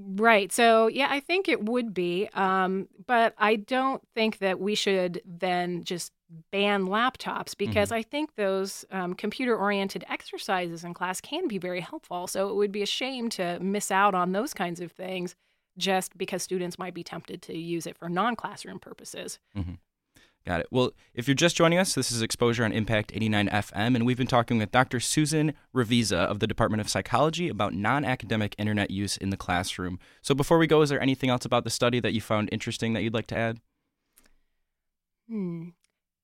Right. 0.00 0.52
So, 0.52 0.86
yeah, 0.86 1.08
I 1.10 1.18
think 1.18 1.48
it 1.48 1.64
would 1.64 1.92
be. 1.92 2.28
Um, 2.32 2.88
but 3.06 3.34
I 3.36 3.56
don't 3.56 4.00
think 4.14 4.38
that 4.38 4.60
we 4.60 4.76
should 4.76 5.20
then 5.24 5.82
just 5.82 6.12
ban 6.52 6.86
laptops 6.86 7.56
because 7.56 7.90
I 7.90 8.02
think 8.02 8.36
those 8.36 8.84
um, 8.92 9.14
computer 9.14 9.56
oriented 9.56 10.04
exercises 10.08 10.84
in 10.84 10.94
class 10.94 11.20
can 11.20 11.48
be 11.48 11.58
very 11.58 11.80
helpful. 11.80 12.28
So, 12.28 12.48
it 12.48 12.54
would 12.54 12.70
be 12.70 12.82
a 12.82 12.86
shame 12.86 13.28
to 13.30 13.58
miss 13.60 13.90
out 13.90 14.14
on 14.14 14.32
those 14.32 14.54
kinds 14.54 14.80
of 14.80 14.92
things 14.92 15.34
just 15.76 16.16
because 16.16 16.42
students 16.44 16.78
might 16.78 16.94
be 16.94 17.02
tempted 17.02 17.42
to 17.42 17.56
use 17.58 17.86
it 17.86 17.98
for 17.98 18.08
non 18.08 18.36
classroom 18.36 18.78
purposes. 18.78 19.40
Got 20.48 20.60
it. 20.60 20.68
Well, 20.70 20.92
if 21.12 21.28
you're 21.28 21.34
just 21.34 21.56
joining 21.56 21.78
us, 21.78 21.94
this 21.94 22.10
is 22.10 22.22
Exposure 22.22 22.64
on 22.64 22.72
Impact 22.72 23.12
89 23.14 23.48
FM, 23.50 23.94
and 23.94 24.06
we've 24.06 24.16
been 24.16 24.26
talking 24.26 24.56
with 24.56 24.70
Dr. 24.70 24.98
Susan 24.98 25.52
Ravizza 25.76 26.16
of 26.16 26.38
the 26.40 26.46
Department 26.46 26.80
of 26.80 26.88
Psychology 26.88 27.50
about 27.50 27.74
non 27.74 28.02
academic 28.02 28.54
internet 28.56 28.90
use 28.90 29.18
in 29.18 29.28
the 29.28 29.36
classroom. 29.36 29.98
So, 30.22 30.34
before 30.34 30.56
we 30.56 30.66
go, 30.66 30.80
is 30.80 30.88
there 30.88 31.02
anything 31.02 31.28
else 31.28 31.44
about 31.44 31.64
the 31.64 31.70
study 31.70 32.00
that 32.00 32.14
you 32.14 32.22
found 32.22 32.48
interesting 32.50 32.94
that 32.94 33.02
you'd 33.02 33.12
like 33.12 33.26
to 33.26 33.36
add? 33.36 33.60
Hmm. 35.28 35.68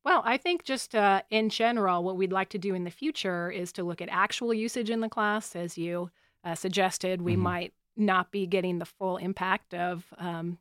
Well, 0.06 0.22
I 0.24 0.38
think 0.38 0.64
just 0.64 0.94
uh, 0.94 1.20
in 1.28 1.50
general, 1.50 2.02
what 2.02 2.16
we'd 2.16 2.32
like 2.32 2.48
to 2.50 2.58
do 2.58 2.74
in 2.74 2.84
the 2.84 2.90
future 2.90 3.50
is 3.50 3.72
to 3.74 3.84
look 3.84 4.00
at 4.00 4.08
actual 4.10 4.54
usage 4.54 4.88
in 4.88 5.00
the 5.00 5.10
class. 5.10 5.54
As 5.54 5.76
you 5.76 6.10
uh, 6.42 6.54
suggested, 6.54 7.20
we 7.20 7.34
Mhm. 7.36 7.40
might 7.40 7.74
not 7.94 8.30
be 8.30 8.46
getting 8.46 8.78
the 8.78 8.86
full 8.86 9.18
impact 9.18 9.74
of 9.74 10.06
um, 10.16 10.56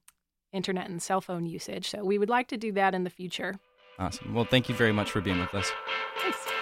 internet 0.54 0.90
and 0.90 1.02
cell 1.02 1.22
phone 1.22 1.46
usage. 1.46 1.90
So 1.90 2.04
we 2.04 2.18
would 2.18 2.30
like 2.30 2.48
to 2.50 2.58
do 2.58 2.72
that 2.74 2.94
in 2.94 3.04
the 3.04 3.10
future. 3.10 3.56
Awesome. 4.00 4.34
Well, 4.34 4.46
thank 4.46 4.70
you 4.70 4.76
very 4.76 4.92
much 4.92 5.12
for 5.12 5.22
being 5.22 5.40
with 5.40 5.54
us. 5.54 5.72
Thanks. 6.20 6.53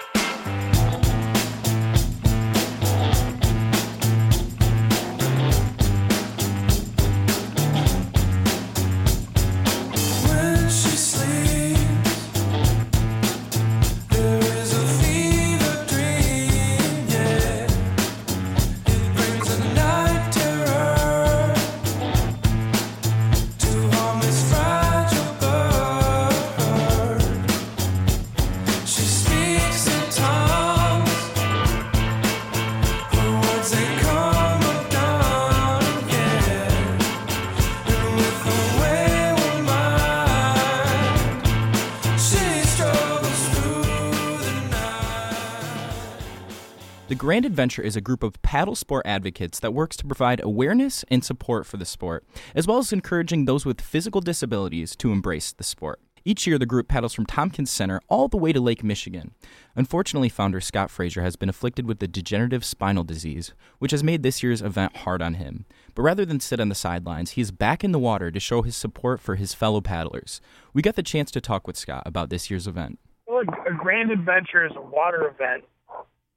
Grand 47.22 47.44
Adventure 47.44 47.82
is 47.82 47.94
a 47.94 48.00
group 48.00 48.24
of 48.24 48.42
paddle 48.42 48.74
sport 48.74 49.06
advocates 49.06 49.60
that 49.60 49.72
works 49.72 49.96
to 49.96 50.04
provide 50.04 50.42
awareness 50.42 51.04
and 51.06 51.24
support 51.24 51.66
for 51.66 51.76
the 51.76 51.84
sport, 51.84 52.24
as 52.52 52.66
well 52.66 52.78
as 52.78 52.92
encouraging 52.92 53.44
those 53.44 53.64
with 53.64 53.80
physical 53.80 54.20
disabilities 54.20 54.96
to 54.96 55.12
embrace 55.12 55.52
the 55.52 55.62
sport. 55.62 56.00
Each 56.24 56.48
year, 56.48 56.58
the 56.58 56.66
group 56.66 56.88
paddles 56.88 57.14
from 57.14 57.26
Tompkins 57.26 57.70
Center 57.70 58.00
all 58.08 58.26
the 58.26 58.36
way 58.36 58.52
to 58.52 58.60
Lake 58.60 58.82
Michigan. 58.82 59.36
Unfortunately, 59.76 60.28
founder 60.28 60.60
Scott 60.60 60.90
Fraser 60.90 61.22
has 61.22 61.36
been 61.36 61.48
afflicted 61.48 61.86
with 61.86 62.00
the 62.00 62.08
degenerative 62.08 62.64
spinal 62.64 63.04
disease, 63.04 63.52
which 63.78 63.92
has 63.92 64.02
made 64.02 64.24
this 64.24 64.42
year's 64.42 64.60
event 64.60 64.96
hard 64.96 65.22
on 65.22 65.34
him. 65.34 65.64
But 65.94 66.02
rather 66.02 66.24
than 66.24 66.40
sit 66.40 66.58
on 66.58 66.70
the 66.70 66.74
sidelines, 66.74 67.30
he 67.30 67.40
is 67.40 67.52
back 67.52 67.84
in 67.84 67.92
the 67.92 68.00
water 68.00 68.32
to 68.32 68.40
show 68.40 68.62
his 68.62 68.76
support 68.76 69.20
for 69.20 69.36
his 69.36 69.54
fellow 69.54 69.80
paddlers. 69.80 70.40
We 70.74 70.82
got 70.82 70.96
the 70.96 71.04
chance 71.04 71.30
to 71.30 71.40
talk 71.40 71.68
with 71.68 71.76
Scott 71.76 72.02
about 72.04 72.30
this 72.30 72.50
year's 72.50 72.66
event. 72.66 72.98
Well, 73.28 73.42
a 73.42 73.74
Grand 73.74 74.10
Adventure 74.10 74.66
is 74.66 74.72
a 74.74 74.82
water 74.82 75.28
event 75.28 75.62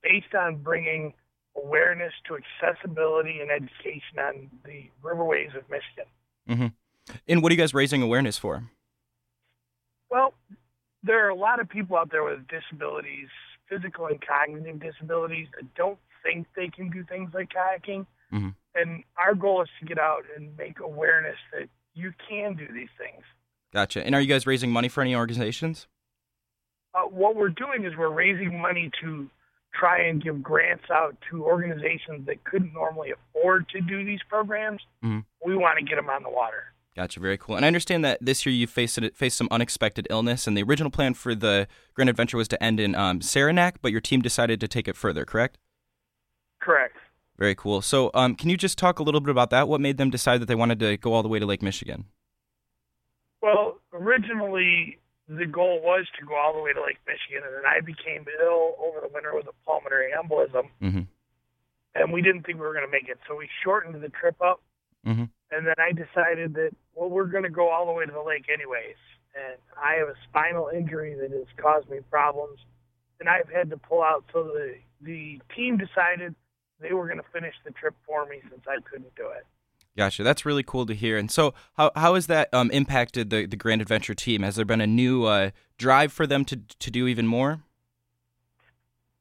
based 0.06 0.36
on 0.36 0.58
bringing 0.58 1.14
awareness 1.58 2.14
to 2.28 2.38
accessibility 2.38 3.40
and 3.42 3.50
education 3.50 4.20
on 4.20 4.50
the 4.64 4.90
riverways 5.04 5.56
of 5.58 5.64
Michigan. 5.70 6.06
Mm-hmm. 6.48 7.16
And 7.28 7.42
what 7.42 7.52
are 7.52 7.56
you 7.56 7.60
guys 7.60 7.74
raising 7.74 8.02
awareness 8.02 8.38
for? 8.38 8.70
Well, 10.12 10.34
there 11.04 11.26
are 11.26 11.30
a 11.30 11.36
lot 11.36 11.60
of 11.60 11.68
people 11.68 11.98
out 11.98 12.12
there 12.12 12.24
with 12.24 12.48
disabilities, 12.48 13.30
physical 13.68 14.06
and 14.08 14.22
cognitive 14.22 14.80
disabilities, 14.80 15.48
that 15.56 15.74
don't 15.76 16.00
think 16.24 16.48
they 16.56 16.68
can 16.68 16.90
do 16.90 17.04
things 17.04 17.32
like 17.34 17.50
kayaking. 17.50 18.06
Mhm. 18.32 18.56
And 18.76 19.04
our 19.18 19.34
goal 19.34 19.62
is 19.62 19.70
to 19.80 19.86
get 19.86 19.98
out 19.98 20.24
and 20.36 20.56
make 20.58 20.80
awareness 20.80 21.38
that 21.52 21.70
you 21.94 22.14
can 22.28 22.56
do 22.56 22.68
these 22.68 22.90
things. 22.98 23.24
Gotcha. 23.74 24.06
And 24.06 24.14
are 24.14 24.22
you 24.22 24.28
guys 24.28 24.46
raising 24.46 24.72
money 24.72 24.88
for 24.88 25.02
any 25.02 25.16
organizations? 25.16 25.88
uh, 26.96 27.02
what 27.02 27.36
we're 27.36 27.50
doing 27.50 27.84
is 27.84 27.92
we're 27.98 28.10
raising 28.10 28.60
money 28.60 28.90
to 29.02 29.30
try 29.78 30.02
and 30.02 30.24
give 30.24 30.42
grants 30.42 30.86
out 30.90 31.16
to 31.30 31.44
organizations 31.44 32.26
that 32.28 32.44
couldn't 32.44 32.74
normally 32.74 33.12
afford 33.12 33.68
to 33.70 33.82
do 33.82 34.04
these 34.06 34.22
programs. 34.30 34.82
Mhm. 35.04 35.26
We 35.46 35.56
want 35.56 35.78
to 35.80 35.86
get 35.86 35.96
them 35.96 36.10
on 36.10 36.24
the 36.24 36.30
water. 36.30 36.72
Gotcha. 36.96 37.20
Very 37.20 37.38
cool. 37.38 37.58
And 37.58 37.66
I 37.66 37.68
understand 37.68 38.06
that 38.06 38.20
this 38.22 38.46
year 38.46 38.56
you 38.56 38.68
faced 38.68 38.98
faced 39.16 39.38
some 39.38 39.50
unexpected 39.52 40.08
illness, 40.10 40.48
and 40.48 40.56
the 40.58 40.64
original 40.64 40.90
plan 40.90 41.14
for 41.14 41.36
the 41.36 41.68
Grand 41.94 42.10
Adventure 42.10 42.38
was 42.38 42.48
to 42.48 42.64
end 42.64 42.80
in 42.80 42.96
um, 42.96 43.20
Saranac, 43.22 43.82
but 43.82 43.92
your 43.92 44.00
team 44.00 44.22
decided 44.22 44.62
to 44.62 44.68
take 44.68 44.88
it 44.88 44.96
further. 44.96 45.26
Correct? 45.26 45.58
Correct. 46.62 46.96
Very 47.38 47.54
cool. 47.54 47.82
So, 47.82 48.12
um, 48.14 48.34
can 48.34 48.50
you 48.50 48.56
just 48.56 48.78
talk 48.78 49.00
a 49.00 49.04
little 49.04 49.20
bit 49.20 49.30
about 49.30 49.50
that? 49.50 49.68
What 49.68 49.82
made 49.82 49.98
them 49.98 50.10
decide 50.10 50.40
that 50.40 50.46
they 50.46 50.56
wanted 50.56 50.80
to 50.80 50.96
go 50.96 51.12
all 51.14 51.22
the 51.22 51.28
way 51.28 51.38
to 51.38 51.46
Lake 51.46 51.62
Michigan? 51.62 52.06
Well, 53.42 53.82
originally 53.92 54.98
the 55.28 55.46
goal 55.46 55.82
was 55.82 56.06
to 56.20 56.26
go 56.26 56.36
all 56.36 56.54
the 56.54 56.62
way 56.62 56.74
to 56.74 56.82
Lake 56.82 57.00
Michigan, 57.08 57.44
and 57.46 57.56
then 57.56 57.66
I 57.66 57.82
became 57.82 58.26
ill 58.42 58.76
over 58.80 59.02
the 59.02 59.10
winter 59.14 59.34
with 59.34 59.48
a 59.48 59.56
pulmonary 59.66 60.12
embolism, 60.14 60.70
Mm-hmm. 60.82 61.02
and 61.96 62.14
we 62.14 62.22
didn't 62.22 62.46
think 62.46 62.60
we 62.60 62.66
were 62.66 62.74
going 62.74 62.86
to 62.86 62.92
make 62.92 63.10
it, 63.10 63.18
so 63.28 63.36
we 63.36 63.50
shortened 63.64 64.02
the 64.02 64.10
trip 64.10 64.36
up. 64.42 64.62
Mm-hmm. 65.06 65.26
And 65.52 65.68
then 65.68 65.76
I 65.78 65.92
decided 65.92 66.54
that 66.56 66.72
well, 66.96 67.10
we're 67.10 67.26
going 67.26 67.44
to 67.44 67.50
go 67.50 67.70
all 67.70 67.86
the 67.86 67.92
way 67.92 68.06
to 68.06 68.12
the 68.12 68.22
lake 68.22 68.46
anyways, 68.52 68.98
and 69.36 69.58
I 69.78 69.96
have 69.96 70.08
a 70.08 70.16
spinal 70.30 70.70
injury 70.74 71.16
that 71.16 71.32
has 71.32 71.48
caused 71.58 71.90
me 71.90 72.00
problems, 72.10 72.60
and 73.20 73.30
I've 73.30 73.50
had 73.50 73.70
to 73.70 73.78
pull 73.78 74.02
out. 74.02 74.26
So 74.34 74.44
the 74.44 74.76
the 75.02 75.42
team 75.56 75.78
decided 75.78 76.36
they 76.80 76.94
were 76.94 77.06
going 77.06 77.20
to 77.20 77.30
finish 77.32 77.54
the 77.64 77.72
trip 77.72 77.96
for 78.06 78.26
me 78.26 78.42
since 78.50 78.62
I 78.68 78.82
couldn't 78.90 79.16
do 79.16 79.30
it. 79.30 79.46
Gotcha. 79.98 80.24
That's 80.24 80.46
really 80.46 80.64
cool 80.64 80.86
to 80.88 80.94
hear. 80.94 81.18
And 81.18 81.32
so, 81.32 81.54
how 81.78 81.92
how 81.96 82.16
has 82.16 82.28
that 82.28 82.54
um, 82.54 82.70
impacted 82.72 83.30
the 83.30 83.46
the 83.46 83.56
Grand 83.56 83.82
Adventure 83.82 84.14
team? 84.14 84.42
Has 84.44 84.56
there 84.58 84.66
been 84.66 84.82
a 84.82 84.88
new 84.88 85.24
uh, 85.24 85.52
drive 85.78 86.12
for 86.12 86.28
them 86.28 86.44
to 86.46 86.58
to 86.58 86.92
do 86.92 87.08
even 87.08 87.28
more? 87.28 87.62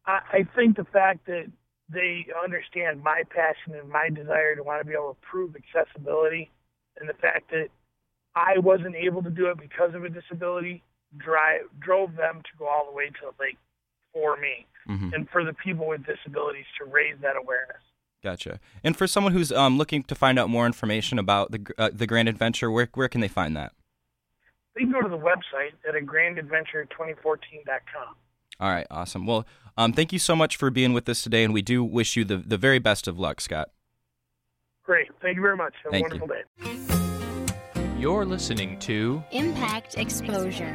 I, 0.07 0.21
I 0.33 0.49
think 0.57 0.77
the 0.77 0.85
fact 0.85 1.27
that 1.27 1.47
they 1.89 2.27
understand 2.43 3.03
my 3.03 3.23
passion 3.31 3.79
and 3.79 3.89
my 3.89 4.09
desire 4.09 4.57
to 4.57 4.63
want 4.63 4.81
to 4.81 4.87
be 4.87 4.95
able 4.95 5.15
to 5.15 5.21
prove 5.21 5.55
accessibility, 5.55 6.51
and 6.99 7.09
the 7.09 7.15
fact 7.15 7.51
that 7.51 7.69
I 8.35 8.59
wasn't 8.59 8.97
able 8.97 9.23
to 9.23 9.31
do 9.31 9.47
it 9.47 9.59
because 9.59 9.95
of 9.95 10.03
a 10.05 10.09
disability, 10.09 10.83
drive 11.17 11.63
drove 11.79 12.17
them 12.17 12.43
to 12.43 12.59
go 12.59 12.67
all 12.67 12.87
the 12.91 12.97
way 12.97 13.07
to 13.07 13.21
the 13.31 13.33
lake 13.43 13.59
for 14.13 14.37
me, 14.37 14.67
Mhm. 14.89 15.13
and 15.15 15.31
for 15.31 15.45
the 15.45 15.53
people 15.53 15.87
with 15.87 16.05
disabilities 16.05 16.67
to 16.79 16.85
raise 16.85 17.19
that 17.21 17.37
awareness. 17.37 17.83
Gotcha. 18.25 18.59
And 18.83 18.97
for 18.97 19.07
someone 19.07 19.35
who's 19.35 19.53
um, 19.53 19.77
looking 19.77 20.03
to 20.05 20.15
find 20.15 20.39
out 20.39 20.49
more 20.49 20.65
information 20.65 21.19
about 21.19 21.51
the 21.51 21.61
uh, 21.77 21.91
the 21.93 22.07
Grand 22.07 22.27
Adventure, 22.27 22.71
where 22.71 22.89
where 22.95 23.07
can 23.07 23.21
they 23.21 23.29
find 23.29 23.55
that? 23.55 23.73
They 24.75 24.81
can 24.81 24.93
go 24.93 25.03
to 25.03 25.11
the 25.11 25.19
website 25.19 25.75
at 25.87 25.95
a 25.95 26.01
grandadventure2014.com. 26.01 28.15
All 28.61 28.71
right, 28.71 28.87
awesome. 28.91 29.27
Well, 29.27 29.47
um, 29.77 29.93
thank 29.93 30.11
you 30.11 30.19
so 30.19 30.35
much 30.35 30.57
for 30.57 30.71
being 30.71 30.95
with 30.95 31.07
us 31.07 31.23
today, 31.23 31.45
and 31.45 31.53
we 31.53 31.61
do 31.61 31.85
wish 31.85 32.17
you 32.17 32.25
the, 32.25 32.39
the 32.39 32.57
very 32.57 32.79
best 32.79 33.07
of 33.07 33.19
luck, 33.19 33.43
Scott. 33.43 33.69
Great. 34.85 35.09
Thank 35.21 35.37
you 35.37 35.43
very 35.43 35.57
much. 35.57 35.75
Have 35.85 35.93
Thank 35.93 36.11
a 36.13 36.17
wonderful 36.17 36.29
day. 36.29 36.45
You're 37.99 38.25
listening 38.25 38.79
to 38.81 39.23
Impact 39.33 39.99
Exposure. 39.99 40.75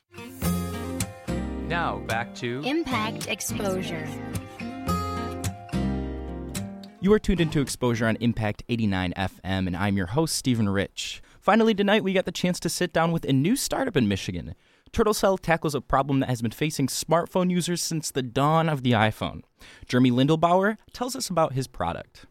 Now 1.71 1.99
back 1.99 2.35
to 2.35 2.61
Impact 2.65 3.29
Exposure. 3.29 4.05
You 6.99 7.13
are 7.13 7.17
tuned 7.17 7.39
into 7.39 7.61
Exposure 7.61 8.07
on 8.07 8.17
Impact 8.17 8.63
89 8.67 9.13
FM, 9.15 9.39
and 9.67 9.77
I'm 9.77 9.95
your 9.95 10.07
host, 10.07 10.35
Stephen 10.35 10.67
Rich. 10.67 11.21
Finally, 11.39 11.73
tonight 11.73 12.03
we 12.03 12.11
got 12.11 12.25
the 12.25 12.31
chance 12.33 12.59
to 12.59 12.67
sit 12.67 12.91
down 12.91 13.13
with 13.13 13.23
a 13.23 13.31
new 13.31 13.55
startup 13.55 13.95
in 13.95 14.09
Michigan. 14.09 14.53
Turtle 14.91 15.13
Cell 15.13 15.37
tackles 15.37 15.73
a 15.73 15.79
problem 15.79 16.19
that 16.19 16.27
has 16.27 16.41
been 16.41 16.51
facing 16.51 16.87
smartphone 16.87 17.49
users 17.49 17.81
since 17.81 18.11
the 18.11 18.21
dawn 18.21 18.67
of 18.67 18.83
the 18.83 18.91
iPhone. 18.91 19.43
Jeremy 19.87 20.11
Lindelbauer 20.11 20.75
tells 20.91 21.15
us 21.15 21.29
about 21.29 21.53
his 21.53 21.69
product. 21.69 22.25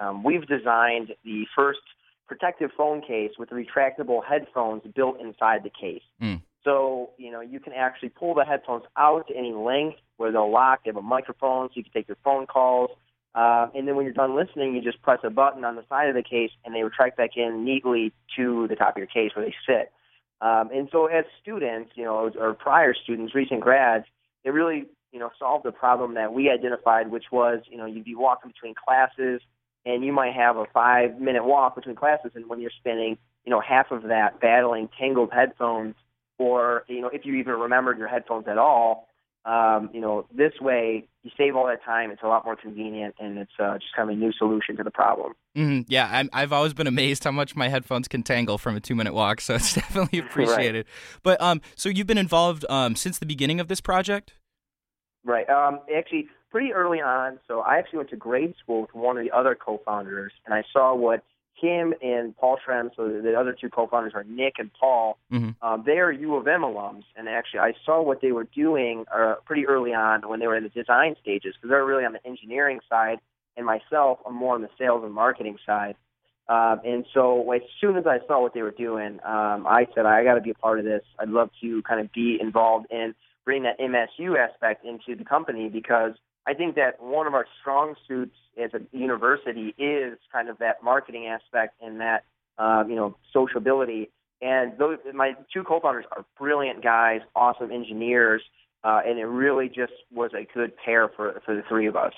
Um, 0.00 0.24
we've 0.24 0.48
designed 0.48 1.12
the 1.24 1.44
first 1.54 1.78
protective 2.26 2.70
phone 2.76 3.02
case 3.02 3.30
with 3.38 3.50
retractable 3.50 4.24
headphones 4.28 4.82
built 4.96 5.20
inside 5.20 5.62
the 5.62 5.70
case. 5.70 6.02
Mm. 6.20 6.42
So, 6.64 7.10
you 7.18 7.30
know, 7.30 7.40
you 7.40 7.60
can 7.60 7.72
actually 7.72 8.10
pull 8.10 8.34
the 8.34 8.44
headphones 8.44 8.84
out 8.96 9.28
to 9.28 9.36
any 9.36 9.52
length 9.52 9.98
where 10.16 10.30
they'll 10.30 10.50
lock. 10.50 10.84
They 10.84 10.90
have 10.90 10.96
a 10.96 11.02
microphone 11.02 11.68
so 11.68 11.72
you 11.74 11.82
can 11.82 11.92
take 11.92 12.08
your 12.08 12.18
phone 12.22 12.46
calls. 12.46 12.90
Uh, 13.34 13.68
and 13.74 13.88
then 13.88 13.96
when 13.96 14.04
you're 14.04 14.14
done 14.14 14.36
listening, 14.36 14.74
you 14.74 14.82
just 14.82 15.02
press 15.02 15.18
a 15.24 15.30
button 15.30 15.64
on 15.64 15.74
the 15.74 15.84
side 15.88 16.08
of 16.08 16.14
the 16.14 16.22
case 16.22 16.50
and 16.64 16.74
they 16.74 16.82
retract 16.82 17.16
back 17.16 17.30
in 17.36 17.64
neatly 17.64 18.12
to 18.36 18.66
the 18.68 18.76
top 18.76 18.94
of 18.94 18.98
your 18.98 19.06
case 19.06 19.32
where 19.34 19.44
they 19.44 19.54
sit. 19.66 19.90
Um, 20.40 20.70
and 20.72 20.88
so 20.92 21.06
as 21.06 21.24
students, 21.40 21.92
you 21.94 22.04
know, 22.04 22.30
or 22.38 22.54
prior 22.54 22.94
students, 22.94 23.34
recent 23.34 23.60
grads, 23.60 24.04
it 24.44 24.50
really, 24.50 24.86
you 25.12 25.18
know, 25.18 25.30
solved 25.38 25.64
the 25.64 25.72
problem 25.72 26.14
that 26.14 26.32
we 26.32 26.50
identified, 26.50 27.10
which 27.10 27.26
was, 27.32 27.60
you 27.70 27.78
know, 27.78 27.86
you'd 27.86 28.04
be 28.04 28.14
walking 28.14 28.50
between 28.50 28.74
classes 28.74 29.40
and 29.84 30.04
you 30.04 30.12
might 30.12 30.34
have 30.34 30.56
a 30.56 30.66
five 30.72 31.18
minute 31.18 31.44
walk 31.44 31.74
between 31.74 31.96
classes 31.96 32.32
and 32.34 32.48
when 32.48 32.60
you're 32.60 32.72
spending, 32.78 33.18
you 33.44 33.50
know, 33.50 33.60
half 33.60 33.90
of 33.90 34.04
that 34.04 34.40
battling 34.40 34.88
tangled 34.98 35.30
headphones 35.32 35.94
or, 36.42 36.84
you 36.88 37.00
know, 37.00 37.10
if 37.12 37.24
you 37.24 37.34
even 37.34 37.54
remembered 37.54 37.98
your 37.98 38.08
headphones 38.08 38.48
at 38.48 38.58
all, 38.58 39.08
um, 39.44 39.90
you 39.92 40.00
know, 40.00 40.26
this 40.34 40.52
way 40.60 41.08
you 41.22 41.30
save 41.36 41.56
all 41.56 41.66
that 41.66 41.84
time. 41.84 42.10
It's 42.10 42.22
a 42.22 42.28
lot 42.28 42.44
more 42.44 42.56
convenient, 42.56 43.16
and 43.18 43.38
it's 43.38 43.52
uh, 43.58 43.74
just 43.74 43.94
kind 43.94 44.08
of 44.08 44.16
a 44.16 44.18
new 44.18 44.32
solution 44.32 44.76
to 44.76 44.84
the 44.84 44.90
problem. 44.90 45.32
Mm, 45.56 45.84
yeah, 45.88 46.08
I'm, 46.12 46.30
I've 46.32 46.52
always 46.52 46.74
been 46.74 46.86
amazed 46.86 47.24
how 47.24 47.32
much 47.32 47.56
my 47.56 47.68
headphones 47.68 48.06
can 48.06 48.22
tangle 48.22 48.56
from 48.58 48.76
a 48.76 48.80
two 48.80 48.94
minute 48.94 49.14
walk, 49.14 49.40
so 49.40 49.54
it's 49.54 49.74
definitely 49.82 50.20
appreciated. 50.20 50.86
But 51.22 51.40
um, 51.40 51.60
so 51.74 51.88
you've 51.88 52.06
been 52.06 52.18
involved 52.18 52.64
um, 52.68 52.94
since 52.94 53.18
the 53.18 53.26
beginning 53.26 53.58
of 53.58 53.68
this 53.68 53.80
project? 53.80 54.34
Right. 55.24 55.48
Um, 55.48 55.80
actually, 55.96 56.28
pretty 56.50 56.72
early 56.72 57.00
on. 57.00 57.40
So 57.48 57.60
I 57.60 57.78
actually 57.78 57.98
went 57.98 58.10
to 58.10 58.16
grade 58.16 58.54
school 58.62 58.82
with 58.82 58.94
one 58.94 59.16
of 59.16 59.24
the 59.24 59.30
other 59.32 59.56
co-founders, 59.56 60.32
and 60.46 60.54
I 60.54 60.62
saw 60.72 60.94
what 60.94 61.24
him 61.54 61.94
and 62.02 62.36
Paul 62.36 62.58
Shrem, 62.66 62.90
so 62.96 63.08
the 63.08 63.34
other 63.38 63.56
two 63.58 63.68
co-founders 63.68 64.12
are 64.14 64.24
Nick 64.24 64.54
and 64.58 64.70
Paul. 64.72 65.18
Mhm. 65.32 65.54
Um, 65.62 65.82
they're 65.84 66.10
U 66.10 66.36
of 66.36 66.46
M 66.48 66.62
alums, 66.62 67.04
and 67.16 67.28
actually 67.28 67.60
I 67.60 67.74
saw 67.84 68.02
what 68.02 68.20
they 68.20 68.32
were 68.32 68.44
doing 68.44 69.04
uh, 69.12 69.36
pretty 69.44 69.66
early 69.66 69.94
on 69.94 70.22
when 70.28 70.40
they 70.40 70.46
were 70.46 70.56
in 70.56 70.64
the 70.64 70.70
design 70.70 71.16
stages, 71.20 71.54
because 71.54 71.70
they're 71.70 71.84
really 71.84 72.04
on 72.04 72.12
the 72.12 72.26
engineering 72.26 72.80
side, 72.88 73.20
and 73.56 73.66
myself, 73.66 74.18
I'm 74.26 74.34
more 74.34 74.54
on 74.54 74.62
the 74.62 74.70
sales 74.78 75.04
and 75.04 75.12
marketing 75.12 75.58
side. 75.64 75.96
Um, 76.48 76.80
and 76.84 77.06
so 77.14 77.50
as 77.52 77.62
soon 77.80 77.96
as 77.96 78.06
I 78.06 78.18
saw 78.26 78.40
what 78.42 78.52
they 78.52 78.62
were 78.62 78.72
doing, 78.72 79.20
um, 79.24 79.66
I 79.66 79.86
said 79.94 80.06
I 80.06 80.24
got 80.24 80.34
to 80.34 80.40
be 80.40 80.50
a 80.50 80.54
part 80.54 80.78
of 80.78 80.84
this. 80.84 81.02
I'd 81.18 81.28
love 81.28 81.50
to 81.60 81.82
kind 81.82 82.00
of 82.00 82.12
be 82.12 82.38
involved 82.40 82.86
in 82.90 83.14
bring 83.44 83.64
that 83.64 83.78
MSU 83.78 84.36
aspect 84.38 84.84
into 84.84 85.16
the 85.16 85.24
company 85.24 85.68
because 85.68 86.12
I 86.46 86.54
think 86.54 86.74
that 86.76 87.00
one 87.00 87.26
of 87.26 87.34
our 87.34 87.46
strong 87.60 87.94
suits 88.08 88.36
as 88.62 88.70
a 88.74 88.80
university 88.96 89.74
is 89.78 90.18
kind 90.32 90.48
of 90.48 90.58
that 90.58 90.82
marketing 90.82 91.26
aspect 91.26 91.74
and 91.80 92.00
that 92.00 92.24
um, 92.58 92.90
you 92.90 92.96
know 92.96 93.16
sociability. 93.32 94.10
And 94.40 94.76
those 94.76 94.98
my 95.14 95.34
two 95.52 95.62
co-founders 95.62 96.04
are 96.10 96.24
brilliant 96.38 96.82
guys, 96.82 97.20
awesome 97.36 97.70
engineers, 97.70 98.42
uh, 98.82 99.00
and 99.06 99.18
it 99.18 99.26
really 99.26 99.68
just 99.68 99.92
was 100.12 100.32
a 100.34 100.46
good 100.52 100.72
pair 100.76 101.08
for 101.08 101.40
for 101.44 101.54
the 101.54 101.62
three 101.68 101.86
of 101.86 101.96
us. 101.96 102.12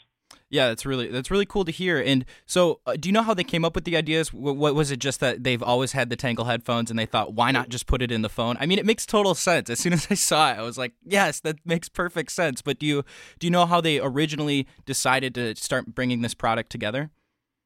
Yeah, 0.55 0.69
that's 0.69 0.87
really 0.87 1.09
that's 1.09 1.33
really 1.33 1.47
cool 1.47 1.65
to 1.65 1.73
hear. 1.73 1.99
And 1.99 2.25
so, 2.47 2.79
uh, 2.87 2.95
do 2.95 3.09
you 3.09 3.13
know 3.13 3.25
how 3.25 3.35
they 3.35 3.43
came 3.43 3.65
up 3.65 3.75
with 3.75 3.83
the 3.83 3.97
ideas? 3.97 4.33
What, 4.33 4.55
what 4.55 4.77
was 4.77 4.93
it? 4.93 5.01
Just 5.01 5.19
that 5.19 5.43
they've 5.43 5.61
always 5.61 5.91
had 5.91 6.11
the 6.11 6.17
Tangle 6.17 6.45
headphones, 6.45 6.91
and 6.91 6.99
they 6.99 7.07
thought, 7.07 7.35
why 7.35 7.51
not 7.51 7.71
just 7.71 7.89
put 7.89 8.01
it 8.01 8.13
in 8.13 8.23
the 8.23 8.29
phone? 8.29 8.57
I 8.61 8.67
mean, 8.67 8.79
it 8.79 8.87
makes 8.87 9.05
total 9.05 9.35
sense. 9.35 9.69
As 9.69 9.81
soon 9.81 9.93
as 9.93 10.07
I 10.11 10.15
saw 10.15 10.53
it, 10.53 10.59
I 10.59 10.63
was 10.63 10.79
like, 10.79 10.93
yes, 11.05 11.41
that 11.41 11.57
makes 11.67 11.89
perfect 11.89 12.31
sense. 12.31 12.63
But 12.63 12.79
do 12.79 12.87
you 12.87 13.05
do 13.41 13.49
you 13.49 13.51
know 13.51 13.67
how 13.67 13.81
they 13.81 13.99
originally 13.99 14.69
decided 14.87 15.35
to 15.35 15.57
start 15.57 15.93
bringing 15.93 16.23
this 16.23 16.35
product 16.35 16.71
together? 16.71 17.11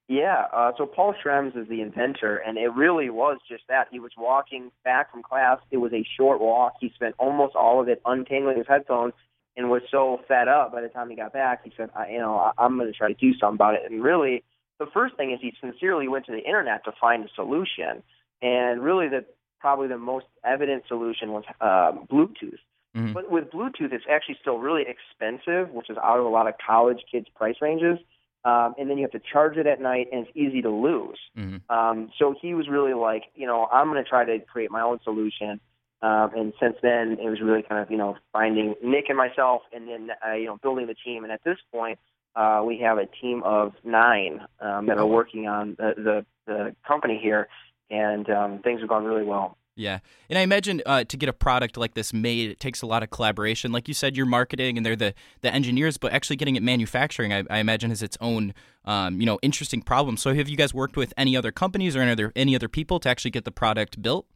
Yeah, 0.09 0.47
uh, 0.55 0.73
so 0.79 0.87
Paul 0.87 1.15
Schrems 1.23 1.59
is 1.61 1.69
the 1.69 1.83
inventor, 1.83 2.39
and 2.39 2.57
it 2.57 2.69
really 2.69 3.11
was 3.11 3.37
just 3.47 3.65
that. 3.69 3.89
He 3.91 4.01
was 4.01 4.13
walking 4.17 4.71
back 4.83 5.13
from 5.13 5.23
class. 5.23 5.59
It 5.71 5.77
was 5.77 5.93
a 5.93 6.07
short 6.17 6.41
walk. 6.41 6.77
He 6.81 6.91
spent 6.95 7.17
almost 7.19 7.55
all 7.55 7.83
of 7.83 7.89
it 7.91 8.01
untangling 8.07 8.57
his 8.57 8.67
headphones 8.67 9.13
and 9.59 9.69
was 9.69 9.83
so 9.91 10.21
fed 10.29 10.47
up 10.47 10.73
by 10.73 10.81
the 10.81 10.89
time 10.89 11.11
he 11.11 11.17
got 11.17 11.33
back. 11.33 11.65
He 11.65 11.73
said, 11.77 11.91
I, 11.95 12.11
you 12.11 12.19
know, 12.19 12.37
I, 12.37 12.53
I'm 12.57 12.79
going 12.79 12.91
to 12.91 12.97
try 12.97 13.09
to 13.09 13.15
do 13.15 13.35
something 13.35 13.57
about 13.57 13.75
it. 13.75 13.83
And 13.91 14.03
really, 14.03 14.45
the 14.79 14.87
first 14.95 15.17
thing 15.17 15.33
is 15.33 15.41
he 15.43 15.53
sincerely 15.61 16.07
went 16.07 16.27
to 16.27 16.33
the 16.33 16.39
internet 16.39 16.85
to 16.85 16.93
find 16.99 17.25
a 17.25 17.29
solution. 17.35 18.05
And 18.41 18.81
really, 18.83 19.09
the 19.09 19.25
probably 19.59 19.89
the 19.89 19.99
most 19.99 20.27
evident 20.45 20.85
solution 20.87 21.33
was 21.33 21.43
um, 21.61 22.07
Bluetooth. 22.07 22.61
Mhm. 22.97 23.13
But 23.13 23.31
with 23.31 23.51
Bluetooth, 23.51 23.93
it's 23.93 24.05
actually 24.09 24.39
still 24.41 24.59
really 24.59 24.85
expensive, 24.87 25.71
which 25.71 25.91
is 25.91 25.99
out 25.99 26.21
of 26.21 26.25
a 26.25 26.29
lot 26.29 26.47
of 26.47 26.55
college 26.65 27.03
kids' 27.11 27.27
price 27.35 27.57
ranges. 27.61 27.99
Um, 28.45 28.77
and 28.79 28.89
then 28.89 28.97
you 28.97 29.03
have 29.03 29.11
to 29.11 29.21
charge 29.33 29.57
it 29.57 29.67
at 29.67 29.81
night, 29.81 30.07
and 30.13 30.25
it's 30.25 30.37
easy 30.37 30.63
to 30.63 30.71
lose. 30.71 31.19
Mhm. 31.37 31.61
Um, 31.69 32.13
so 32.17 32.37
he 32.41 32.55
was 32.55 32.69
really 32.69 32.95
like, 32.95 33.25
you 33.35 33.49
know, 33.49 33.67
I'm 33.73 33.91
going 33.91 34.03
to 34.03 34.09
try 34.09 34.25
to 34.25 34.39
create 34.39 34.71
my 34.71 34.81
own 34.81 35.01
solution. 35.03 35.61
Um, 36.01 36.31
and 36.37 36.53
since 36.61 36.77
then, 36.83 37.19
it 37.21 37.29
was 37.29 37.41
really 37.41 37.63
kind 37.63 37.83
of, 37.83 37.91
you 37.91 37.97
know, 37.97 38.17
finding 38.33 38.75
Nick 38.83 39.07
and 39.09 39.17
myself, 39.17 39.63
and 39.73 39.89
then, 39.89 40.11
uh, 40.27 40.35
you 40.35 40.47
know, 40.47 40.59
building 40.63 40.87
the 40.87 40.95
team. 40.95 41.25
And 41.25 41.33
at 41.33 41.43
this 41.45 41.59
point, 41.73 41.99
uh, 42.37 42.63
we 42.65 42.79
have 42.79 42.99
a 42.99 43.07
team 43.07 43.43
of 43.45 43.73
nine 43.83 44.41
um, 44.61 44.87
that 44.87 44.99
are 44.99 45.07
working 45.07 45.49
on 45.49 45.77
the, 45.77 45.95
the, 45.97 46.27
the 46.47 46.77
company 46.87 47.19
here, 47.21 47.49
and 47.91 48.31
um, 48.31 48.61
things 48.63 48.81
have 48.81 48.89
gone 48.89 49.05
really 49.05 49.25
well. 49.25 49.57
Yeah, 49.75 50.01
and 50.29 50.37
I 50.37 50.43
imagine 50.43 50.83
uh, 50.87 51.05
to 51.05 51.17
get 51.17 51.29
a 51.29 51.33
product 51.33 51.77
like 51.77 51.95
this 51.95 52.13
made, 52.13 52.51
it 52.51 52.59
takes 52.59 52.83
a 52.83 52.87
lot 52.87 53.05
of 53.05 53.11
collaboration. 53.11 53.71
Like 53.71 53.87
you 53.87 53.95
said, 53.95 54.17
you're 54.17 54.27
marketing 54.27 54.77
and 54.77 54.85
they're 54.85 54.97
the, 54.97 55.15
the 55.41 55.55
engineers, 55.55 55.99
but 55.99 56.13
actually 56.13 56.35
getting 56.35 56.57
it 56.57 56.65
manufacturing, 56.65 57.33
I, 57.33 57.45
I 57.49 57.59
imagine, 57.59 57.93
is 57.93 58.03
its 58.03 58.19
own 58.21 58.55
um, 58.85 59.21
you 59.21 59.27
know 59.27 59.39
interesting 59.41 59.83
problem. 59.83 60.17
So, 60.17 60.35
have 60.35 60.49
you 60.49 60.57
guys 60.57 60.75
worked 60.75 60.97
with 60.97 61.15
any 61.17 61.37
other 61.37 61.53
companies 61.53 61.95
or 61.95 62.01
any 62.01 62.11
other 62.11 62.33
any 62.35 62.57
other 62.57 62.69
people 62.69 62.99
to 63.01 63.09
actually 63.09 63.31
get 63.31 63.45
the 63.45 63.53
product 63.53 64.03
built? 64.03 64.27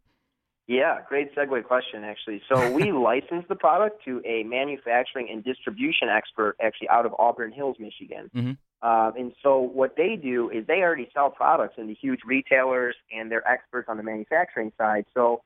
Yeah, 0.69 0.99
great 1.09 1.35
segue 1.35 1.65
question, 1.65 2.05
actually. 2.05 2.43
So 2.49 2.71
we 2.77 2.93
licensed 2.93 3.49
the 3.49 3.57
product 3.57 4.05
to 4.05 4.23
a 4.25 4.45
manufacturing 4.45 5.29
and 5.31 5.43
distribution 5.43 6.09
expert, 6.09 6.57
actually 6.63 6.89
out 6.89 7.07
of 7.07 7.15
Auburn 7.19 7.53
Hills, 7.53 7.77
Michigan. 7.79 8.31
Mhm. 8.35 8.57
Um, 8.83 9.13
and 9.17 9.33
so 9.43 9.61
what 9.61 9.95
they 9.97 10.17
do 10.17 10.51
is 10.51 10.67
they 10.67 10.83
already 10.83 11.09
sell 11.15 11.31
products 11.31 11.75
into 11.79 11.95
huge 11.95 12.21
retailers, 12.27 12.97
and 13.13 13.31
they're 13.31 13.47
experts 13.47 13.89
on 13.89 13.97
the 13.97 14.03
manufacturing 14.03 14.73
side. 14.77 15.05
So 15.15 15.43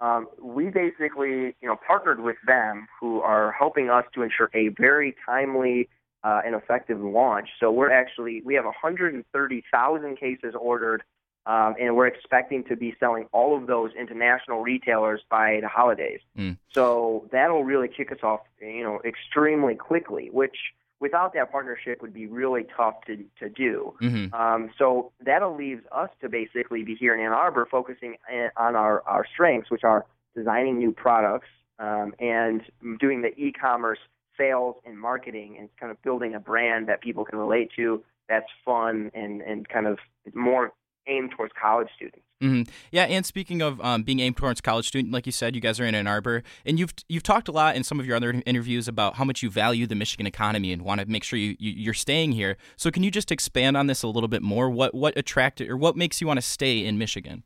um, 0.00 0.28
we 0.42 0.70
basically, 0.70 1.54
you 1.60 1.68
know, 1.68 1.76
partnered 1.86 2.20
with 2.20 2.36
them, 2.46 2.88
who 3.00 3.20
are 3.20 3.52
helping 3.52 3.90
us 3.90 4.04
to 4.14 4.22
ensure 4.22 4.50
a 4.54 4.68
very 4.68 5.14
timely 5.24 5.88
uh, 6.24 6.40
and 6.44 6.54
effective 6.54 7.00
launch. 7.00 7.48
So 7.60 7.70
we're 7.70 7.92
actually 7.92 8.42
we 8.44 8.54
have 8.54 8.64
130,000 8.64 10.16
cases 10.18 10.54
ordered 10.58 11.02
um, 11.46 11.74
and 11.80 11.96
we're 11.96 12.06
expecting 12.06 12.64
to 12.64 12.76
be 12.76 12.94
selling 13.00 13.26
all 13.32 13.56
of 13.56 13.66
those 13.66 13.90
into 13.98 14.14
national 14.14 14.60
retailers 14.60 15.20
by 15.30 15.58
the 15.60 15.68
holidays. 15.68 16.20
Mm. 16.36 16.58
So 16.72 17.28
that'll 17.32 17.64
really 17.64 17.88
kick 17.88 18.12
us 18.12 18.18
off, 18.22 18.40
you 18.60 18.82
know, 18.82 19.00
extremely 19.04 19.74
quickly. 19.74 20.28
Which 20.30 20.56
without 21.00 21.32
that 21.32 21.50
partnership 21.50 22.02
would 22.02 22.12
be 22.12 22.26
really 22.26 22.66
tough 22.76 22.96
to 23.06 23.24
to 23.38 23.48
do. 23.48 23.94
Mhm. 24.00 24.32
Um, 24.34 24.70
so 24.76 25.12
that'll 25.20 25.56
leaves 25.56 25.84
us 25.90 26.10
to 26.20 26.28
basically 26.28 26.82
be 26.84 26.94
here 26.94 27.14
in 27.14 27.20
Ann 27.20 27.32
Arbor, 27.32 27.66
focusing 27.66 28.16
on 28.56 28.76
our 28.76 29.02
our 29.06 29.24
strengths, 29.24 29.70
which 29.70 29.84
are 29.84 30.04
designing 30.36 30.78
new 30.78 30.92
products 30.92 31.48
um, 31.78 32.14
and 32.20 32.62
doing 33.00 33.22
the 33.22 33.32
e-commerce 33.36 33.98
sales 34.36 34.76
and 34.84 34.98
marketing, 34.98 35.56
and 35.58 35.68
kind 35.78 35.90
of 35.90 36.00
building 36.02 36.34
a 36.34 36.40
brand 36.40 36.86
that 36.88 37.00
people 37.00 37.24
can 37.24 37.38
relate 37.38 37.70
to. 37.76 38.04
That's 38.28 38.48
fun 38.64 39.10
and 39.14 39.40
and 39.40 39.66
kind 39.68 39.86
of 39.86 39.98
more 40.34 40.72
aimed 41.10 41.32
towards 41.36 41.52
college 41.60 41.88
students. 41.94 42.22
hmm 42.40 42.62
Yeah, 42.90 43.04
and 43.04 43.26
speaking 43.26 43.60
of 43.60 43.80
um, 43.80 44.02
being 44.02 44.20
aimed 44.20 44.36
towards 44.36 44.60
college 44.60 44.86
student, 44.88 45.12
like 45.12 45.26
you 45.26 45.32
said, 45.32 45.54
you 45.54 45.60
guys 45.60 45.78
are 45.80 45.84
in 45.84 45.94
Ann 45.94 46.06
Arbor, 46.06 46.42
and 46.64 46.78
you've 46.78 46.94
you've 47.08 47.22
talked 47.22 47.48
a 47.48 47.52
lot 47.52 47.76
in 47.76 47.84
some 47.84 48.00
of 48.00 48.06
your 48.06 48.16
other 48.16 48.42
interviews 48.46 48.88
about 48.88 49.16
how 49.16 49.24
much 49.24 49.42
you 49.42 49.50
value 49.50 49.86
the 49.86 49.94
Michigan 49.94 50.26
economy 50.26 50.72
and 50.72 50.82
want 50.82 51.00
to 51.00 51.06
make 51.06 51.24
sure 51.24 51.38
you, 51.38 51.56
you 51.58 51.72
you're 51.72 51.94
staying 51.94 52.32
here. 52.32 52.56
So, 52.76 52.90
can 52.90 53.02
you 53.02 53.10
just 53.10 53.30
expand 53.30 53.76
on 53.76 53.86
this 53.88 54.02
a 54.02 54.08
little 54.08 54.28
bit 54.28 54.42
more? 54.42 54.70
What 54.70 54.94
what 54.94 55.16
attracted 55.16 55.68
or 55.68 55.76
what 55.76 55.96
makes 55.96 56.20
you 56.20 56.26
want 56.26 56.38
to 56.38 56.46
stay 56.46 56.84
in 56.84 56.96
Michigan? 56.96 57.44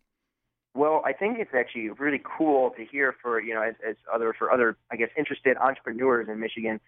Well, 0.74 1.02
I 1.04 1.12
think 1.12 1.38
it's 1.38 1.54
actually 1.54 1.88
really 1.90 2.20
cool 2.24 2.70
to 2.76 2.84
hear 2.84 3.14
for 3.22 3.40
you 3.40 3.54
know 3.54 3.62
as, 3.62 3.74
as 3.88 3.96
other 4.12 4.34
for 4.36 4.52
other 4.52 4.76
I 4.90 4.96
guess 4.96 5.10
interested 5.16 5.56
entrepreneurs 5.56 6.28
in 6.28 6.40
Michigan. 6.40 6.80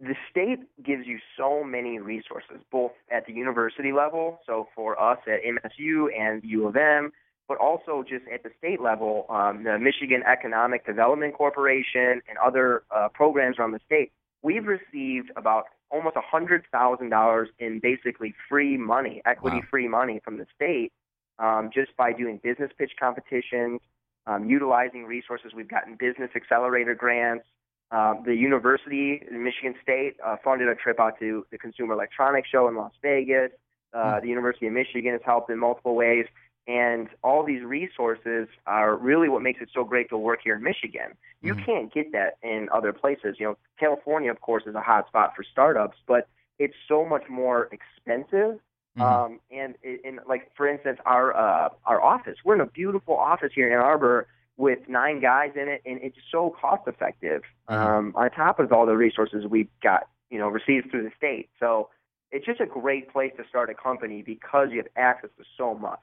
The 0.00 0.14
state 0.30 0.58
gives 0.84 1.06
you 1.06 1.18
so 1.38 1.64
many 1.64 1.98
resources, 1.98 2.60
both 2.70 2.92
at 3.10 3.26
the 3.26 3.32
university 3.32 3.92
level, 3.92 4.40
so 4.46 4.68
for 4.74 5.00
us 5.00 5.18
at 5.26 5.40
MSU 5.42 6.08
and 6.18 6.42
U 6.44 6.68
of 6.68 6.76
M, 6.76 7.12
but 7.48 7.58
also 7.58 8.04
just 8.06 8.24
at 8.32 8.42
the 8.42 8.50
state 8.58 8.80
level, 8.80 9.26
um, 9.30 9.64
the 9.64 9.78
Michigan 9.78 10.22
Economic 10.26 10.84
Development 10.84 11.32
Corporation 11.34 12.20
and 12.28 12.36
other 12.44 12.82
uh, 12.94 13.08
programs 13.14 13.58
around 13.58 13.72
the 13.72 13.80
state. 13.86 14.12
We've 14.42 14.66
received 14.66 15.30
about 15.36 15.64
almost 15.90 16.16
$100,000 16.16 17.46
in 17.58 17.80
basically 17.80 18.34
free 18.48 18.76
money, 18.76 19.22
equity 19.24 19.62
free 19.70 19.88
money 19.88 20.20
from 20.24 20.36
the 20.36 20.46
state, 20.54 20.92
um, 21.38 21.70
just 21.72 21.96
by 21.96 22.12
doing 22.12 22.40
business 22.42 22.70
pitch 22.76 22.92
competitions, 22.98 23.80
um, 24.26 24.48
utilizing 24.48 25.04
resources. 25.04 25.52
We've 25.54 25.68
gotten 25.68 25.96
business 25.96 26.30
accelerator 26.34 26.94
grants. 26.94 27.46
Um, 27.90 28.22
the 28.24 28.34
university, 28.34 29.22
in 29.30 29.44
Michigan 29.44 29.74
State, 29.82 30.16
uh, 30.24 30.36
funded 30.42 30.68
a 30.68 30.74
trip 30.74 30.98
out 30.98 31.18
to 31.20 31.46
the 31.50 31.58
Consumer 31.58 31.94
Electronics 31.94 32.48
Show 32.48 32.66
in 32.68 32.76
Las 32.76 32.92
Vegas. 33.00 33.52
Uh, 33.92 34.20
the 34.20 34.28
University 34.28 34.66
of 34.66 34.72
Michigan 34.72 35.12
has 35.12 35.20
helped 35.24 35.50
in 35.50 35.58
multiple 35.58 35.94
ways. 35.94 36.26
And 36.68 37.08
all 37.22 37.44
these 37.44 37.62
resources 37.62 38.48
are 38.66 38.96
really 38.96 39.28
what 39.28 39.40
makes 39.40 39.60
it 39.62 39.68
so 39.72 39.84
great 39.84 40.08
to 40.08 40.18
work 40.18 40.40
here 40.42 40.56
in 40.56 40.64
Michigan. 40.64 41.16
You 41.40 41.54
can't 41.54 41.94
get 41.94 42.10
that 42.10 42.38
in 42.42 42.68
other 42.74 42.92
places. 42.92 43.36
You 43.38 43.46
know, 43.46 43.58
California, 43.78 44.32
of 44.32 44.40
course, 44.40 44.64
is 44.66 44.74
a 44.74 44.80
hot 44.80 45.06
spot 45.06 45.34
for 45.36 45.44
startups, 45.44 45.96
but 46.08 46.26
it's 46.58 46.74
so 46.88 47.04
much 47.04 47.22
more 47.28 47.68
expensive. 47.70 48.58
Um, 48.98 49.40
and 49.50 49.74
in 49.84 50.20
like 50.26 50.50
for 50.56 50.66
instance, 50.66 50.98
our 51.04 51.36
uh, 51.36 51.68
our 51.84 52.02
office, 52.02 52.38
we're 52.44 52.54
in 52.54 52.62
a 52.62 52.66
beautiful 52.66 53.14
office 53.14 53.52
here 53.54 53.66
in 53.66 53.74
Ann 53.74 53.80
Arbor 53.80 54.26
with 54.56 54.78
nine 54.88 55.20
guys 55.20 55.50
in 55.54 55.68
it, 55.68 55.82
and 55.84 56.00
it's 56.02 56.16
so 56.32 56.54
cost 56.60 56.82
effective. 56.86 57.42
Um, 57.68 58.12
on 58.16 58.30
top 58.30 58.58
of 58.58 58.72
all 58.72 58.86
the 58.86 58.96
resources 58.96 59.44
we 59.48 59.68
got, 59.82 60.08
you 60.30 60.38
know, 60.38 60.48
received 60.48 60.90
through 60.90 61.02
the 61.04 61.12
state. 61.16 61.50
So 61.60 61.90
it's 62.32 62.44
just 62.44 62.60
a 62.60 62.66
great 62.66 63.12
place 63.12 63.32
to 63.36 63.44
start 63.48 63.70
a 63.70 63.74
company 63.74 64.22
because 64.22 64.68
you 64.70 64.78
have 64.78 64.88
access 64.96 65.30
to 65.38 65.44
so 65.56 65.74
much. 65.74 66.00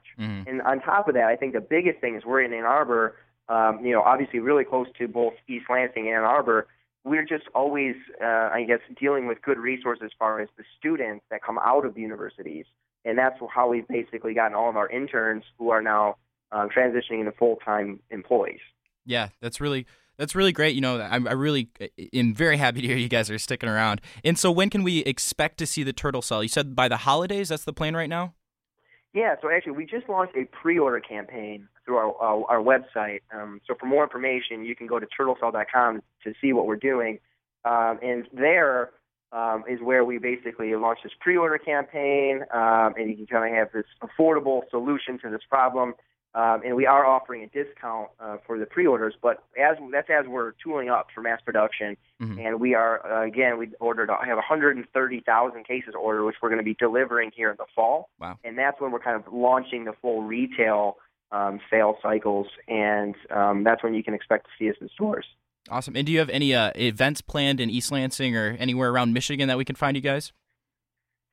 And 0.48 0.62
on 0.62 0.80
top 0.80 1.08
of 1.08 1.14
that, 1.14 1.24
I 1.24 1.36
think 1.36 1.52
the 1.52 1.60
biggest 1.60 2.00
thing 2.00 2.16
is 2.16 2.24
we're 2.24 2.42
in 2.42 2.52
Ann 2.52 2.64
Arbor, 2.64 3.16
um, 3.48 3.84
you 3.84 3.92
know, 3.92 4.02
obviously 4.02 4.38
really 4.38 4.64
close 4.64 4.86
to 4.98 5.08
both 5.08 5.34
East 5.48 5.66
Lansing 5.68 6.06
and 6.06 6.16
Ann 6.16 6.22
Arbor. 6.24 6.66
We're 7.04 7.24
just 7.24 7.44
always, 7.54 7.96
uh, 8.22 8.48
I 8.52 8.64
guess, 8.66 8.80
dealing 8.98 9.26
with 9.26 9.42
good 9.42 9.58
resources 9.58 10.04
as 10.06 10.10
far 10.18 10.40
as 10.40 10.48
the 10.56 10.64
students 10.78 11.24
that 11.30 11.42
come 11.42 11.58
out 11.58 11.84
of 11.84 11.94
the 11.94 12.00
universities. 12.00 12.64
And 13.04 13.18
that's 13.18 13.38
how 13.54 13.68
we've 13.68 13.86
basically 13.86 14.32
gotten 14.32 14.54
all 14.54 14.70
of 14.70 14.76
our 14.76 14.88
interns 14.88 15.44
who 15.58 15.68
are 15.68 15.82
now 15.82 16.16
um, 16.54 16.68
transitioning 16.70 17.20
into 17.20 17.32
full 17.32 17.56
time 17.56 18.00
employees. 18.10 18.60
Yeah, 19.04 19.28
that's 19.40 19.60
really 19.60 19.86
that's 20.16 20.34
really 20.34 20.52
great. 20.52 20.74
You 20.74 20.80
know, 20.80 21.00
I'm, 21.00 21.26
I 21.26 21.32
really 21.32 21.68
uh, 21.80 21.86
am 22.12 22.34
very 22.34 22.56
happy 22.56 22.80
to 22.80 22.86
hear 22.86 22.96
you 22.96 23.08
guys 23.08 23.30
are 23.30 23.38
sticking 23.38 23.68
around. 23.68 24.00
And 24.24 24.38
so, 24.38 24.50
when 24.50 24.70
can 24.70 24.82
we 24.82 25.00
expect 25.00 25.58
to 25.58 25.66
see 25.66 25.82
the 25.82 25.92
turtle 25.92 26.22
cell? 26.22 26.42
You 26.42 26.48
said 26.48 26.74
by 26.74 26.88
the 26.88 26.98
holidays. 26.98 27.48
That's 27.48 27.64
the 27.64 27.72
plan 27.72 27.94
right 27.94 28.08
now. 28.08 28.34
Yeah, 29.12 29.36
so 29.40 29.48
actually, 29.48 29.72
we 29.72 29.86
just 29.86 30.08
launched 30.08 30.36
a 30.36 30.44
pre-order 30.46 31.00
campaign 31.00 31.68
through 31.84 31.96
our 31.96 32.14
our, 32.16 32.44
our 32.48 32.60
website. 32.60 33.20
Um, 33.32 33.60
so 33.66 33.74
for 33.78 33.86
more 33.86 34.04
information, 34.04 34.64
you 34.64 34.74
can 34.74 34.86
go 34.86 34.98
to 34.98 35.06
turtlecell.com 35.06 36.02
to 36.24 36.32
see 36.40 36.52
what 36.52 36.66
we're 36.66 36.76
doing, 36.76 37.18
um, 37.64 37.98
and 38.02 38.26
there 38.32 38.90
um, 39.32 39.64
is 39.68 39.80
where 39.80 40.04
we 40.04 40.18
basically 40.18 40.74
launched 40.76 41.02
this 41.02 41.12
pre-order 41.20 41.58
campaign, 41.58 42.44
um, 42.52 42.94
and 42.96 43.10
you 43.10 43.16
can 43.16 43.26
kind 43.26 43.52
of 43.52 43.56
have 43.56 43.72
this 43.72 43.86
affordable 44.02 44.62
solution 44.70 45.18
to 45.20 45.30
this 45.30 45.42
problem. 45.48 45.94
Um, 46.34 46.62
and 46.64 46.74
we 46.74 46.84
are 46.84 47.06
offering 47.06 47.44
a 47.44 47.46
discount 47.46 48.08
uh, 48.18 48.38
for 48.44 48.58
the 48.58 48.66
pre-orders, 48.66 49.14
but 49.22 49.44
as 49.56 49.76
that's 49.92 50.08
as 50.10 50.26
we're 50.26 50.52
tooling 50.62 50.88
up 50.88 51.06
for 51.14 51.20
mass 51.20 51.40
production, 51.44 51.96
and 52.40 52.58
we 52.58 52.74
are 52.74 53.06
uh, 53.06 53.24
again 53.24 53.56
we 53.56 53.70
ordered 53.78 54.10
I 54.10 54.26
have 54.26 54.36
130,000 54.36 55.64
cases 55.64 55.94
ordered, 55.98 56.24
which 56.24 56.36
we're 56.42 56.48
going 56.48 56.58
to 56.58 56.64
be 56.64 56.74
delivering 56.74 57.30
here 57.34 57.50
in 57.50 57.56
the 57.56 57.66
fall. 57.74 58.10
Wow. 58.18 58.38
And 58.42 58.58
that's 58.58 58.80
when 58.80 58.90
we're 58.90 58.98
kind 58.98 59.16
of 59.16 59.32
launching 59.32 59.84
the 59.84 59.92
full 60.02 60.22
retail 60.22 60.96
um, 61.30 61.60
sales 61.70 61.96
cycles, 62.02 62.48
and 62.66 63.14
um, 63.30 63.62
that's 63.62 63.84
when 63.84 63.94
you 63.94 64.02
can 64.02 64.14
expect 64.14 64.46
to 64.46 64.50
see 64.58 64.68
us 64.68 64.76
in 64.80 64.88
stores. 64.88 65.26
Awesome. 65.70 65.96
And 65.96 66.04
do 66.06 66.12
you 66.12 66.18
have 66.18 66.30
any 66.30 66.54
uh, 66.54 66.72
events 66.74 67.20
planned 67.20 67.60
in 67.60 67.70
East 67.70 67.90
Lansing 67.90 68.36
or 68.36 68.56
anywhere 68.58 68.90
around 68.90 69.12
Michigan 69.12 69.48
that 69.48 69.56
we 69.56 69.64
can 69.64 69.76
find 69.76 69.96
you 69.96 70.02
guys? 70.02 70.32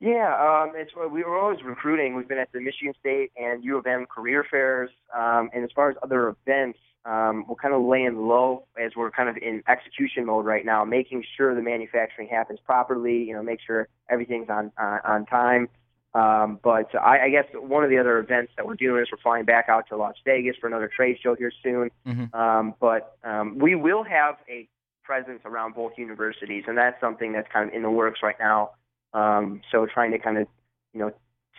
Yeah, 0.02 0.34
um, 0.34 0.74
it's 0.76 0.92
we 0.96 1.24
were 1.24 1.38
always 1.38 1.60
recruiting. 1.64 2.16
We've 2.16 2.28
been 2.28 2.40
at 2.40 2.52
the 2.52 2.60
Michigan 2.60 2.96
State 3.00 3.32
and 3.38 3.64
U 3.64 3.78
of 3.78 3.86
M 3.86 4.08
career 4.08 4.44
fairs, 4.50 4.90
um, 5.16 5.52
and 5.54 5.64
as 5.64 5.70
far 5.76 5.92
as 5.92 5.96
other 6.02 6.30
events, 6.30 6.80
um, 7.06 7.46
we're 7.48 7.56
kind 7.56 7.76
of 7.76 7.84
laying 7.84 8.28
low 8.28 8.66
as 8.84 8.94
we're 8.96 9.12
kind 9.12 9.30
of 9.30 9.38
in 9.38 9.62
execution 9.68 10.26
mode 10.26 10.44
right 10.44 10.66
now, 10.66 10.84
making 10.84 11.24
sure 11.38 11.54
the 11.54 11.62
manufacturing 11.62 12.28
happens 12.28 12.58
properly. 12.66 13.24
You 13.24 13.36
know, 13.36 13.44
make 13.44 13.60
sure 13.66 13.88
everything's 14.10 14.50
on 14.50 14.72
on, 14.76 15.00
on 15.06 15.26
time. 15.28 15.70
Um, 16.16 16.60
but 16.64 16.94
I, 16.96 17.26
I 17.26 17.30
guess 17.30 17.46
one 17.54 17.84
of 17.84 17.92
the 17.92 18.00
other 18.00 18.18
events 18.18 18.54
that 18.58 18.66
we're 18.66 18.76
doing 18.76 19.04
is 19.04 19.08
we're 19.12 19.22
flying 19.22 19.46
back 19.46 19.70
out 19.70 19.88
to 19.90 19.98
Las 19.98 20.16
Vegas 20.26 20.56
for 20.60 20.66
another 20.66 20.90
trade 20.94 21.18
show 21.22 21.36
here 21.36 21.52
soon. 21.62 21.92
Um, 22.34 22.74
but 22.82 23.18
um, 23.24 23.60
we 23.60 23.76
will 23.76 24.04
have 24.04 24.38
a 24.50 24.68
presence 25.04 25.42
around 25.46 25.76
both 25.76 25.94
universities, 25.98 26.64
and 26.68 26.76
that's 26.76 27.00
something 27.00 27.34
that's 27.34 27.48
kind 27.54 27.70
of 27.70 27.76
in 27.76 27.84
the 27.84 27.92
works 27.92 28.22
right 28.24 28.36
now. 28.40 28.72
Um, 29.14 29.62
so 29.72 29.86
trying 29.86 30.12
to 30.12 30.20
kind 30.20 30.38
of, 30.38 30.48
you 30.94 31.00
know, 31.00 31.12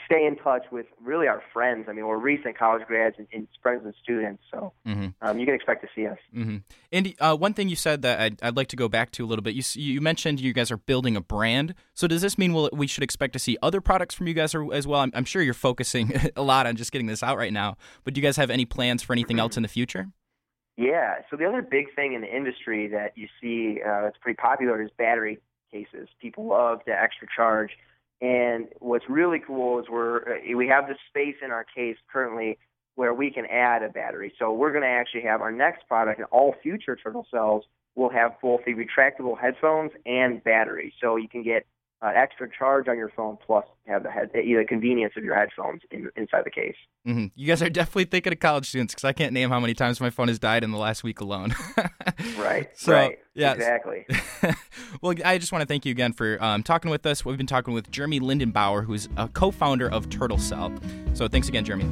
stay 0.06 0.26
in 0.26 0.34
touch 0.36 0.64
with 0.72 0.86
really 1.00 1.28
our 1.28 1.42
friends. 1.52 1.86
I 1.88 1.92
mean, 1.92 2.06
we're 2.06 2.16
recent 2.18 2.58
college 2.58 2.84
grads 2.86 3.16
and, 3.18 3.28
and 3.32 3.46
friends 3.62 3.82
and 3.84 3.94
students, 4.02 4.42
so 4.50 4.72
Mhm. 4.86 5.14
um, 5.22 5.38
you 5.38 5.46
can 5.46 5.54
expect 5.54 5.80
to 5.82 5.88
see 5.94 6.06
us. 6.08 6.18
hmm 6.32 6.56
Andy, 6.90 7.16
uh, 7.20 7.36
one 7.36 7.54
thing 7.54 7.68
you 7.68 7.76
said 7.76 8.02
that 8.02 8.20
I'd, 8.20 8.42
I'd 8.42 8.56
like 8.56 8.66
to 8.68 8.76
go 8.76 8.88
back 8.88 9.12
to 9.12 9.24
a 9.24 9.26
little 9.26 9.42
bit. 9.42 9.54
You 9.54 9.62
you 9.80 10.00
mentioned 10.00 10.40
you 10.40 10.52
guys 10.52 10.70
are 10.72 10.76
building 10.76 11.14
a 11.16 11.20
brand. 11.20 11.74
So 11.94 12.08
does 12.08 12.20
this 12.20 12.36
mean 12.36 12.52
we'll, 12.52 12.68
we 12.72 12.86
should 12.88 13.04
expect 13.04 13.32
to 13.34 13.38
see 13.38 13.56
other 13.62 13.80
products 13.80 14.14
from 14.14 14.26
you 14.26 14.34
guys 14.34 14.54
as 14.72 14.86
well? 14.86 15.00
I'm, 15.00 15.12
I'm 15.14 15.24
sure 15.24 15.40
you're 15.40 15.54
focusing 15.54 16.12
a 16.36 16.42
lot 16.42 16.66
on 16.66 16.74
just 16.76 16.90
getting 16.90 17.06
this 17.06 17.22
out 17.22 17.36
right 17.38 17.52
now. 17.52 17.76
But 18.02 18.14
do 18.14 18.20
you 18.20 18.26
guys 18.26 18.36
have 18.38 18.50
any 18.50 18.64
plans 18.64 19.02
for 19.02 19.12
anything 19.12 19.38
else 19.38 19.56
in 19.56 19.62
the 19.62 19.68
future? 19.68 20.08
Yeah. 20.76 21.16
So 21.30 21.36
the 21.36 21.44
other 21.46 21.62
big 21.62 21.94
thing 21.94 22.14
in 22.14 22.22
the 22.22 22.34
industry 22.34 22.88
that 22.88 23.12
you 23.16 23.28
see 23.40 23.80
uh, 23.82 24.02
that's 24.02 24.16
pretty 24.20 24.36
popular 24.36 24.82
is 24.82 24.90
battery 24.98 25.38
cases. 25.72 26.08
People 26.20 26.46
love 26.46 26.80
the 26.86 26.92
extra 26.92 27.26
charge. 27.34 27.70
And 28.20 28.68
what's 28.78 29.08
really 29.08 29.40
cool 29.44 29.80
is 29.80 29.86
we're 29.90 30.36
uh, 30.36 30.56
we 30.56 30.68
have 30.68 30.86
the 30.86 30.94
space 31.08 31.36
in 31.42 31.50
our 31.50 31.64
case 31.64 31.96
currently 32.12 32.58
where 32.94 33.14
we 33.14 33.30
can 33.30 33.46
add 33.46 33.82
a 33.82 33.88
battery. 33.88 34.32
So 34.38 34.52
we're 34.52 34.70
going 34.70 34.82
to 34.82 34.88
actually 34.88 35.22
have 35.22 35.40
our 35.40 35.50
next 35.50 35.88
product 35.88 36.18
and 36.18 36.28
all 36.30 36.54
future 36.62 36.94
turtle 36.94 37.26
cells 37.30 37.64
will 37.94 38.10
have 38.10 38.32
both 38.40 38.60
the 38.64 38.74
retractable 38.74 39.38
headphones 39.38 39.92
and 40.06 40.42
battery. 40.44 40.94
So 41.00 41.16
you 41.16 41.28
can 41.28 41.42
get 41.42 41.66
uh, 42.02 42.10
extra 42.14 42.48
charge 42.50 42.88
on 42.88 42.98
your 42.98 43.10
phone 43.16 43.38
plus 43.44 43.64
have 43.86 44.02
the 44.02 44.10
head 44.10 44.30
the 44.32 44.64
convenience 44.68 45.12
of 45.16 45.24
your 45.24 45.36
headphones 45.36 45.82
in, 45.90 46.10
inside 46.16 46.42
the 46.44 46.50
case. 46.50 46.74
hmm 47.04 47.26
You 47.34 47.46
guys 47.46 47.62
are 47.62 47.70
definitely 47.70 48.06
thinking 48.06 48.32
of 48.32 48.40
college 48.40 48.68
students 48.68 48.94
because 48.94 49.04
I 49.04 49.12
can't 49.12 49.32
name 49.32 49.50
how 49.50 49.60
many 49.60 49.74
times 49.74 50.00
my 50.00 50.10
phone 50.10 50.28
has 50.28 50.38
died 50.38 50.64
in 50.64 50.72
the 50.72 50.78
last 50.78 51.04
week 51.04 51.20
alone. 51.20 51.54
Right. 52.36 52.68
So, 52.74 52.92
right. 52.92 53.18
yeah. 53.34 53.52
Exactly. 53.52 54.06
well, 55.02 55.14
I 55.24 55.38
just 55.38 55.50
want 55.50 55.62
to 55.62 55.66
thank 55.66 55.84
you 55.84 55.90
again 55.90 56.12
for 56.12 56.42
um, 56.42 56.62
talking 56.62 56.90
with 56.90 57.04
us. 57.06 57.24
We've 57.24 57.36
been 57.36 57.46
talking 57.46 57.74
with 57.74 57.90
Jeremy 57.90 58.20
Lindenbauer, 58.20 58.84
who's 58.84 59.08
a 59.16 59.28
co-founder 59.28 59.90
of 59.90 60.08
Turtle 60.08 60.38
Cell. 60.38 60.72
So 61.14 61.26
thanks 61.26 61.48
again, 61.48 61.64
Jeremy. 61.64 61.84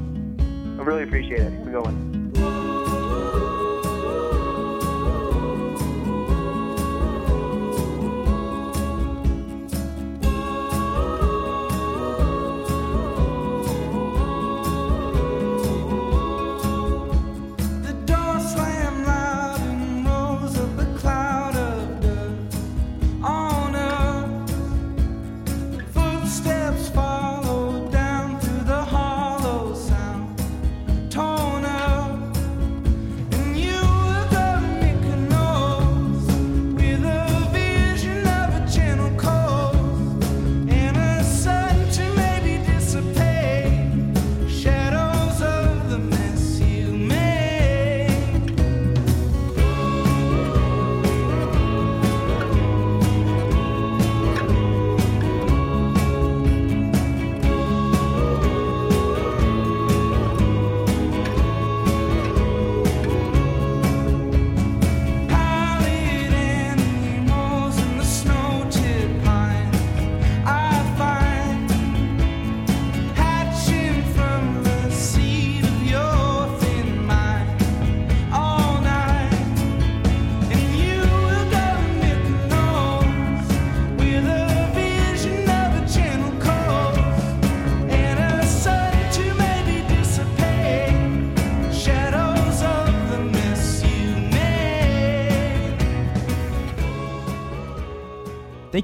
I 0.78 0.82
really 0.82 1.02
appreciate 1.02 1.40
it. 1.40 1.52
Have 1.52 1.74
a 1.74 2.19
Footsteps 26.30 26.59